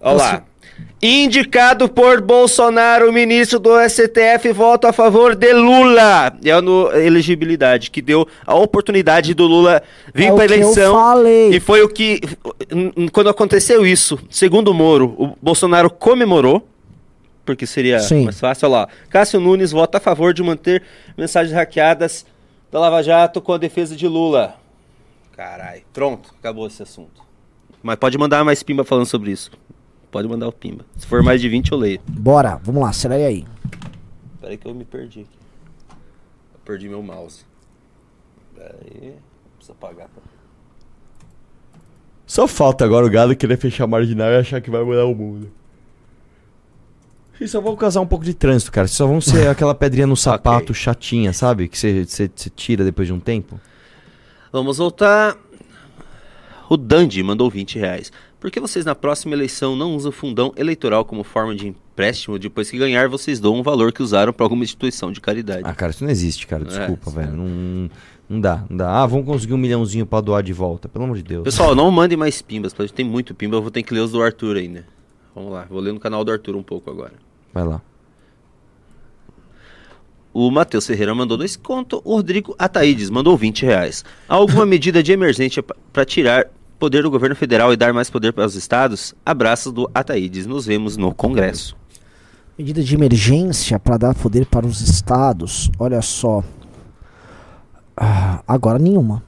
[0.00, 0.44] Olha lá.
[1.00, 6.36] Indicado por Bolsonaro, o ministro do STF vota a favor de Lula.
[6.44, 9.80] É a elegibilidade que deu a oportunidade do Lula
[10.12, 11.24] vir É para eu eleição.
[11.52, 12.20] E foi o que.
[13.12, 16.66] Quando aconteceu isso, segundo o Moro, o Bolsonaro comemorou.
[17.46, 18.24] Porque seria Sim.
[18.24, 18.68] mais fácil.
[18.68, 18.88] Olha lá.
[19.08, 20.82] Cássio Nunes vota a favor de manter
[21.16, 22.26] mensagens hackeadas
[22.72, 24.56] da Lava Jato com a defesa de Lula.
[25.36, 25.84] Carai.
[25.92, 27.22] Pronto, acabou esse assunto.
[27.80, 29.52] Mas pode mandar mais pimba falando sobre isso.
[30.10, 30.84] Pode mandar o pimba.
[30.96, 32.00] Se for mais de 20, eu leio.
[32.08, 33.46] Bora, vamos lá, acelere aí.
[34.40, 35.38] Peraí que eu me perdi aqui.
[36.54, 37.44] Eu perdi meu mouse.
[38.54, 39.14] Peraí.
[39.56, 40.08] Precisa apagar.
[42.26, 45.14] Só falta agora o gado querer fechar a marginal e achar que vai mudar o
[45.14, 45.50] mundo.
[47.36, 48.86] Vocês só vão causar um pouco de trânsito, cara.
[48.86, 50.74] Vocês só vão ser aquela pedrinha no sapato Ok.
[50.74, 51.68] chatinha, sabe?
[51.68, 53.60] Que você- você você tira depois de um tempo.
[54.52, 55.36] Vamos voltar.
[56.68, 58.12] O Dandy mandou 20 reais.
[58.40, 62.38] Por que vocês na próxima eleição não usam fundão eleitoral como forma de empréstimo?
[62.38, 65.62] Depois que ganhar, vocês dão um valor que usaram para alguma instituição de caridade.
[65.64, 66.64] Ah, cara, isso não existe, cara.
[66.64, 67.32] Desculpa, É, velho.
[67.36, 67.90] Não,
[68.30, 69.02] não dá, não dá.
[69.02, 70.88] Ah, vamos conseguir um milhãozinho pra doar de volta.
[70.88, 71.42] Pelo amor de Deus.
[71.42, 72.72] Pessoal, não mandem mais pimbas.
[72.72, 73.56] porque Tem muito pimba.
[73.56, 74.86] Eu vou ter que ler os do Arthur ainda.
[75.34, 75.66] Vamos lá.
[75.68, 77.14] Vou ler no canal do Arthur um pouco agora.
[77.52, 77.80] Vai lá.
[80.32, 82.00] O Matheus Ferreira mandou dois conto.
[82.04, 84.04] O Rodrigo Ataídes mandou 20 reais.
[84.28, 85.62] Há alguma medida de emergência
[85.92, 86.46] para tirar
[86.78, 89.14] poder do governo federal e dar mais poder para os estados?
[89.26, 90.46] Abraços do Ataídes.
[90.46, 91.76] Nos vemos no Congresso.
[92.56, 95.70] Medida de emergência para dar poder para os estados.
[95.78, 96.42] Olha só.
[97.96, 99.22] Ah, agora nenhuma.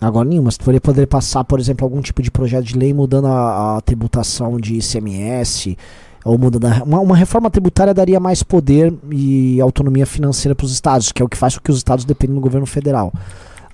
[0.00, 0.50] Agora nenhuma.
[0.50, 3.80] Você poderia poder passar, por exemplo, algum tipo de projeto de lei mudando a, a
[3.80, 5.76] tributação de ICMS.
[6.24, 10.72] Ou mudando a, uma, uma reforma tributária daria mais poder e autonomia financeira para os
[10.72, 13.12] estados, que é o que faz com que os estados dependam do governo federal.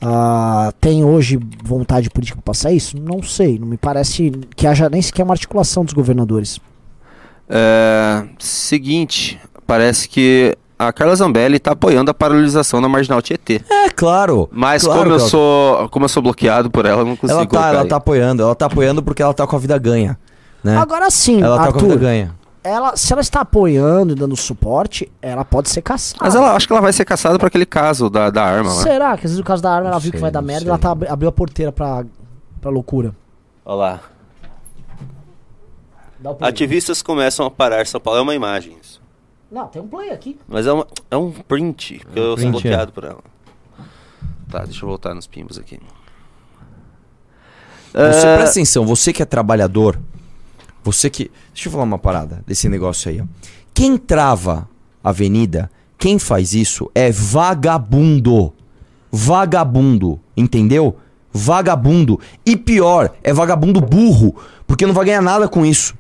[0.00, 2.96] Ah, tem hoje vontade política para passar isso?
[2.96, 3.58] Não sei.
[3.58, 6.60] Não me parece que haja nem sequer uma articulação dos governadores.
[7.48, 13.60] É, seguinte, parece que a Carla Zambelli está apoiando a paralisação na Marginal Tietê.
[13.68, 14.48] É, claro.
[14.52, 17.46] Mas claro, como, eu sou, como eu sou bloqueado por ela, eu não consigo Ela
[17.46, 17.88] tá, ela aí.
[17.88, 18.42] tá apoiando.
[18.42, 20.16] Ela tá apoiando porque ela tá com a vida ganha.
[20.62, 20.76] Né?
[20.76, 22.00] Agora sim, ela tá com a vida Arthur.
[22.00, 22.34] ganha.
[22.68, 26.18] Ela, se ela está apoiando e dando suporte, ela pode ser caçada.
[26.24, 28.82] Mas ela acho que ela vai ser caçada por aquele caso da, da arma lá.
[28.82, 30.40] Será que às vezes o caso da arma ela Não viu que sei, vai dar
[30.40, 30.70] não merda e sei.
[30.70, 32.04] ela tá, abri- abriu a porteira pra,
[32.60, 33.14] pra loucura?
[33.64, 34.00] Olha lá.
[36.22, 36.36] Play.
[36.50, 38.18] Ativistas começam a parar São Paulo.
[38.18, 39.00] É uma imagem isso.
[39.50, 40.38] Não, tem um play aqui.
[40.48, 42.52] Mas é, uma, é um print, que eu print, sou é.
[42.52, 43.20] bloqueado por ela.
[44.50, 45.78] Tá, deixa eu voltar nos pimbos aqui.
[47.92, 49.98] Você É, presta atenção, você que é trabalhador,
[50.92, 51.30] você que.
[51.52, 53.24] Deixa eu falar uma parada desse negócio aí, ó.
[53.74, 54.68] Quem trava
[55.02, 58.52] a avenida, quem faz isso é vagabundo.
[59.10, 60.96] Vagabundo, entendeu?
[61.32, 62.18] Vagabundo.
[62.44, 64.34] E pior, é vagabundo burro,
[64.66, 65.94] porque não vai ganhar nada com isso.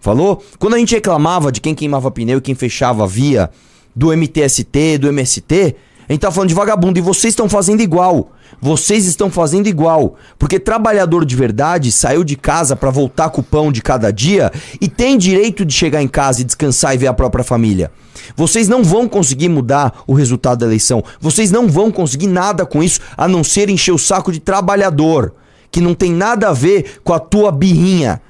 [0.00, 0.42] Falou?
[0.58, 3.50] Quando a gente reclamava de quem queimava pneu e quem fechava a via
[3.94, 5.76] do MTST, do MST,
[6.10, 8.32] a gente tá falando de vagabundo e vocês estão fazendo igual.
[8.60, 10.16] Vocês estão fazendo igual.
[10.40, 14.50] Porque trabalhador de verdade saiu de casa pra voltar com o pão de cada dia
[14.80, 17.92] e tem direito de chegar em casa e descansar e ver a própria família.
[18.34, 21.00] Vocês não vão conseguir mudar o resultado da eleição.
[21.20, 25.32] Vocês não vão conseguir nada com isso a não ser encher o saco de trabalhador,
[25.70, 28.20] que não tem nada a ver com a tua birrinha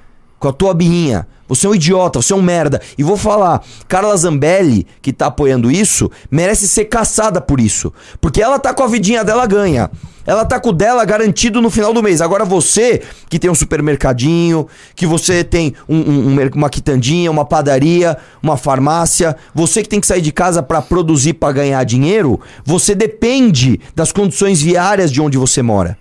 [0.41, 1.29] com a tua birrinha.
[1.51, 2.81] Você é um idiota, você é um merda.
[2.97, 7.93] E vou falar, Carla Zambelli, que tá apoiando isso, merece ser caçada por isso.
[8.21, 9.91] Porque ela tá com a vidinha dela ganha.
[10.25, 12.21] Ela tá com o dela garantido no final do mês.
[12.21, 17.45] Agora você, que tem um supermercadinho, que você tem um- um- um uma quitandinha, uma
[17.45, 22.39] padaria, uma farmácia, você que tem que sair de casa pra produzir pra ganhar dinheiro,
[22.65, 25.99] você depende das condições viárias de onde você mora.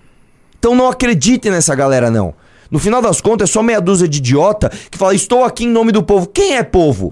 [0.60, 2.34] Então não acredite nessa galera, não.
[2.70, 5.70] No final das contas, é só meia dúzia de idiota que fala: estou aqui em
[5.70, 6.28] nome do povo.
[6.28, 7.12] Quem é povo?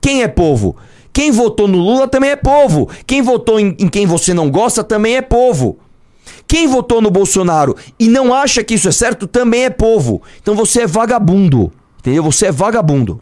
[0.00, 0.76] Quem é povo?
[1.12, 2.88] Quem votou no Lula também é povo.
[3.06, 5.78] Quem votou em, em quem você não gosta também é povo.
[6.46, 10.22] Quem votou no Bolsonaro e não acha que isso é certo também é povo.
[10.40, 11.72] Então você é vagabundo.
[11.98, 12.22] Entendeu?
[12.22, 13.20] Você é vagabundo.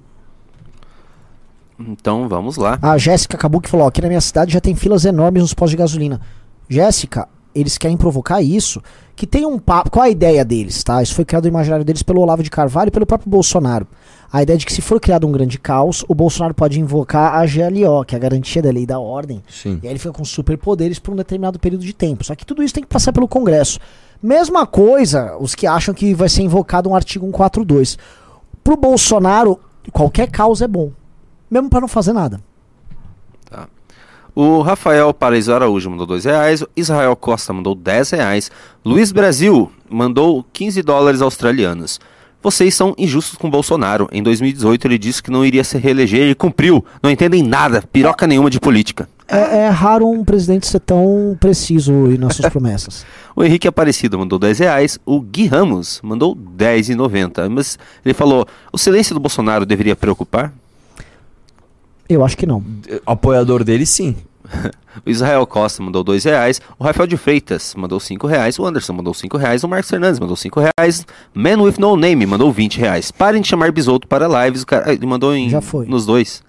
[1.79, 2.79] Então vamos lá.
[2.81, 5.73] A Jéssica Kabuki falou: ó, aqui na minha cidade já tem filas enormes nos postos
[5.73, 6.21] de gasolina.
[6.69, 8.83] Jéssica, eles querem provocar isso.
[9.17, 9.91] Que tem um papo.
[9.91, 11.03] Qual a ideia deles, tá?
[11.03, 13.87] Isso foi criado no imaginário deles pelo Olavo de Carvalho e pelo próprio Bolsonaro.
[14.31, 17.47] A ideia de que se for criado um grande caos, o Bolsonaro pode invocar a
[17.47, 19.43] GLO, que é a garantia da lei da ordem.
[19.49, 19.81] Sim.
[19.83, 22.25] E aí ele fica com superpoderes por um determinado período de tempo.
[22.25, 23.79] Só que tudo isso tem que passar pelo Congresso.
[24.23, 27.97] Mesma coisa, os que acham que vai ser invocado um artigo 142.
[28.63, 29.59] Pro Bolsonaro,
[29.93, 30.91] qualquer caos é bom.
[31.51, 32.41] Mesmo pra não fazer nada.
[34.39, 36.61] O Rafael Paraíso Araújo mandou dois reais.
[36.61, 38.51] o Israel Costa mandou 10 reais.
[38.85, 41.99] Luiz Brasil mandou 15 dólares australianos.
[42.43, 44.07] Vocês são injustos com Bolsonaro.
[44.13, 46.85] Em 2018 ele disse que não iria se reeleger e cumpriu.
[47.03, 49.09] Não entendem nada, piroca nenhuma de política.
[49.27, 53.07] É, é raro um presidente ser tão preciso nas suas promessas.
[53.35, 54.99] O Henrique Aparecido mandou 10 reais.
[55.05, 57.49] O Gui Ramos mandou 10,90.
[57.49, 60.53] Mas ele falou: o silêncio do Bolsonaro deveria preocupar?
[62.09, 62.63] Eu acho que não.
[63.05, 64.17] Apoiador dele, sim.
[65.05, 66.59] O Israel Costa mandou dois reais.
[66.79, 68.59] O Rafael de Freitas mandou cinco reais.
[68.59, 69.63] O Anderson mandou cinco reais.
[69.63, 71.07] O Marcos Fernandes mandou cinco reais.
[71.35, 73.11] Man with No Name mandou 20 reais.
[73.11, 74.63] Parem de chamar Bisoto para lives.
[74.63, 75.85] O cara ele mandou em, Já foi.
[75.85, 76.43] nos dois.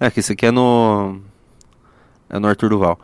[0.00, 1.18] É que esse aqui é no.
[2.28, 2.98] É no Arthur Duval.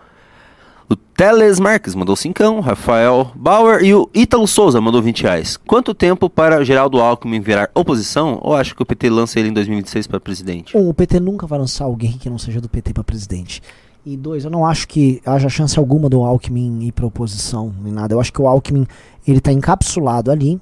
[0.93, 2.59] O Teles Marques mandou cincão.
[2.59, 5.57] Rafael Bauer e o Ítalo Souza mandou 20 reais.
[5.57, 8.41] Quanto tempo para Geraldo Alckmin virar oposição?
[8.43, 10.77] Ou acho que o PT lança ele em 2026 para presidente?
[10.77, 13.63] O PT nunca vai lançar alguém que não seja do PT pra presidente.
[14.05, 17.93] E dois, eu não acho que haja chance alguma do Alckmin ir pra oposição, nem
[17.93, 18.13] nada.
[18.13, 18.85] Eu acho que o Alckmin,
[19.25, 20.61] ele tá encapsulado ali.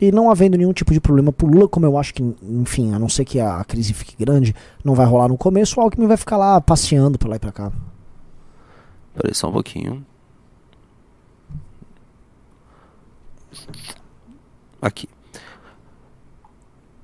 [0.00, 3.00] E não havendo nenhum tipo de problema pro Lula, como eu acho que, enfim, a
[3.00, 6.18] não ser que a crise fique grande, não vai rolar no começo, o Alckmin vai
[6.18, 7.72] ficar lá passeando pra lá e pra cá.
[9.16, 10.04] Peraí só um pouquinho.
[14.80, 15.08] Aqui.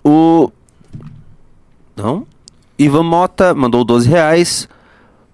[0.05, 0.51] O.
[1.97, 2.27] Não?
[2.79, 4.69] Ivan Mota mandou 12 reais.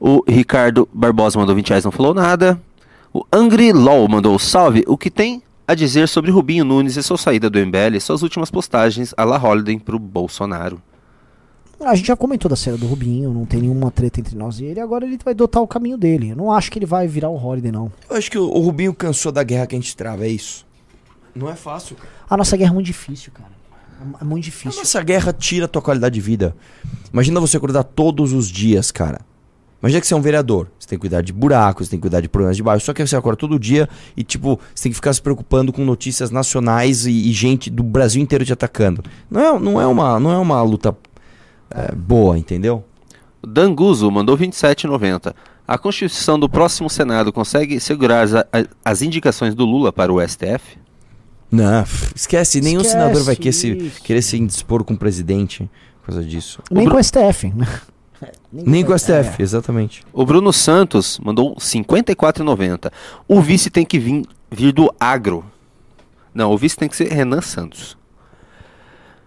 [0.01, 2.61] O Ricardo Barbosa mandou 20 reais, não falou nada.
[3.13, 4.85] O Angry LOL mandou salve.
[4.87, 8.23] O que tem a dizer sobre Rubinho Nunes e sua saída do MBL e suas
[8.23, 10.81] últimas postagens a la Holiday pro Bolsonaro?
[11.81, 14.65] A gente já comentou da cena do Rubinho, não tem nenhuma treta entre nós e
[14.65, 16.31] ele, agora ele vai adotar o caminho dele.
[16.31, 17.91] Eu não acho que ele vai virar o Holiday, não.
[18.11, 20.67] Eu acho que o, o Rubinho cansou da guerra que a gente trava, é isso.
[21.35, 21.97] Não é fácil.
[22.29, 23.51] A nossa guerra é muito difícil, cara.
[24.21, 24.81] É- muito A difícil.
[24.81, 26.55] nossa guerra tira a tua qualidade de vida.
[27.13, 29.21] Imagina você acordar todos os dias, cara.
[29.81, 30.67] Imagina que você é um vereador.
[30.77, 32.81] Você tem que cuidar de buracos, você tem que cuidar de problemas de bairro.
[32.81, 35.85] Só que você acorda todo dia e, tipo, você tem que ficar se preocupando com
[35.85, 39.05] notícias nacionais e, e gente do Brasil inteiro te atacando.
[39.31, 40.97] Não é, não é, uma, não é uma luta
[41.71, 42.85] é, boa, entendeu?
[43.43, 45.35] O Danguzo mandou 27,90.
[45.67, 48.33] A Constituição do próximo Senado consegue segurar as,
[48.85, 50.79] as indicações do Lula para o STF?
[51.51, 51.85] Não,
[52.15, 52.61] esquece.
[52.61, 55.69] Nenhum Esquece senador vai querer se, querer se indispor com o presidente
[56.03, 56.63] por causa disso.
[56.71, 57.49] Nem Bru- com o STF.
[57.55, 57.67] né?
[58.53, 60.03] Nem com o STF, exatamente.
[60.13, 62.91] O Bruno Santos mandou 54,90.
[63.29, 65.45] O vice tem que vir, vir do agro.
[66.35, 67.97] Não, o vice tem que ser Renan Santos.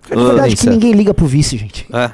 [0.10, 0.70] É verdade que Isso.
[0.70, 1.88] ninguém liga pro vice, gente.
[1.94, 2.12] Ah,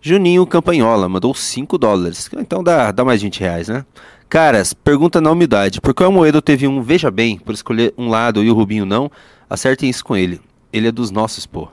[0.00, 2.28] Juninho Campanhola mandou 5 dólares.
[2.36, 3.84] Então dá, dá mais 20 reais, né?
[4.28, 5.80] Caras, pergunta na humildade.
[5.80, 8.84] Por que o Moedo teve um veja bem por escolher um lado e o Rubinho
[8.84, 9.10] não?
[9.48, 10.40] Acertem isso com ele.
[10.72, 11.68] Ele é dos nossos, pô.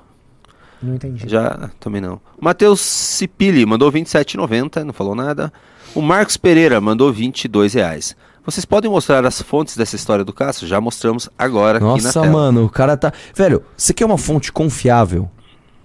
[0.81, 1.27] Não entendi.
[1.27, 2.15] Já, também não.
[2.37, 5.51] O Matheus Cipilli mandou 27,90, não falou nada.
[5.93, 8.15] O Marcos Pereira mandou 22 reais.
[8.45, 10.67] Vocês podem mostrar as fontes dessa história do Castro?
[10.67, 12.31] Já mostramos agora aqui na Nossa, tela.
[12.31, 13.11] mano, o cara tá.
[13.33, 15.29] Velho, você quer uma fonte confiável?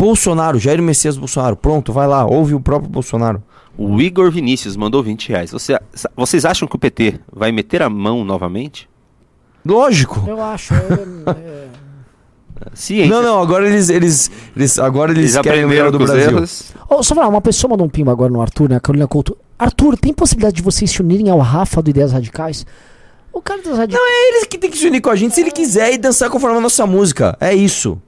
[0.01, 1.57] Bolsonaro, Jair Messias Bolsonaro.
[1.57, 3.43] Pronto, vai lá, ouve o próprio Bolsonaro.
[3.77, 5.51] O Igor Vinícius mandou 20 reais.
[5.53, 5.79] Você-
[6.17, 8.89] vocês acham que o PT vai meter a mão novamente?
[9.65, 10.25] Lógico.
[10.27, 10.73] Eu acho.
[10.75, 10.79] é-
[11.31, 11.69] é-
[12.75, 13.15] Ciência.
[13.15, 13.89] Não, não, agora eles.
[13.89, 16.31] eles, eles agora eles, Eles querem o do Brasil.
[16.31, 16.73] erros.
[16.89, 18.77] Ô, só falar, uma pessoa mandou um pimba agora no Arthur, né?
[18.77, 19.37] A Carolina Couto.
[19.59, 22.67] Arthur, tem possibilidade de vocês se unirem ao Rafa do Ideias Radicais?
[23.33, 23.95] O cara das radicais.
[24.03, 25.99] Não, é eles que tem que se unir com a gente se ele quiser e
[25.99, 27.37] dançar conforme a nossa música.
[27.41, 28.01] É isso.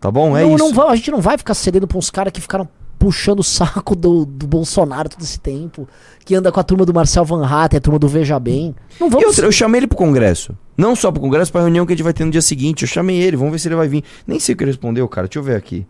[0.00, 0.36] Tá bom?
[0.36, 0.64] É não, isso.
[0.64, 2.66] não vai- a gente não vai ficar cedendo pra uns caras que ficaram
[2.98, 5.88] puxando o saco do, do Bolsonaro todo esse tempo,
[6.24, 8.74] que anda com a turma do Marcel Van Hatten, a turma do Veja Bem.
[9.00, 9.26] Não vamos.
[9.26, 10.54] outra, eu chamei ele pro congresso.
[10.76, 12.82] Não só pro congresso, pra reunião que a gente vai ter no dia seguinte.
[12.82, 14.04] Eu chamei ele, vamos ver se ele vai vir.
[14.26, 15.26] Nem sei o que ele respondeu, cara.
[15.26, 15.86] Deixa eu ver aqui.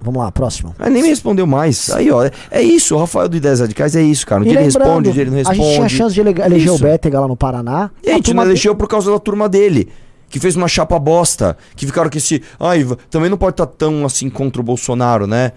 [0.00, 0.74] Vamos lá, próximo.
[0.78, 1.90] Ah, nem me respondeu mais.
[1.90, 2.28] Aí, ó.
[2.50, 4.42] É isso, o Rafael do Ideias Radicais é isso, cara.
[4.42, 5.62] Um E dia ele responde, um dia ele não A responde.
[5.62, 6.84] gente tinha chance de ele- eleger o Isso.
[6.84, 7.90] Bétega lá no Paraná.
[8.04, 9.88] E a gente não elegeu por causa da turma dele.
[10.28, 11.56] Que fez uma chapa bosta.
[11.74, 12.42] Que ficaram com esse.
[12.58, 15.52] Ai, também não pode estar tão assim contra o Bolsonaro, né?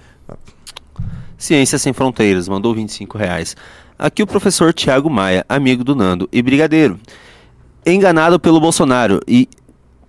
[1.37, 3.55] Ciência Sem Fronteiras mandou 25 reais.
[3.97, 6.99] Aqui o professor Tiago Maia, amigo do Nando e brigadeiro.
[7.85, 9.47] Enganado pelo Bolsonaro e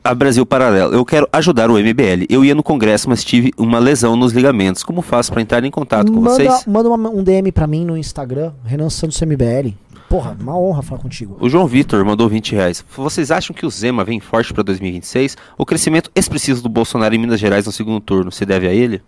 [0.02, 0.94] a Brasil Paralelo.
[0.94, 2.26] Eu quero ajudar o MBL.
[2.28, 4.82] Eu ia no Congresso, mas tive uma lesão nos ligamentos.
[4.82, 6.64] Como faço para entrar em contato com manda, vocês?
[6.66, 9.74] Manda uma- um DM pra mim no Instagram, Renan Santos MBL.
[10.08, 11.36] Porra, uma honra falar contigo.
[11.40, 12.84] O João Vitor mandou 20 reais.
[12.96, 15.36] Vocês acham que o Zema vem forte para 2026?
[15.56, 19.00] O crescimento expressivo do Bolsonaro em Minas Gerais no segundo turno se deve a ele?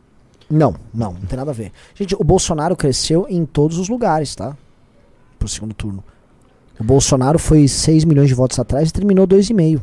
[0.49, 1.73] Não, não, não tem nada a ver.
[1.95, 4.57] Gente, o Bolsonaro cresceu em todos os lugares, tá?
[5.39, 6.05] Pro segundo turno.
[6.79, 9.81] O Bolsonaro foi 6 milhões de votos atrás e terminou 2,5.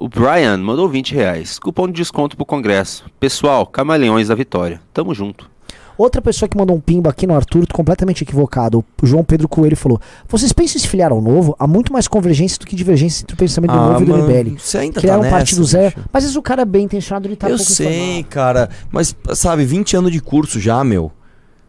[0.00, 1.58] O Brian mandou 20 reais.
[1.58, 3.04] Cupom de desconto pro Congresso.
[3.20, 4.80] Pessoal, Camaleões da Vitória.
[4.94, 5.50] Tamo junto.
[5.98, 8.82] Outra pessoa que mandou um pimba aqui no Arthur, completamente equivocado.
[9.02, 11.54] O João Pedro Coelho falou: Vocês pensam em se filiar ao novo?
[11.58, 14.58] Há muito mais convergência do que divergência entre o pensamento do novo e do MBL.
[14.58, 15.94] você ainda Criar tá um nessa, partido zero.
[15.94, 16.08] bicho.
[16.10, 17.86] Mas às vezes o cara é bem intencionado, ele tá eu pouco sei,
[18.20, 18.28] informado.
[18.30, 18.70] cara.
[18.90, 21.12] Mas, sabe, 20 anos de curso já, meu.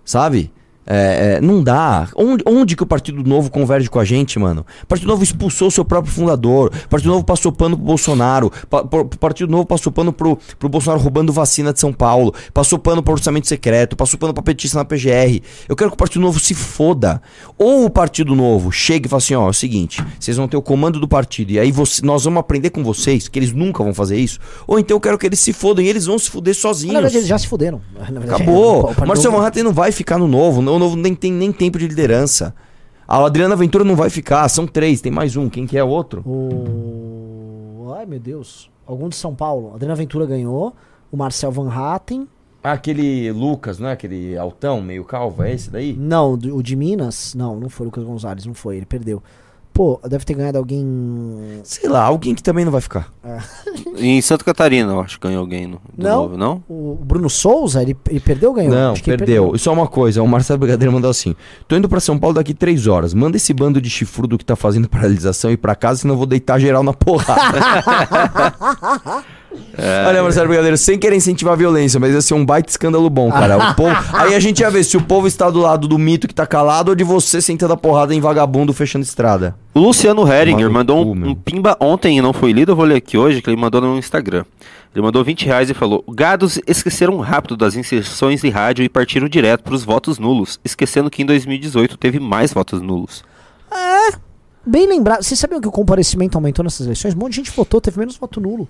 [0.05, 0.49] Sabe?
[0.85, 2.07] É, é, não dá.
[2.15, 4.65] Onde, onde que o Partido Novo converge com a gente, mano?
[4.83, 6.71] O Partido Novo expulsou seu próprio fundador.
[6.85, 8.51] O Partido Novo passou pano pro Bolsonaro.
[8.69, 12.33] Pa- pro- O Partido Novo passou pano pro, pro Bolsonaro roubando vacina de São Paulo.
[12.53, 13.95] Passou pano pro orçamento secreto.
[13.95, 15.41] Passou pano pra petista na PGR.
[15.69, 17.21] Eu quero que o Partido Novo se foda.
[17.57, 20.57] Ou o Partido Novo chega e fala assim: ó, é o seguinte, vocês vão ter
[20.57, 21.51] o comando do partido.
[21.51, 24.39] E aí você- nós vamos aprender com vocês, que eles nunca vão fazer isso.
[24.67, 26.93] Ou então eu quero que eles se fodam e eles vão se foder sozinhos.
[26.95, 27.79] na verdade, eles já se fuderam.
[27.99, 28.89] Verdade, Acabou.
[28.97, 30.61] é, o Marcelo Van Hatten não vai ficar no novo.
[30.71, 32.55] O novo nem tem nem tempo de liderança.
[33.07, 34.47] A Adriana Ventura não vai ficar.
[34.47, 35.49] São três, tem mais um.
[35.49, 36.21] Quem que é o outro?
[36.25, 37.93] O.
[37.97, 38.71] Ai, meu Deus.
[38.85, 39.73] Algum de São Paulo.
[39.75, 40.73] Adriana Ventura ganhou.
[41.11, 42.27] O Marcel Van Hatten.
[42.63, 43.93] Ah, aquele Lucas, não é?
[43.93, 45.93] Aquele altão meio calvo, é esse daí?
[45.93, 47.33] Não, o de Minas.
[47.35, 48.77] Não, não foi o Lucas Gonzalez, não foi.
[48.77, 49.21] Ele perdeu.
[49.73, 50.85] Pô, deve ter ganhado alguém.
[51.63, 53.11] Sei lá, alguém que também não vai ficar.
[53.97, 56.15] Em Santa Catarina, eu acho que ganhou alguém no, do Não.
[56.23, 56.63] novo, não?
[56.67, 58.73] O Bruno Souza, ele, ele perdeu ou ganhou?
[58.73, 59.53] Não, Acho que ele perdeu.
[59.55, 61.35] E só uma coisa, o Marcelo Brigadeiro mandou assim:
[61.67, 63.13] Tô indo pra São Paulo daqui três horas.
[63.13, 66.27] Manda esse bando de chifrudo que tá fazendo paralisação ir pra casa, senão eu vou
[66.27, 67.59] deitar geral na porrada.
[70.07, 73.31] Olha, Marcelo Brigadeiro, sem querer incentivar a violência, mas ia ser um baita escândalo bom,
[73.31, 73.57] cara.
[73.57, 73.95] O povo...
[74.13, 76.45] Aí a gente ia ver se o povo está do lado do mito que tá
[76.45, 79.55] calado ou de você sentando a porrada em vagabundo fechando estrada.
[79.73, 82.95] O Luciano Heringer mandou um, um pimba ontem e não foi lido, eu vou ler
[82.95, 84.43] aqui hoje, que ele mandou no Instagram.
[84.93, 89.27] Ele mandou 20 reais e falou: Gados esqueceram rápido das inserções de rádio e partiram
[89.29, 93.23] direto para os votos nulos, esquecendo que em 2018 teve mais votos nulos.
[94.65, 95.23] Bem lembrado.
[95.23, 97.15] Vocês sabiam que o comparecimento aumentou nessas eleições?
[97.15, 98.67] Um monte de gente votou, teve menos voto nulo.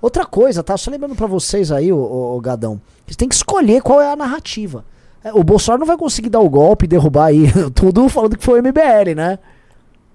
[0.00, 0.76] Outra coisa, tá?
[0.76, 2.80] Só lembrando pra vocês aí, ô, ô, ô, Gadão.
[3.04, 4.84] Vocês têm que escolher qual é a narrativa.
[5.24, 8.44] É, O Bolsonaro não vai conseguir dar o golpe e derrubar aí tudo falando que
[8.44, 9.38] foi o MBL, né?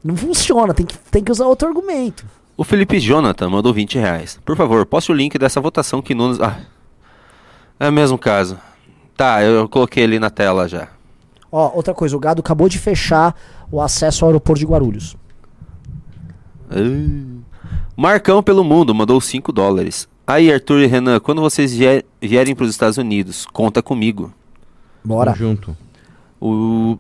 [0.03, 2.26] Não funciona, tem que, tem que usar outro argumento.
[2.58, 4.40] O Felipe Jonathan mandou 20 reais.
[4.45, 6.40] Por favor, poste o link dessa votação que Nunes.
[6.40, 6.60] Ah,
[7.80, 8.58] é o mesmo caso.
[9.18, 10.88] Tá, eu coloquei ali na tela já.
[11.52, 13.36] Ó, outra coisa, o Gado acabou de fechar
[13.72, 15.16] o acesso ao aeroporto de Guarulhos.
[16.70, 16.76] Ah.
[17.95, 20.07] Marcão pelo mundo mandou 5 dólares.
[20.26, 24.34] Aí, Arthur e Renan, quando vocês vier- vierem para os Estados Unidos, conta comigo.
[25.03, 25.34] Bora.
[25.34, 25.76] Junto.
[26.39, 26.98] O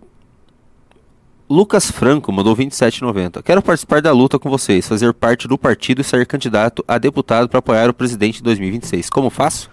[1.49, 3.41] Lucas Franco mandou 27,90.
[3.43, 7.49] Quero participar da luta com vocês, fazer parte do partido e ser candidato a deputado
[7.49, 9.09] para apoiar o presidente em 2026.
[9.09, 9.69] Como faço?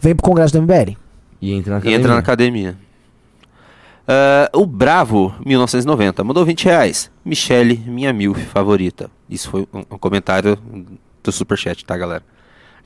[0.00, 0.96] Vem pro Congresso do MBL.
[1.40, 1.98] E entra na E academia.
[1.98, 2.78] entra na academia.
[4.12, 7.08] Ah, o Bravo, 1990, mandou 20 reais.
[7.24, 9.08] Michele, minha milf favorita.
[9.28, 10.58] Isso foi um, um comentário
[11.22, 12.24] do Superchat, tá, galera?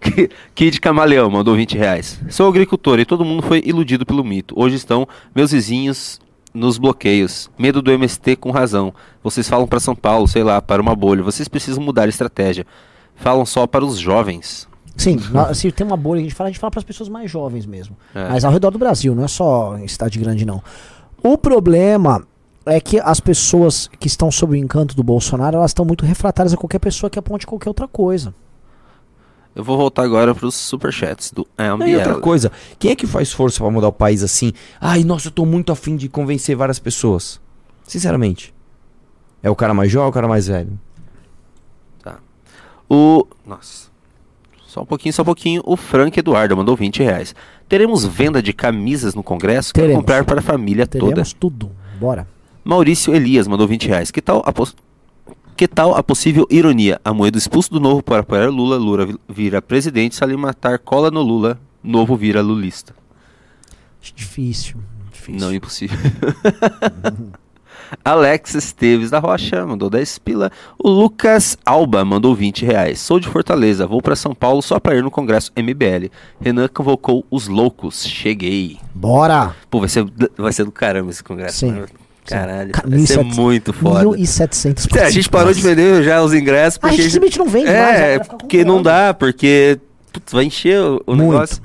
[0.55, 2.21] Kid Camaleão mandou 20 reais.
[2.29, 4.55] Sou agricultor e todo mundo foi iludido pelo mito.
[4.55, 6.21] Hoje estão meus vizinhos
[6.53, 7.51] nos bloqueios.
[7.59, 8.93] Medo do MST com razão.
[9.23, 11.23] Vocês falam para São Paulo, sei lá, para uma bolha.
[11.23, 12.67] Vocês precisam mudar a estratégia.
[13.15, 14.69] Falam só para os jovens.
[14.95, 15.19] Sim,
[15.55, 17.31] se tem uma bolha que a gente fala, a gente fala para as pessoas mais
[17.31, 17.97] jovens mesmo.
[18.15, 18.29] É.
[18.29, 20.63] Mas ao redor do Brasil, não é só em cidade grande, não.
[21.27, 22.27] O problema
[22.67, 26.53] é que as pessoas que estão sob o encanto do Bolsonaro, elas estão muito refratárias
[26.53, 28.35] a qualquer pessoa que aponte qualquer outra coisa.
[29.55, 32.21] Eu vou voltar agora para os superchats do Não, e outra MBL.
[32.21, 34.53] coisa, quem é que faz força pra mudar o país assim?
[34.79, 37.41] Ai, nossa, eu tô muito afim de convencer várias pessoas.
[37.85, 38.53] Sinceramente.
[39.43, 40.79] É o cara mais jovem ou o cara mais velho?
[42.87, 43.27] O.
[43.47, 43.89] Nossa.
[44.75, 45.63] Só um pouquinho, só um pouquinho.
[45.65, 47.33] O Frank Eduardo mandou 20 reais.
[47.69, 49.73] Teremos venda de camisas no congresso?
[49.73, 50.03] Quero Teremos.
[50.03, 51.07] comprar para a família toda.
[51.07, 51.71] Teremos tudo.
[52.01, 52.27] Bora.
[52.65, 54.11] Maurício Elias mandou 20 reais.
[54.11, 54.53] Que tal a,
[55.57, 57.01] que tal a possível ironia?
[57.05, 61.23] Amoedo expulso do novo para apoiar Lula, Lula vi- vira presidente, Salim matar cola no
[61.23, 62.93] Lula, novo vira lulista.
[64.03, 64.79] Difícil.
[65.13, 65.41] Difícil.
[65.41, 65.97] Não impossível.
[68.05, 70.51] Alex Esteves da Rocha mandou 10 pila.
[70.79, 73.01] O Lucas Alba mandou 20 reais.
[73.01, 76.09] Sou de Fortaleza, vou para São Paulo só para ir no congresso MBL.
[76.41, 78.05] Renan convocou os loucos.
[78.07, 78.79] Cheguei.
[78.95, 79.55] Bora.
[79.71, 80.07] Pô, vai ser,
[80.37, 81.59] vai ser do caramba esse congresso.
[81.59, 81.73] Sim.
[81.73, 81.87] né?
[82.27, 82.73] Caralho,
[83.07, 84.05] ser 1.700 muito foda.
[84.05, 86.95] 1.700 É, a gente parou de vender já os ingressos Ah, porque.
[86.95, 89.79] a gente simplesmente não vende mais, é, fica porque não dá, porque
[90.11, 91.61] putz, vai encher o, o negócio.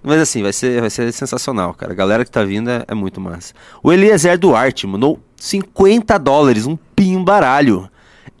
[0.00, 1.92] Mas assim, vai ser, vai ser sensacional, cara.
[1.92, 3.54] A galera que tá vindo é, é muito massa.
[3.82, 7.90] O Eliezer Duarte mandou 50 dólares, um pimbaralho.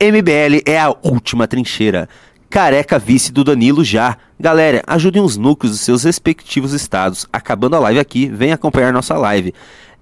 [0.00, 2.08] MBL é a última trincheira.
[2.48, 4.16] Careca vice do Danilo já.
[4.38, 7.26] Galera, ajudem os núcleos dos seus respectivos estados.
[7.32, 9.52] Acabando a live aqui, vem acompanhar nossa live.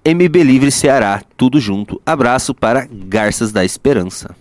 [0.05, 1.99] MB Livre Ceará, tudo junto.
[2.05, 4.35] Abraço para Garças da Esperança.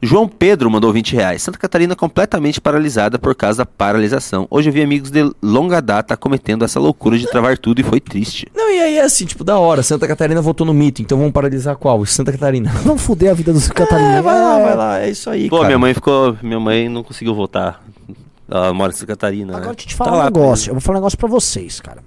[0.00, 1.42] João Pedro mandou 20 reais.
[1.42, 4.46] Santa Catarina completamente paralisada por causa da paralisação.
[4.48, 7.98] Hoje eu vi amigos de longa data cometendo essa loucura de travar tudo e foi
[7.98, 8.46] triste.
[8.54, 9.82] Não, e aí é assim, tipo, da hora.
[9.82, 12.04] Santa Catarina votou no mito, então vamos paralisar qual?
[12.06, 12.70] Santa Catarina.
[12.84, 14.18] Vamos foder a vida dos Catarina.
[14.18, 15.66] É, vai lá, vai lá, é isso aí, Pô, cara.
[15.66, 16.36] minha mãe ficou.
[16.42, 17.82] Minha mãe não conseguiu votar.
[18.48, 19.52] Ela mora em Santa Catarina.
[19.56, 19.74] Agora né?
[19.74, 20.70] deixa eu te Tá falar um lá, negócio.
[20.70, 22.02] Eu vou falar um negócio pra vocês, cara.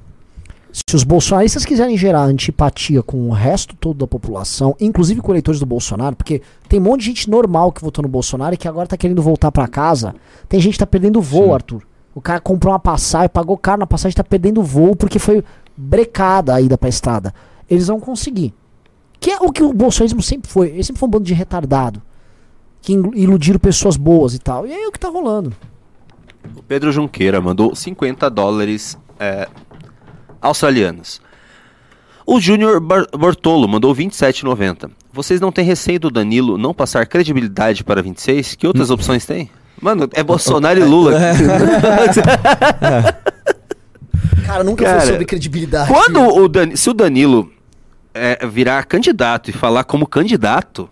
[0.71, 5.59] Se os bolsonaristas quiserem gerar antipatia com o resto todo da população, inclusive com eleitores
[5.59, 6.41] do Bolsonaro, porque
[6.71, 9.21] tem um monte de gente normal que votou no Bolsonaro e que agora tá querendo
[9.21, 10.15] voltar pra casa.
[10.47, 11.83] Tem gente que tá perdendo voo, Arthur.
[12.15, 15.43] O cara comprou uma passagem, pagou caro na passagem, tá perdendo voo porque foi
[15.75, 17.33] brecada a ida pra estrada.
[17.69, 18.53] Eles vão conseguir.
[19.19, 20.69] Que é o que o bolsonarismo sempre foi.
[20.69, 22.01] Ele sempre foi um bando de retardado.
[22.81, 24.65] Que ilu- iludiram pessoas boas e tal.
[24.65, 25.53] E aí é o que tá rolando.
[26.55, 29.49] O Pedro Junqueira mandou 50 dólares é,
[30.41, 31.21] australianos.
[32.25, 34.89] O Júnior Bar- Bortolo mandou 27,90.
[35.13, 38.55] Vocês não têm receio do Danilo não passar credibilidade para 26?
[38.55, 39.49] Que outras opções tem?
[39.81, 41.13] Mano, é Bolsonaro e Lula.
[44.45, 45.89] Cara, nunca Cara, foi sobre credibilidade.
[45.91, 47.51] Quando o Dan- se o Danilo
[48.13, 50.89] é, virar candidato e falar como candidato,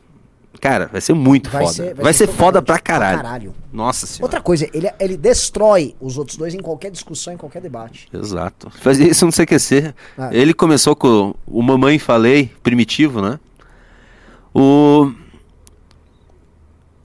[0.61, 1.93] cara, vai ser muito foda.
[1.97, 3.53] Vai, ser, foda tocante, pra caralho.
[3.71, 4.23] Nossa senhora.
[4.25, 8.07] Outra coisa, ele, ele destrói os outros dois em qualquer discussão, em qualquer debate.
[8.13, 8.69] Exato.
[8.81, 9.93] Fazia isso no CQC.
[10.17, 10.29] Ah.
[10.31, 13.39] Ele começou com o Mamãe Falei, primitivo, né?
[14.53, 15.11] O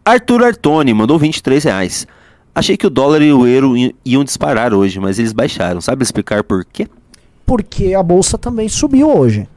[0.05, 2.07] Arthur Artoni mandou 23 reais.
[2.55, 5.81] Achei que o dólar e o euro iam disparar hoje, mas eles baixaram.
[5.81, 6.87] Sabe explicar por quê?
[7.45, 9.49] Porque a bolsa também subiu hoje.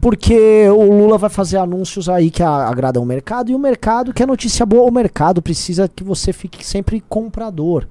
[0.00, 4.26] Porque o Lula vai fazer anúncios aí que agradam o mercado e o mercado quer
[4.26, 4.88] notícia boa.
[4.88, 7.88] O mercado precisa que você fique sempre comprador.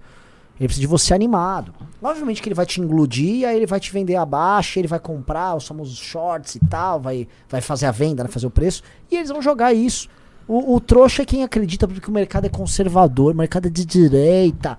[0.60, 1.74] Ele precisa de você animado.
[2.02, 5.56] Obviamente que ele vai te engludir, aí ele vai te vender abaixo, ele vai comprar
[5.56, 9.16] os famosos shorts e tal, vai, vai fazer a venda, né, fazer o preço, e
[9.16, 10.10] eles vão jogar isso.
[10.48, 13.86] O, o trouxa é quem acredita porque o mercado é conservador, o mercado é de
[13.86, 14.78] direita.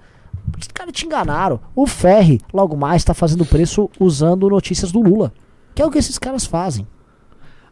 [0.58, 1.58] Os caras te enganaram.
[1.74, 5.32] O Ferri, logo mais, tá fazendo preço usando notícias do Lula.
[5.74, 6.86] Que é o que esses caras fazem.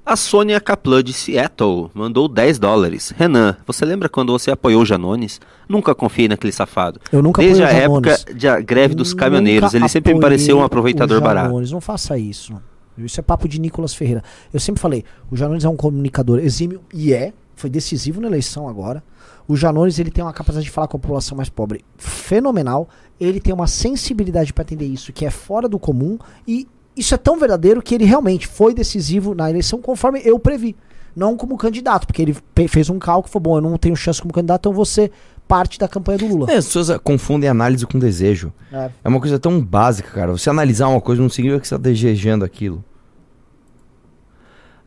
[0.04, 3.14] A Sônia Kaplan de Seattle mandou 10 dólares.
[3.16, 5.40] Renan, você lembra quando você apoiou o Janones?
[5.68, 7.00] Nunca confiei naquele safado.
[7.12, 10.64] Eu nunca Desde a época de a greve dos caminhoneiros, ele sempre me pareceu um
[10.64, 11.46] aproveitador barato.
[11.46, 11.70] Janones.
[11.70, 12.52] Não faça isso.
[12.98, 14.24] Isso é papo de Nicolas Ferreira.
[14.52, 18.68] Eu sempre falei, o Janones é um comunicador exímio e é, foi decisivo na eleição
[18.68, 19.04] agora.
[19.46, 22.88] O Janones ele tem uma capacidade de falar com a população mais pobre fenomenal.
[23.20, 26.66] Ele tem uma sensibilidade para atender isso que é fora do comum e
[26.96, 30.76] isso é tão verdadeiro que ele realmente foi decisivo na eleição conforme eu previ.
[31.14, 32.36] Não como candidato, porque ele
[32.68, 35.10] fez um cálculo e falou: bom, eu não tenho chance como candidato, então você
[35.46, 36.50] parte da campanha do Lula.
[36.50, 38.52] É, as pessoas ah, confundem análise com desejo.
[38.72, 38.90] É.
[39.04, 40.32] É uma coisa tão básica, cara.
[40.32, 42.82] Você analisar uma coisa não significa que você tá desejando aquilo.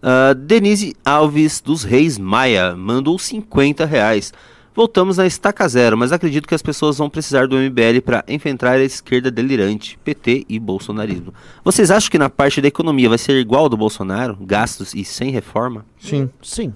[0.02, 4.34] Ah, Denise Alves dos Reis Maia mandou 50 reais.
[4.76, 8.74] Voltamos na estaca zero, mas acredito que as pessoas vão precisar do MBL para enfrentar
[8.74, 11.34] a esquerda delirante, PT e bolsonarismo.
[11.64, 15.06] Vocês acham que na parte da economia vai ser igual ao do Bolsonaro, gastos e
[15.06, 15.86] sem reforma?
[15.98, 16.30] Sim.
[16.42, 16.74] Sim.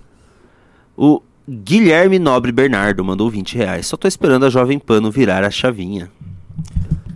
[0.96, 3.88] O Guilherme Nobre Bernardo mandou 20 reais.
[3.88, 6.10] Só tô esperando a Jovem Pano virar a chavinha.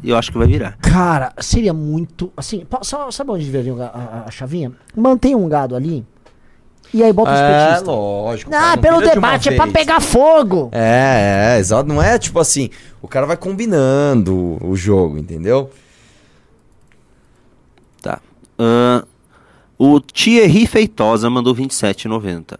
[0.03, 0.75] E eu acho que vai virar.
[0.81, 2.29] Cara, seria muito.
[2.35, 4.73] Assim, sabe onde deveria a, a, a chavinha?
[4.93, 6.05] Mantém um gado ali.
[6.93, 7.87] E aí bota os petistas.
[7.87, 8.51] É, lógico.
[8.51, 10.69] Não, cara, pelo vira de debate, é pra pegar fogo.
[10.71, 11.87] É, é, exato.
[11.89, 12.69] Não é tipo assim,
[13.01, 15.71] o cara vai combinando o jogo, entendeu?
[18.01, 18.19] Tá.
[18.59, 19.01] Ahn,
[19.77, 22.59] o Thierry Feitosa mandou 27,90.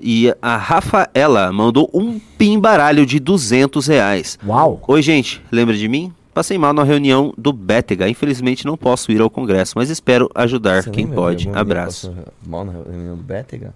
[0.00, 4.38] E a Rafaela mandou um pimbaralho de 200 reais.
[4.44, 4.82] Uau.
[4.86, 6.12] Oi, gente, lembra de mim?
[6.34, 8.08] Passei mal na reunião do Bétega.
[8.08, 11.48] Infelizmente não posso ir ao congresso, mas espero ajudar Você quem pode.
[11.50, 12.12] Abraço.
[12.44, 13.72] Mal na reunião do Bétega?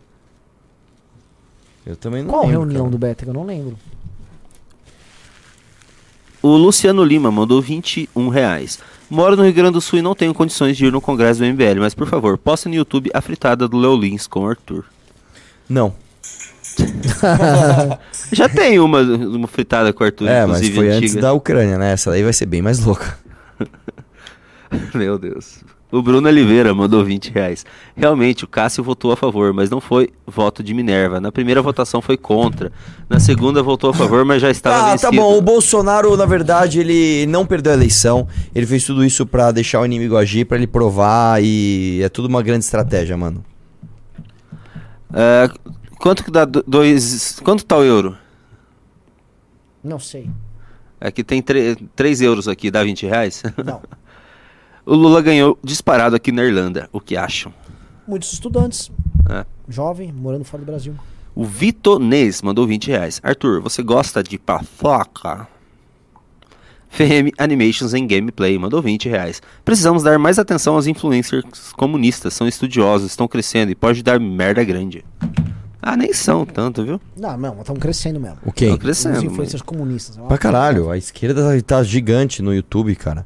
[1.86, 2.90] Eu também não Qual lembro, reunião cara.
[2.90, 3.30] do Bétega?
[3.30, 3.78] Eu não lembro.
[6.42, 8.78] O Luciano Lima mandou 21 reais.
[9.08, 11.46] Moro no Rio Grande do Sul e não tenho condições de ir no congresso do
[11.46, 14.84] MBL, mas por favor, posta no YouTube a fritada do Leo Lins com o Arthur.
[15.68, 15.94] Não.
[18.32, 20.94] Já tem uma, uma fritada com o Arthur, é, mas foi antiga.
[20.96, 21.92] antes da Ucrânia, né?
[21.92, 23.18] Essa daí vai ser bem mais louca.
[24.94, 25.64] Meu Deus.
[25.90, 27.64] O Bruno Oliveira mandou 20 reais.
[27.96, 31.18] Realmente, o Cássio votou a favor, mas não foi voto de Minerva.
[31.18, 32.70] Na primeira votação foi contra.
[33.08, 35.10] Na segunda votou a favor, mas já estava Ah, vencido.
[35.10, 35.38] tá bom.
[35.38, 38.28] O Bolsonaro, na verdade, ele não perdeu a eleição.
[38.54, 42.28] Ele fez tudo isso pra deixar o inimigo agir, pra ele provar e é tudo
[42.28, 43.42] uma grande estratégia, mano.
[45.14, 45.48] É,
[45.98, 47.40] quanto que dá do- dois...
[47.40, 48.16] Quanto tá o euro?
[49.82, 50.30] Não sei.
[51.00, 53.42] Aqui tem 3 euros aqui, dá 20 reais?
[53.64, 53.80] Não.
[54.84, 56.88] o Lula ganhou disparado aqui na Irlanda.
[56.92, 57.54] O que acham?
[58.06, 58.90] Muitos estudantes.
[59.30, 59.44] É.
[59.68, 60.94] Jovem, morando fora do Brasil.
[61.34, 63.20] O Vitonês mandou 20 reais.
[63.22, 65.46] Arthur, você gosta de pafoca?
[66.90, 69.42] FM Animations em Gameplay mandou 20 reais.
[69.64, 71.44] Precisamos dar mais atenção aos influencers
[71.76, 72.34] comunistas.
[72.34, 75.04] São estudiosos, estão crescendo e pode dar merda grande.
[75.80, 77.00] Ah, nem são tanto, viu?
[77.16, 78.38] Não, não, estão crescendo mesmo.
[78.44, 78.64] O quê?
[78.64, 79.24] Estão Os crescendo.
[79.24, 80.16] influencers comunistas.
[80.16, 83.24] é uma- Pra caralho, a esquerda tá, gigante no YouTube, cara.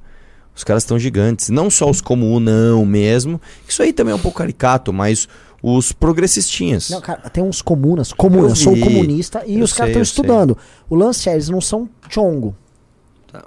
[0.55, 1.49] Os caras estão gigantes.
[1.49, 3.41] Não só os como o não mesmo.
[3.67, 5.27] Isso aí também é um pouco caricato, mas
[5.63, 6.91] os progressistinhas.
[6.91, 8.13] Não, cara, tem uns comunas.
[8.13, 10.11] Comunas, Eu sou comunista e Eu os caras estão eu sei.
[10.13, 10.59] estudando.
[10.91, 12.55] O lance é, eles não são chongo.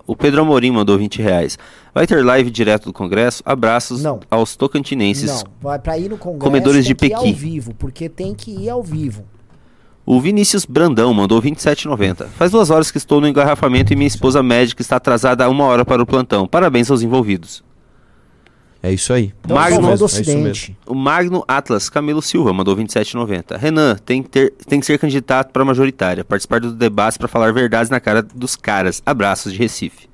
[0.07, 1.59] O Pedro Amorim mandou 20 reais.
[1.95, 3.41] Vai ter live direto do Congresso?
[3.45, 4.19] Abraços Não.
[4.29, 5.31] aos tocantinenses.
[5.31, 7.27] Não, vai pra ir no congresso Comedores tem de que ir pequi.
[7.29, 9.23] ao vivo, porque tem que ir ao vivo.
[10.05, 12.27] O Vinícius Brandão mandou 27,90.
[12.37, 15.63] Faz duas horas que estou no engarrafamento e minha esposa médica está atrasada há uma
[15.63, 16.45] hora para o plantão.
[16.45, 17.63] Parabéns aos envolvidos.
[18.83, 19.33] É isso aí.
[19.43, 20.05] Então, Magno- É isso mesmo.
[20.05, 20.77] Ocidente.
[20.85, 23.57] O Magno Atlas Camilo Silva mandou 27,90.
[23.57, 26.23] Renan, tem que, ter, tem que ser candidato para majoritária.
[26.25, 29.01] Participar do debate para falar verdades na cara dos caras.
[29.05, 30.07] Abraços de Recife.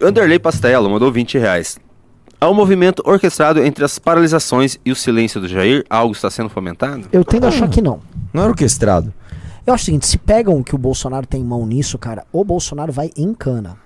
[0.00, 1.78] Anderley Pastelo mandou 20 reais.
[2.38, 5.86] Há um movimento orquestrado entre as paralisações e o silêncio do Jair?
[5.88, 7.08] Algo está sendo fomentado?
[7.10, 8.00] Eu tendo a achar que não.
[8.32, 9.12] Não era orquestrado.
[9.66, 12.92] Eu acho o seguinte, se pegam que o Bolsonaro tem mão nisso, cara, o Bolsonaro
[12.92, 13.78] vai em cana.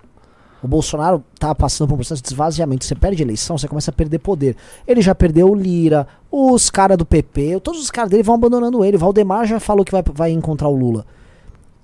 [0.61, 2.85] O Bolsonaro tá passando por um processo de esvaziamento.
[2.85, 4.57] Você perde a eleição, você começa a perder poder.
[4.87, 8.85] Ele já perdeu o Lira, os caras do PP, todos os caras dele vão abandonando
[8.85, 8.99] ele.
[8.99, 11.07] Valdemar já falou que vai, vai encontrar o Lula.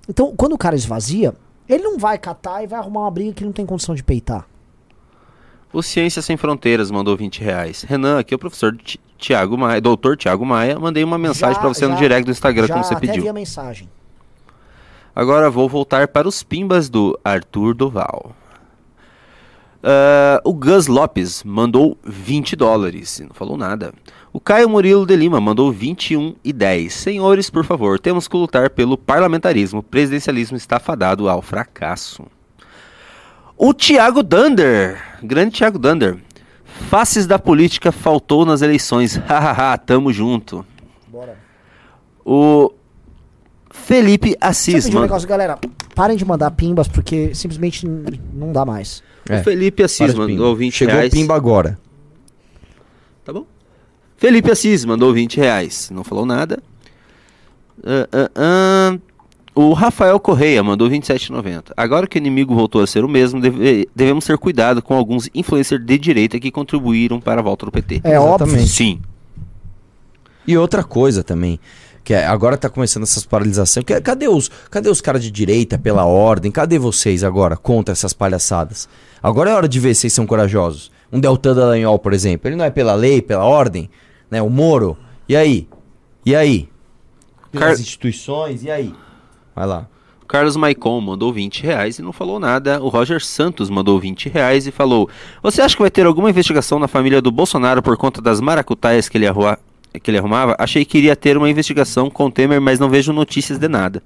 [0.07, 1.33] Então, quando o cara esvazia,
[1.67, 4.45] ele não vai catar e vai arrumar uma briga que não tem condição de peitar.
[5.73, 7.81] O Ciência Sem Fronteiras mandou 20 reais.
[7.83, 10.79] Renan, aqui é o professor Ti- Tiago Maia, doutor Tiago Maia.
[10.79, 13.23] Mandei uma mensagem para você no já- direct do Instagram, já como você até pediu.
[13.23, 13.89] vi a mensagem.
[15.15, 18.33] Agora vou voltar para os pimbas do Arthur Doval.
[19.83, 23.93] Ah, o Gus Lopes mandou 20 dólares, não falou nada.
[24.33, 26.93] O Caio Murilo de Lima mandou 21 e 10.
[26.93, 29.79] Senhores, por favor, temos que lutar pelo parlamentarismo.
[29.79, 32.23] O presidencialismo está fadado ao fracasso.
[33.57, 36.17] O Thiago Dunder, grande Thiago Dunder.
[36.89, 39.15] Faces da política faltou nas eleições.
[39.27, 40.63] Hahaha, tamo junto.
[41.07, 41.37] Bora.
[42.23, 42.71] O
[43.71, 45.05] Felipe Deixa eu Assis, pedir um mano.
[45.07, 45.57] negócio, galera.
[45.95, 49.01] Parem de mandar pimbas, porque simplesmente não dá mais.
[49.27, 50.55] É, O Felipe Assis mandou pimba.
[50.55, 51.11] 20 Chegou reais.
[51.11, 51.79] o pimba agora.
[53.25, 53.45] Tá bom.
[54.17, 55.89] Felipe Assis mandou 20 reais.
[55.93, 56.59] Não falou nada.
[57.85, 58.97] Ah, ah, ah.
[59.53, 61.71] O Rafael Correia mandou 27,90.
[61.75, 65.27] Agora que o inimigo voltou a ser o mesmo, deve- devemos ter cuidado com alguns
[65.33, 68.01] influencers de direita que contribuíram para a volta do PT.
[68.03, 68.45] É óbvio.
[68.45, 68.69] Exatamente.
[68.69, 68.99] Sim.
[70.45, 71.59] E outra coisa também,
[72.03, 73.83] que é- agora tá começando essas paralisações.
[73.83, 76.51] Que- Cadê os, cadê os caras de direita pela ordem?
[76.51, 78.87] Cadê vocês agora contra essas palhaçadas?
[79.23, 80.91] Agora é hora de ver se vocês são corajosos.
[81.11, 83.89] Um Deltan Dallagnol, por exemplo, ele não é pela lei, pela ordem,
[84.29, 84.41] né?
[84.41, 84.97] O Moro.
[85.27, 85.67] E aí?
[86.25, 86.69] E aí?
[87.53, 88.93] Car- As instituições, e aí?
[89.55, 89.87] Vai lá.
[90.27, 92.81] Carlos Maicon mandou 20 reais e não falou nada.
[92.83, 95.09] O Roger Santos mandou 20 reais e falou:
[95.41, 99.07] Você acha que vai ter alguma investigação na família do Bolsonaro por conta das maracutaias
[99.07, 99.57] que ele, arrua-
[100.03, 100.53] que ele arrumava?
[100.59, 104.03] Achei que iria ter uma investigação com o Temer, mas não vejo notícias de nada.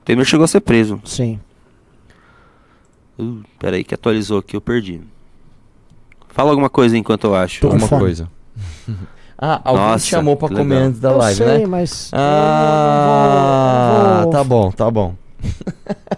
[0.00, 0.98] O Temer chegou a ser preso.
[1.04, 1.38] Sim.
[3.18, 5.02] Uh, peraí, que atualizou aqui, eu perdi.
[6.28, 7.66] Fala alguma coisa enquanto eu acho.
[7.66, 8.30] Alguma coisa.
[9.38, 10.88] Ah, alguém Nossa, te chamou pra comer legal.
[10.88, 11.66] antes da eu live, sei, né?
[11.66, 12.10] mas.
[12.12, 15.14] Ah, vou- tá bom, tá bom.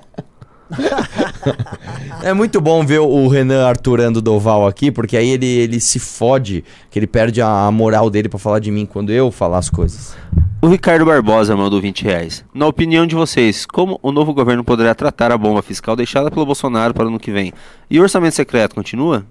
[2.22, 6.64] É muito bom ver o Renan Arturando Doval aqui, porque aí ele, ele se fode,
[6.90, 9.68] que ele perde a, a moral dele pra falar de mim quando eu falar as
[9.68, 10.16] coisas.
[10.62, 12.44] O Ricardo Barbosa mandou 20 reais.
[12.55, 16.47] Na opinião de vocês, como o novo governo poderá tratar a bomba fiscal deixada pelo
[16.47, 17.52] Bolsonaro para o ano que vem?
[17.90, 19.24] E o orçamento secreto continua?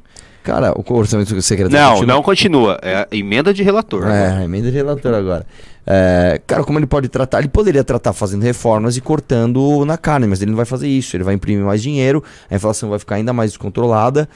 [0.43, 1.77] Cara, o orçamento secretário.
[1.79, 2.79] Não, continua- não continua.
[2.81, 4.07] É emenda de relator.
[4.07, 5.45] É, emenda de relator agora.
[5.85, 7.39] É, cara, como ele pode tratar?
[7.39, 11.15] Ele poderia tratar fazendo reformas e cortando na carne, mas ele não vai fazer isso.
[11.15, 14.27] Ele vai imprimir mais dinheiro, a inflação vai ficar ainda mais descontrolada.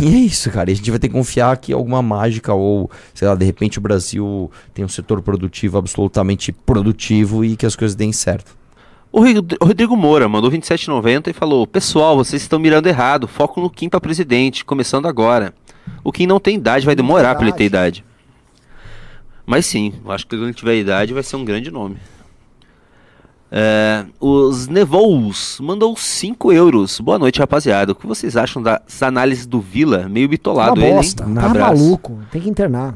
[0.00, 0.70] E é isso, cara.
[0.70, 3.78] E a gente vai ter que confiar que alguma mágica ou, sei lá, de repente
[3.78, 8.59] o Brasil tem um setor produtivo absolutamente produtivo e que as coisas deem certo.
[9.12, 13.26] O Ri- o Rodrigo Moura mandou 27,90 e falou: Pessoal, vocês estão mirando errado.
[13.26, 15.52] Foco no Kim para presidente, começando agora.
[16.04, 18.04] O Kim não tem idade, vai demorar para ele ter idade.
[19.44, 21.96] Mas sim, acho que quando ele tiver idade vai ser um grande nome.
[23.50, 27.00] É, os Nevous mandou 5 euros.
[27.00, 27.90] Boa noite, rapaziada.
[27.90, 30.08] O que vocês acham das análises do Vila?
[30.08, 30.94] Meio bitolado Uma ele, hein?
[30.96, 31.24] bosta.
[31.24, 31.82] Tá Abraço.
[31.82, 32.20] maluco.
[32.30, 32.94] Tem que internar.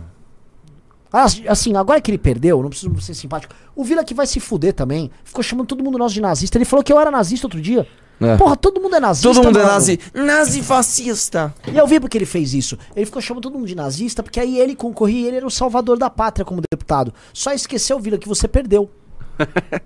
[1.16, 3.54] Ah, Assim, agora que ele perdeu, não preciso ser simpático.
[3.76, 5.12] O Vila que vai se fuder também.
[5.22, 6.58] Ficou chamando todo mundo nosso de nazista.
[6.58, 7.86] Ele falou que eu era nazista outro dia.
[8.20, 8.36] É.
[8.36, 9.28] Porra, todo mundo é nazista.
[9.32, 9.74] Todo mundo é mano.
[9.74, 10.00] nazi.
[10.12, 11.54] Nazi fascista.
[11.72, 12.76] E eu vi porque ele fez isso.
[12.96, 15.50] Ele ficou chamando todo mundo de nazista, porque aí ele concorria e ele era o
[15.50, 17.14] salvador da pátria como deputado.
[17.32, 18.90] Só esqueceu, Vila, que você perdeu.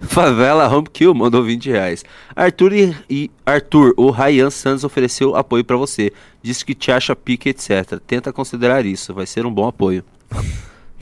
[0.00, 2.04] Favela Home Kill mandou 20 reais.
[2.34, 6.12] Arthur e, e- Arthur, o Ryan Santos ofereceu apoio pra você.
[6.42, 7.98] Disse que te acha pique, etc.
[8.06, 10.04] Tenta considerar isso, vai ser um bom apoio.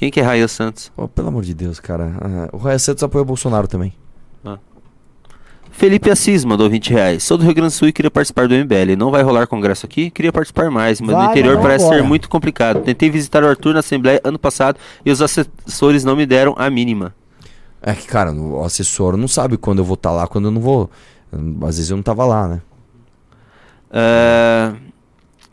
[0.02, 0.90] Quem que é Ryan Santos?
[0.96, 2.12] Pô, pelo amor de Deus, cara.
[2.20, 3.92] Ah, o Raia Santos apoia o Bolsonaro também.
[5.70, 7.22] Felipe Assis mandou 20 reais.
[7.22, 8.96] Sou do Rio Grande do Sul e queria participar do MBL.
[8.98, 10.10] Não vai rolar congresso aqui?
[10.10, 12.80] Queria participar mais, mas Vai, no interior vai parece ser muito complicado.
[12.80, 14.76] Tentei visitar o Arthur na Assembleia ano passado
[15.06, 17.14] e os assessores não me deram a mínima.
[17.80, 20.60] É que, cara, o assessor não sabe quando eu vou estar lá, quando eu não
[20.60, 20.90] vou.
[21.62, 22.60] Às vezes eu não tava lá, né?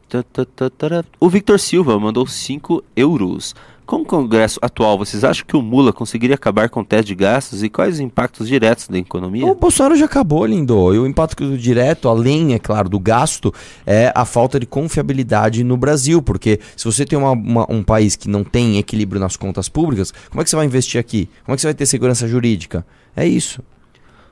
[0.10, 1.04] Tá, tá, tá, tará.
[1.20, 3.54] O Victor Silva mandou 5 euros.
[3.90, 7.16] Com o Congresso atual, vocês acham que o Mula conseguiria acabar com o teto de
[7.16, 9.44] gastos e quais os impactos diretos da economia?
[9.48, 10.94] O Bolsonaro já acabou, lindo.
[10.94, 13.52] E o impacto direto, além, é claro, do gasto,
[13.88, 16.22] é a falta de confiabilidade no Brasil.
[16.22, 20.14] Porque se você tem uma- uma- um país que não tem equilíbrio nas contas públicas,
[20.30, 21.28] como é que você vai investir aqui?
[21.44, 22.86] Como é que você vai ter segurança jurídica?
[23.16, 23.60] É isso.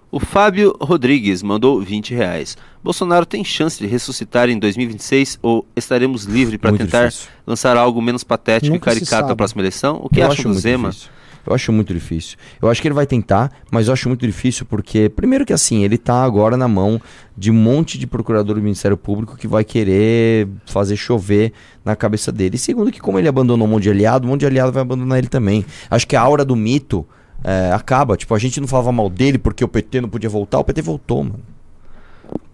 [0.10, 2.56] O Fábio Rodrigues mandou 20 reais.
[2.82, 7.30] Bolsonaro tem chance de ressuscitar em 2026 ou estaremos livres para tentar difícil.
[7.46, 10.00] lançar algo menos patético Nunca e caricato na próxima eleição?
[10.02, 10.90] O que Eu acham do Zema?
[10.92, 11.12] difícil.
[11.46, 12.38] Eu acho muito difícil.
[12.62, 15.84] Eu acho que ele vai tentar, mas eu acho muito difícil porque, primeiro que assim,
[15.84, 17.02] ele tá agora na mão
[17.38, 21.54] de um monte de procurador do Ministério Público que vai querer fazer chover
[21.86, 22.56] na cabeça dele.
[22.56, 24.82] E segundo que como ele abandonou um monte de aliado, um monte de aliado vai
[24.82, 25.66] abandonar ele também.
[25.90, 27.08] Acho que a aura do mito
[27.44, 28.16] é, acaba.
[28.18, 30.82] Tipo, a gente não falava mal dele porque o PT não podia voltar, o PT
[30.82, 31.40] voltou, mano.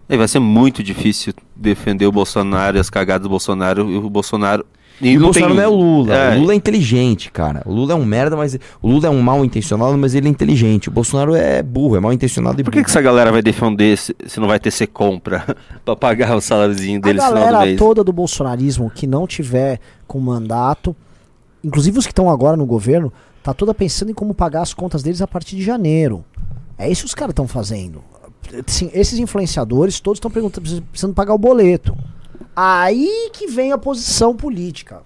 [0.10, 4.10] E vai ser muito difícil defender o Bolsonaro e as cagadas do Bolsonaro e o
[4.10, 4.66] Bolsonaro.
[5.02, 6.14] E o não Bolsonaro tem- não é o Lula.
[6.14, 7.64] É, O Lula é inteligente, cara.
[7.66, 8.54] O Lula é um merda, mas.
[8.80, 10.90] O Lula é um mal intencionado, mas ele é inteligente.
[10.90, 12.78] O Bolsonaro é burro, é mal intencionado e Por burro.
[12.80, 15.44] que, que essa galera vai defender se, se não vai ter ser compra
[15.84, 17.80] pra pagar o saláriozinho A deles no final do galera mês?
[17.80, 20.96] toda do bolsonarismo que não tiver com mandato,
[21.64, 23.12] inclusive os que estão agora no governo,
[23.44, 26.24] tá toda pensando em como pagar as contas deles a partir de janeiro.
[26.78, 28.02] É isso que os caras estão fazendo.
[28.68, 31.96] Assim, esses influenciadores todos estão precisando pagar o boleto.
[32.56, 35.02] Aí que vem a posição política.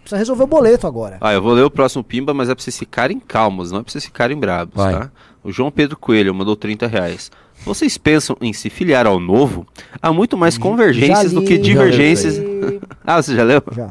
[0.00, 1.18] Precisa resolver o boleto agora.
[1.20, 3.82] Ah, eu vou ler o próximo Pimba, mas é pra vocês ficarem calmos, não é
[3.82, 4.94] pra vocês ficarem brabos, Vai.
[4.94, 5.10] tá?
[5.44, 7.30] O João Pedro Coelho mandou 30 reais.
[7.64, 9.66] Vocês pensam em se filiar ao novo?
[10.00, 12.38] Há muito mais convergências do li, que já divergências.
[12.38, 12.80] li.
[13.04, 13.62] ah, você já leu?
[13.72, 13.90] Já.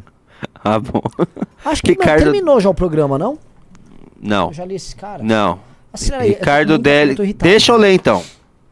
[0.63, 1.01] Ah, bom.
[1.63, 3.37] Acho que Ricardo- terminou já o programa, não?
[4.21, 5.25] Não, Eu já li esses caras.
[5.25, 5.59] não.
[5.93, 7.33] Assina aí, eu Ricardo muito- Deli.
[7.33, 8.23] Deixa eu ler então.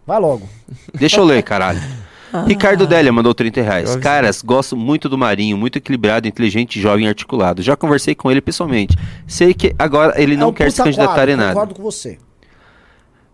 [0.06, 0.48] Vai logo.
[0.94, 1.80] Deixa eu ler, caralho.
[2.46, 3.96] Ricardo Délia mandou 30 reais.
[3.96, 7.62] Eu- Caras, gosto muito do Marinho, muito equilibrado, inteligente, jovem e articulado.
[7.62, 8.96] Já conversei com ele pessoalmente.
[9.26, 11.54] Sei que agora ele não É um quer se candidatar quadro, em nada.
[11.54, 12.20] Concordo com você.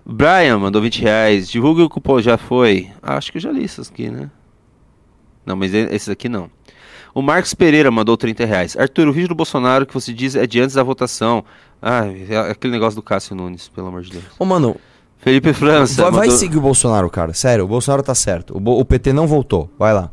[0.06, 1.50] Brian mandou 20 reais.
[1.50, 2.90] Divulgue o cupom, já foi.
[3.02, 4.30] Ah, acho que eu já li essas aqui, né?
[5.46, 6.50] Não, mas esses aqui não.
[7.14, 8.78] O Marcos Pereira mandou 30 reais.
[8.78, 11.44] Arthur, o vídeo do Bolsonaro que você diz é de antes da votação.
[11.82, 14.24] Ah, é aquele negócio do Cássio Nunes, pelo amor de Deus.
[14.40, 14.76] Ô, mano,
[15.18, 16.04] Felipe França.
[16.04, 17.34] vai, vai mandou- seguir o Bolsonaro, cara.
[17.34, 18.58] Sério, o Bolsonaro tá certo.
[18.58, 19.70] O, o PT não voltou.
[19.78, 20.10] Vai lá.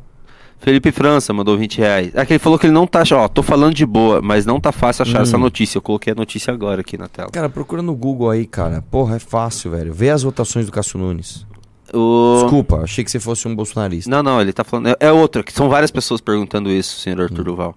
[0.60, 2.10] Felipe França mandou 20 reais.
[2.14, 3.04] É que ele falou que ele não tá.
[3.12, 5.22] Ó, tô falando de boa, mas não tá fácil achar Hum.
[5.22, 5.78] essa notícia.
[5.78, 7.30] Eu coloquei a notícia agora aqui na tela.
[7.30, 8.82] Cara, procura no Google aí, cara.
[8.90, 9.92] Porra, é fácil, velho.
[9.94, 11.46] Vê as votações do Cássio Nunes.
[11.94, 12.40] O...
[12.42, 14.10] Desculpa, achei que você fosse um bolsonarista.
[14.10, 14.88] Não, não, ele tá falando.
[14.88, 17.22] É, é outra, que são várias pessoas perguntando isso, senhor Hum.
[17.24, 17.74] Arthur Duval.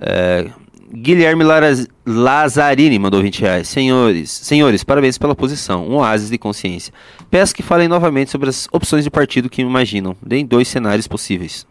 [0.00, 0.50] É,
[0.92, 3.68] Guilherme Laraz- Lazzarini mandou 20 reais.
[3.68, 5.86] Senhores, senhores, parabéns pela posição.
[5.86, 6.92] Um oásis de consciência.
[7.30, 10.16] Peço que falem novamente sobre as opções de partido que imaginam.
[10.22, 11.66] Deem dois cenários possíveis.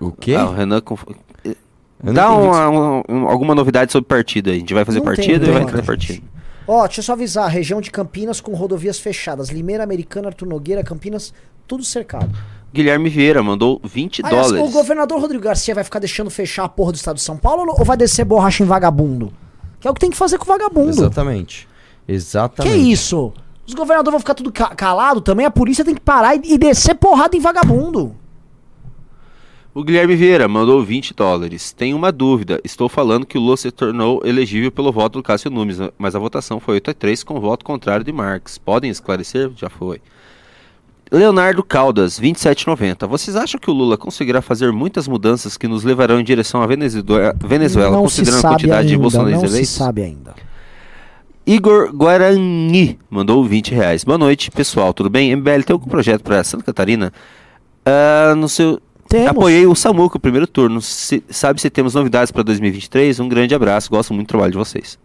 [0.00, 0.34] O quê?
[0.34, 0.80] Ah, o Renan.
[0.80, 1.04] conf-
[2.02, 4.56] não Dá uma- um- um- alguma novidade sobre partido aí.
[4.56, 6.22] A gente vai fazer Não partido e vai entrar partido.
[6.68, 9.48] Ó, deixa eu só avisar, região de Campinas com rodovias fechadas.
[9.50, 11.32] Limeira, Americana, Arthur Nogueira, Campinas,
[11.66, 12.28] tudo cercado.
[12.72, 14.68] Guilherme Vieira mandou 20 Aliás, dólares.
[14.68, 17.74] o governador Rodrigo Garcia vai ficar deixando fechar a porra do estado de São Paulo
[17.78, 19.32] ou vai descer borracha em vagabundo?
[19.80, 20.90] Que é o que tem que fazer com o vagabundo.
[20.90, 21.68] Exatamente.
[22.06, 22.90] Que Exatamente.
[22.90, 23.32] isso?
[23.66, 26.58] Os governadores vão ficar tudo ca- calado também, a polícia tem que parar e, e
[26.58, 28.14] descer porrada em vagabundo.
[29.76, 31.70] O Guilherme Vieira mandou 20 dólares.
[31.70, 32.58] Tenho uma dúvida.
[32.64, 36.18] Estou falando que o Lula se tornou elegível pelo voto do Cássio Nunes, mas a
[36.18, 38.56] votação foi 8 a 3 com o voto contrário de Marx.
[38.56, 39.50] Podem esclarecer?
[39.54, 40.00] Já foi.
[41.12, 43.06] Leonardo Caldas, 27,90.
[43.06, 46.66] Vocês acham que o Lula conseguirá fazer muitas mudanças que nos levarão em direção à
[46.66, 47.34] Venezuela,
[47.90, 49.74] não se considerando a quantidade de ainda, bolsonaristas não se eleitos?
[49.74, 50.34] sabe ainda.
[51.46, 54.04] Igor Guarani mandou 20 reais.
[54.04, 54.94] Boa noite, pessoal.
[54.94, 55.36] Tudo bem?
[55.36, 57.12] MBL tem algum projeto para Santa Catarina?
[57.84, 58.80] Ah, no seu...
[59.08, 59.30] Temos.
[59.30, 60.80] Apoiei o Samuca, o primeiro turno.
[60.82, 63.20] Se- sabe se temos novidades para 2023?
[63.20, 63.90] Um grande abraço.
[63.90, 64.98] Gosto muito do trabalho de vocês.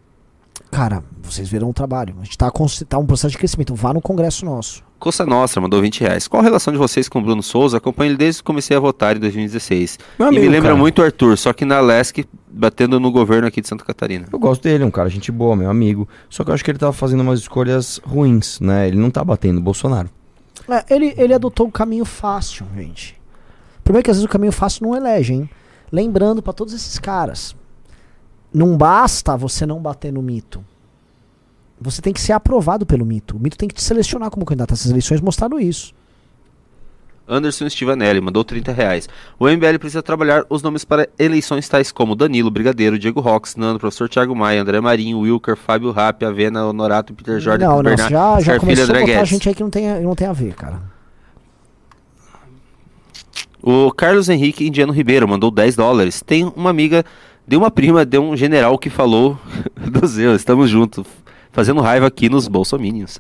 [0.69, 2.15] Cara, vocês viram o trabalho.
[2.21, 3.75] A gente tá, com tá um processo de crescimento.
[3.75, 4.83] Vá no congresso nosso.
[4.99, 6.27] Costa Nostra mandou 20 reais.
[6.27, 7.77] Qual a relação de vocês com o Bruno Souza?
[7.77, 9.97] Acompanho ele desde que comecei a votar em 2016.
[10.19, 10.79] Meu e me amigo, lembra cara.
[10.79, 14.27] muito o Arthur, só que na Lesc, batendo no governo aqui de Santa Catarina.
[14.31, 16.07] Eu gosto dele, é um cara gente boa, meu amigo.
[16.29, 18.87] Só que eu acho que ele tava fazendo umas escolhas ruins, né?
[18.87, 20.09] Ele não tá batendo o Bolsonaro.
[20.69, 23.19] É, ele, ele adotou o caminho fácil, gente.
[23.91, 25.49] O problema é que às vezes o caminho fácil não elege, hein?
[25.91, 27.53] Lembrando pra todos esses caras.
[28.53, 30.63] Não basta você não bater no mito.
[31.77, 33.35] Você tem que ser aprovado pelo mito.
[33.35, 34.73] O mito tem que te selecionar como candidato.
[34.73, 35.93] Essas eleições mostraram isso.
[37.27, 39.09] Anderson Stivanelli mandou 30 reais.
[39.37, 43.77] O MBL precisa trabalhar os nomes para eleições tais como Danilo, Brigadeiro, Diego Rox, Nando,
[43.77, 48.13] Professor Thiago Maia, André Marinho, Wilker, Fábio Rapp, Avena, Honorato, Peter Jordan, não, não, Bernard,
[48.13, 50.53] já, já Scarfilho, começou a botar gente aí que não tem, não tem a ver,
[50.53, 51.00] cara.
[53.63, 56.21] O Carlos Henrique Indiano Ribeiro mandou 10 dólares.
[56.25, 57.05] Tem uma amiga
[57.47, 59.37] de uma prima de um general que falou
[59.75, 61.05] do Zeu, estamos juntos,
[61.51, 63.19] fazendo raiva aqui nos Bolsominions.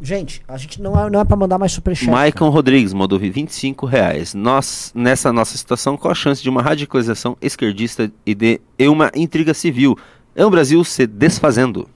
[0.00, 2.06] Gente, a gente não é, não é pra mandar mais superchat.
[2.06, 2.18] cara.
[2.18, 4.34] Maicon Rodrigues mandou 25 reais.
[4.34, 9.54] Nós, nessa nossa situação, qual a chance de uma radicalização esquerdista e de uma intriga
[9.54, 9.96] civil?
[10.34, 11.88] É o Brasil se desfazendo.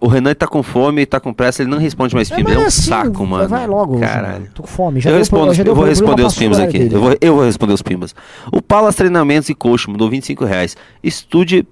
[0.00, 2.52] O Renan tá com fome, tá com pressa, ele não responde mais É, filmes.
[2.52, 3.48] Ele é um assim, saco, mano.
[3.48, 3.98] Vai logo.
[4.00, 4.48] Caralho.
[4.54, 5.00] Tô com fome.
[5.00, 6.78] Já eu respondo, pro- eu vou responder os pimbas aqui.
[6.78, 6.94] dele.
[6.94, 8.14] Eu vou, eu vou responder os pimbas.
[8.52, 10.76] O Palas Treinamentos e Coach mandou 25 reais.
[11.02, 11.66] Estude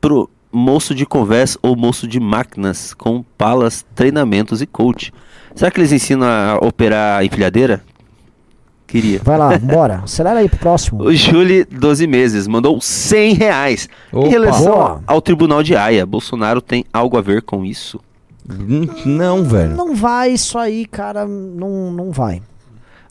[0.00, 5.12] pro moço de conversa ou moço de máquinas com Palas Treinamentos e Coach.
[5.54, 7.82] Será que eles ensinam a operar empilhadeira?
[8.90, 9.20] Queria.
[9.22, 10.00] Vai lá, bora.
[10.04, 11.04] Acelera aí pro próximo.
[11.04, 13.88] O Júli, 12 meses, mandou 100 reais.
[14.12, 14.26] Opa.
[14.26, 15.02] Em relação Boa.
[15.06, 18.00] ao Tribunal de Haia, Bolsonaro tem algo a ver com isso?
[19.06, 19.76] Não, velho.
[19.76, 21.24] Não vai isso aí, cara.
[21.24, 22.42] Não, não vai.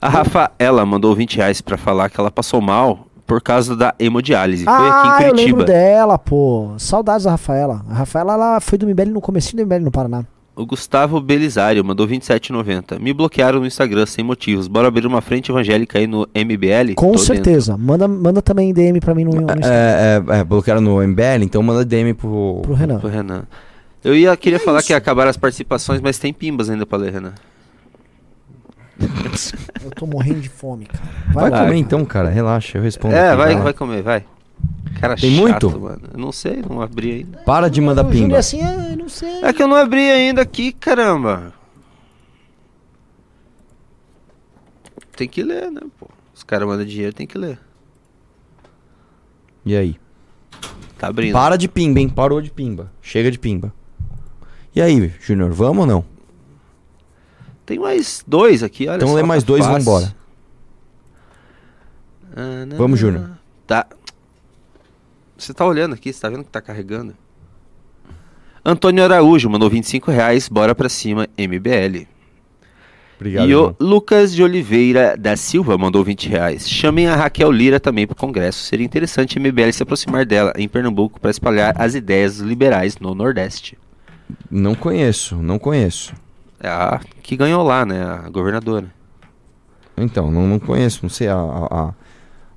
[0.02, 4.66] A Rafaela mandou 20 reais pra falar que ela passou mal por causa da hemodiálise.
[4.66, 5.66] Foi ah, aqui em eu lembro Curitiba.
[5.66, 6.72] dela, pô.
[6.78, 7.86] Saudades da Rafaela.
[7.90, 10.26] A Rafaela, ela foi do MBL no comecinho do MBL no Paraná.
[10.60, 13.00] O Gustavo Belisário mandou 27,90.
[13.00, 14.68] Me bloquearam no Instagram sem motivos.
[14.68, 16.96] Bora abrir uma frente evangélica aí no MBL?
[16.98, 17.78] Com Tô certeza.
[17.78, 19.66] Manda, manda também DM pra mim no, no Instagram.
[19.66, 22.60] É, é, é, bloquearam no MBL, então manda DM pro.
[22.62, 23.00] Pro Renan.
[23.00, 23.44] Pro Renan.
[24.04, 24.88] Eu ia queria É falar isso.
[24.88, 27.34] que ia acabar as participações, mas tem pimbas ainda pra ler, Renan.
[29.82, 31.04] Eu tô morrendo de fome, cara.
[31.32, 31.64] Vai, lá.
[31.64, 32.28] comer então, cara.
[32.28, 33.16] Relaxa, eu respondo.
[33.16, 34.26] é, aqui, vai, vai comer, vai.
[35.00, 35.80] Cara Tem chato, muito?
[35.80, 36.02] mano.
[36.14, 37.38] Eu não sei, não abri ainda.
[37.40, 38.38] Para de mandar pimba.
[38.38, 39.42] assim, eu não sei.
[39.44, 41.54] É que eu não abri ainda aqui, caramba.
[45.16, 46.08] Tem que ler, né, pô?
[46.34, 47.60] Os caras mandam dinheiro, tem que ler.
[49.66, 50.00] E aí?
[50.98, 51.34] Tá abrindo.
[51.34, 52.10] Para de pimba, hein?
[52.10, 52.92] Parou de pimba.
[53.02, 53.74] Chega de pimba.
[54.76, 56.06] E aí, Júnior, vamos ou não?
[57.66, 60.16] Tem mais dois aqui, olha Então só, lê mais tá dois e vambora.
[62.36, 63.12] Ah, não, Vamos, não.
[63.12, 63.32] Júnior.
[63.68, 63.86] Tá.
[65.40, 67.14] Você tá olhando aqui, você tá vendo que tá carregando?
[68.64, 72.06] Antônio Araújo mandou 25 reais, bora pra cima, MBL.
[73.16, 73.50] Obrigado.
[73.50, 73.76] e o irmão.
[73.80, 76.70] Lucas de Oliveira da Silva mandou 20 reais.
[76.70, 78.64] Chamem a Raquel Lira também pro Congresso.
[78.64, 83.14] Seria interessante a MBL se aproximar dela em Pernambuco para espalhar as ideias liberais no
[83.16, 83.78] Nordeste.
[84.50, 86.14] Não conheço, não conheço.
[86.62, 88.04] É a que ganhou lá, né?
[88.04, 88.88] A governadora.
[89.98, 91.94] Então, não, não conheço, não sei a, a-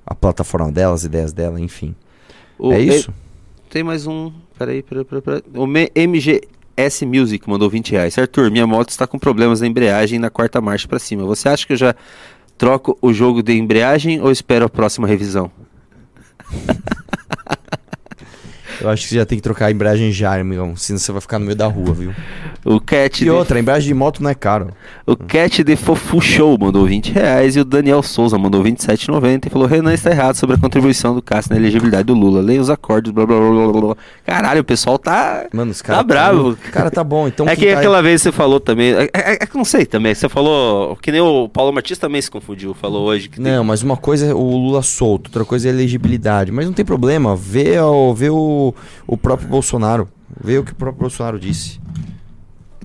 [0.05, 1.93] a plataforma dela, as ideias dela, enfim.
[2.57, 3.09] O- é isso?
[3.11, 4.31] e- Tem mais um.
[4.57, 5.21] Peraí, peraí, peraí.
[5.21, 5.43] peraí.
[5.55, 8.17] O Me- MGS Music mandou 20 reais.
[8.17, 11.23] Arthur, minha moto está com problemas na embreagem na quarta marcha para cima.
[11.25, 11.95] Você acha que eu já
[12.55, 15.51] Troco o jogo de embreagem ou espero a próxima revisão?
[18.81, 20.75] Eu acho que você já tem que trocar a embreagem já, amigão.
[20.75, 22.11] Senão você vai ficar no meio da rua, viu?
[22.65, 24.69] O Cat E de, outra, a embreagem de moto não é caro.
[25.05, 29.49] o Cat de Fofu Show mandou 20 reais e o Daniel Souza mandou 27,90 e
[29.49, 32.41] falou: Renan está errado sobre a contribuição do Cássio na elegibilidade do Lula.
[32.41, 33.95] Leia os acordes, blá blá blá blá blá.
[34.25, 35.45] Caralho, o pessoal tá.
[35.53, 35.99] Mano, os caras.
[36.01, 36.57] Tá bravo.
[36.71, 37.27] Cara, tá bom.
[37.27, 38.93] Então é que tá- aquela vez você falou também.
[38.93, 40.13] É, é- é que não sei também.
[40.15, 40.95] Você falou.
[41.01, 42.73] Que nem o Paulo Martins também se confundiu.
[42.73, 45.71] Falou hoje que tem- Não, mas uma coisa é o Lula solto, outra coisa é
[45.71, 46.51] a elegibilidade.
[46.51, 48.62] Mas não tem problema, vê, o, vê o,
[49.07, 50.07] o próprio Bolsonaro.
[50.39, 51.79] Vê o que o próprio Bolsonaro disse.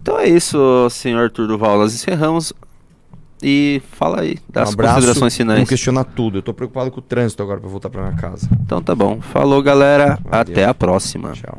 [0.01, 1.79] Então é isso, senhor Arthur Duval.
[1.79, 2.53] Nós encerramos.
[3.43, 5.69] E fala aí das um abraço, considerações Não finais.
[5.69, 6.39] questionar tudo.
[6.39, 8.49] Eu tô preocupado com o trânsito agora pra voltar pra minha casa.
[8.65, 9.21] Então tá bom.
[9.21, 10.19] Falou, galera.
[10.25, 10.41] Valeu.
[10.41, 11.33] Até a próxima.
[11.33, 11.59] Tchau.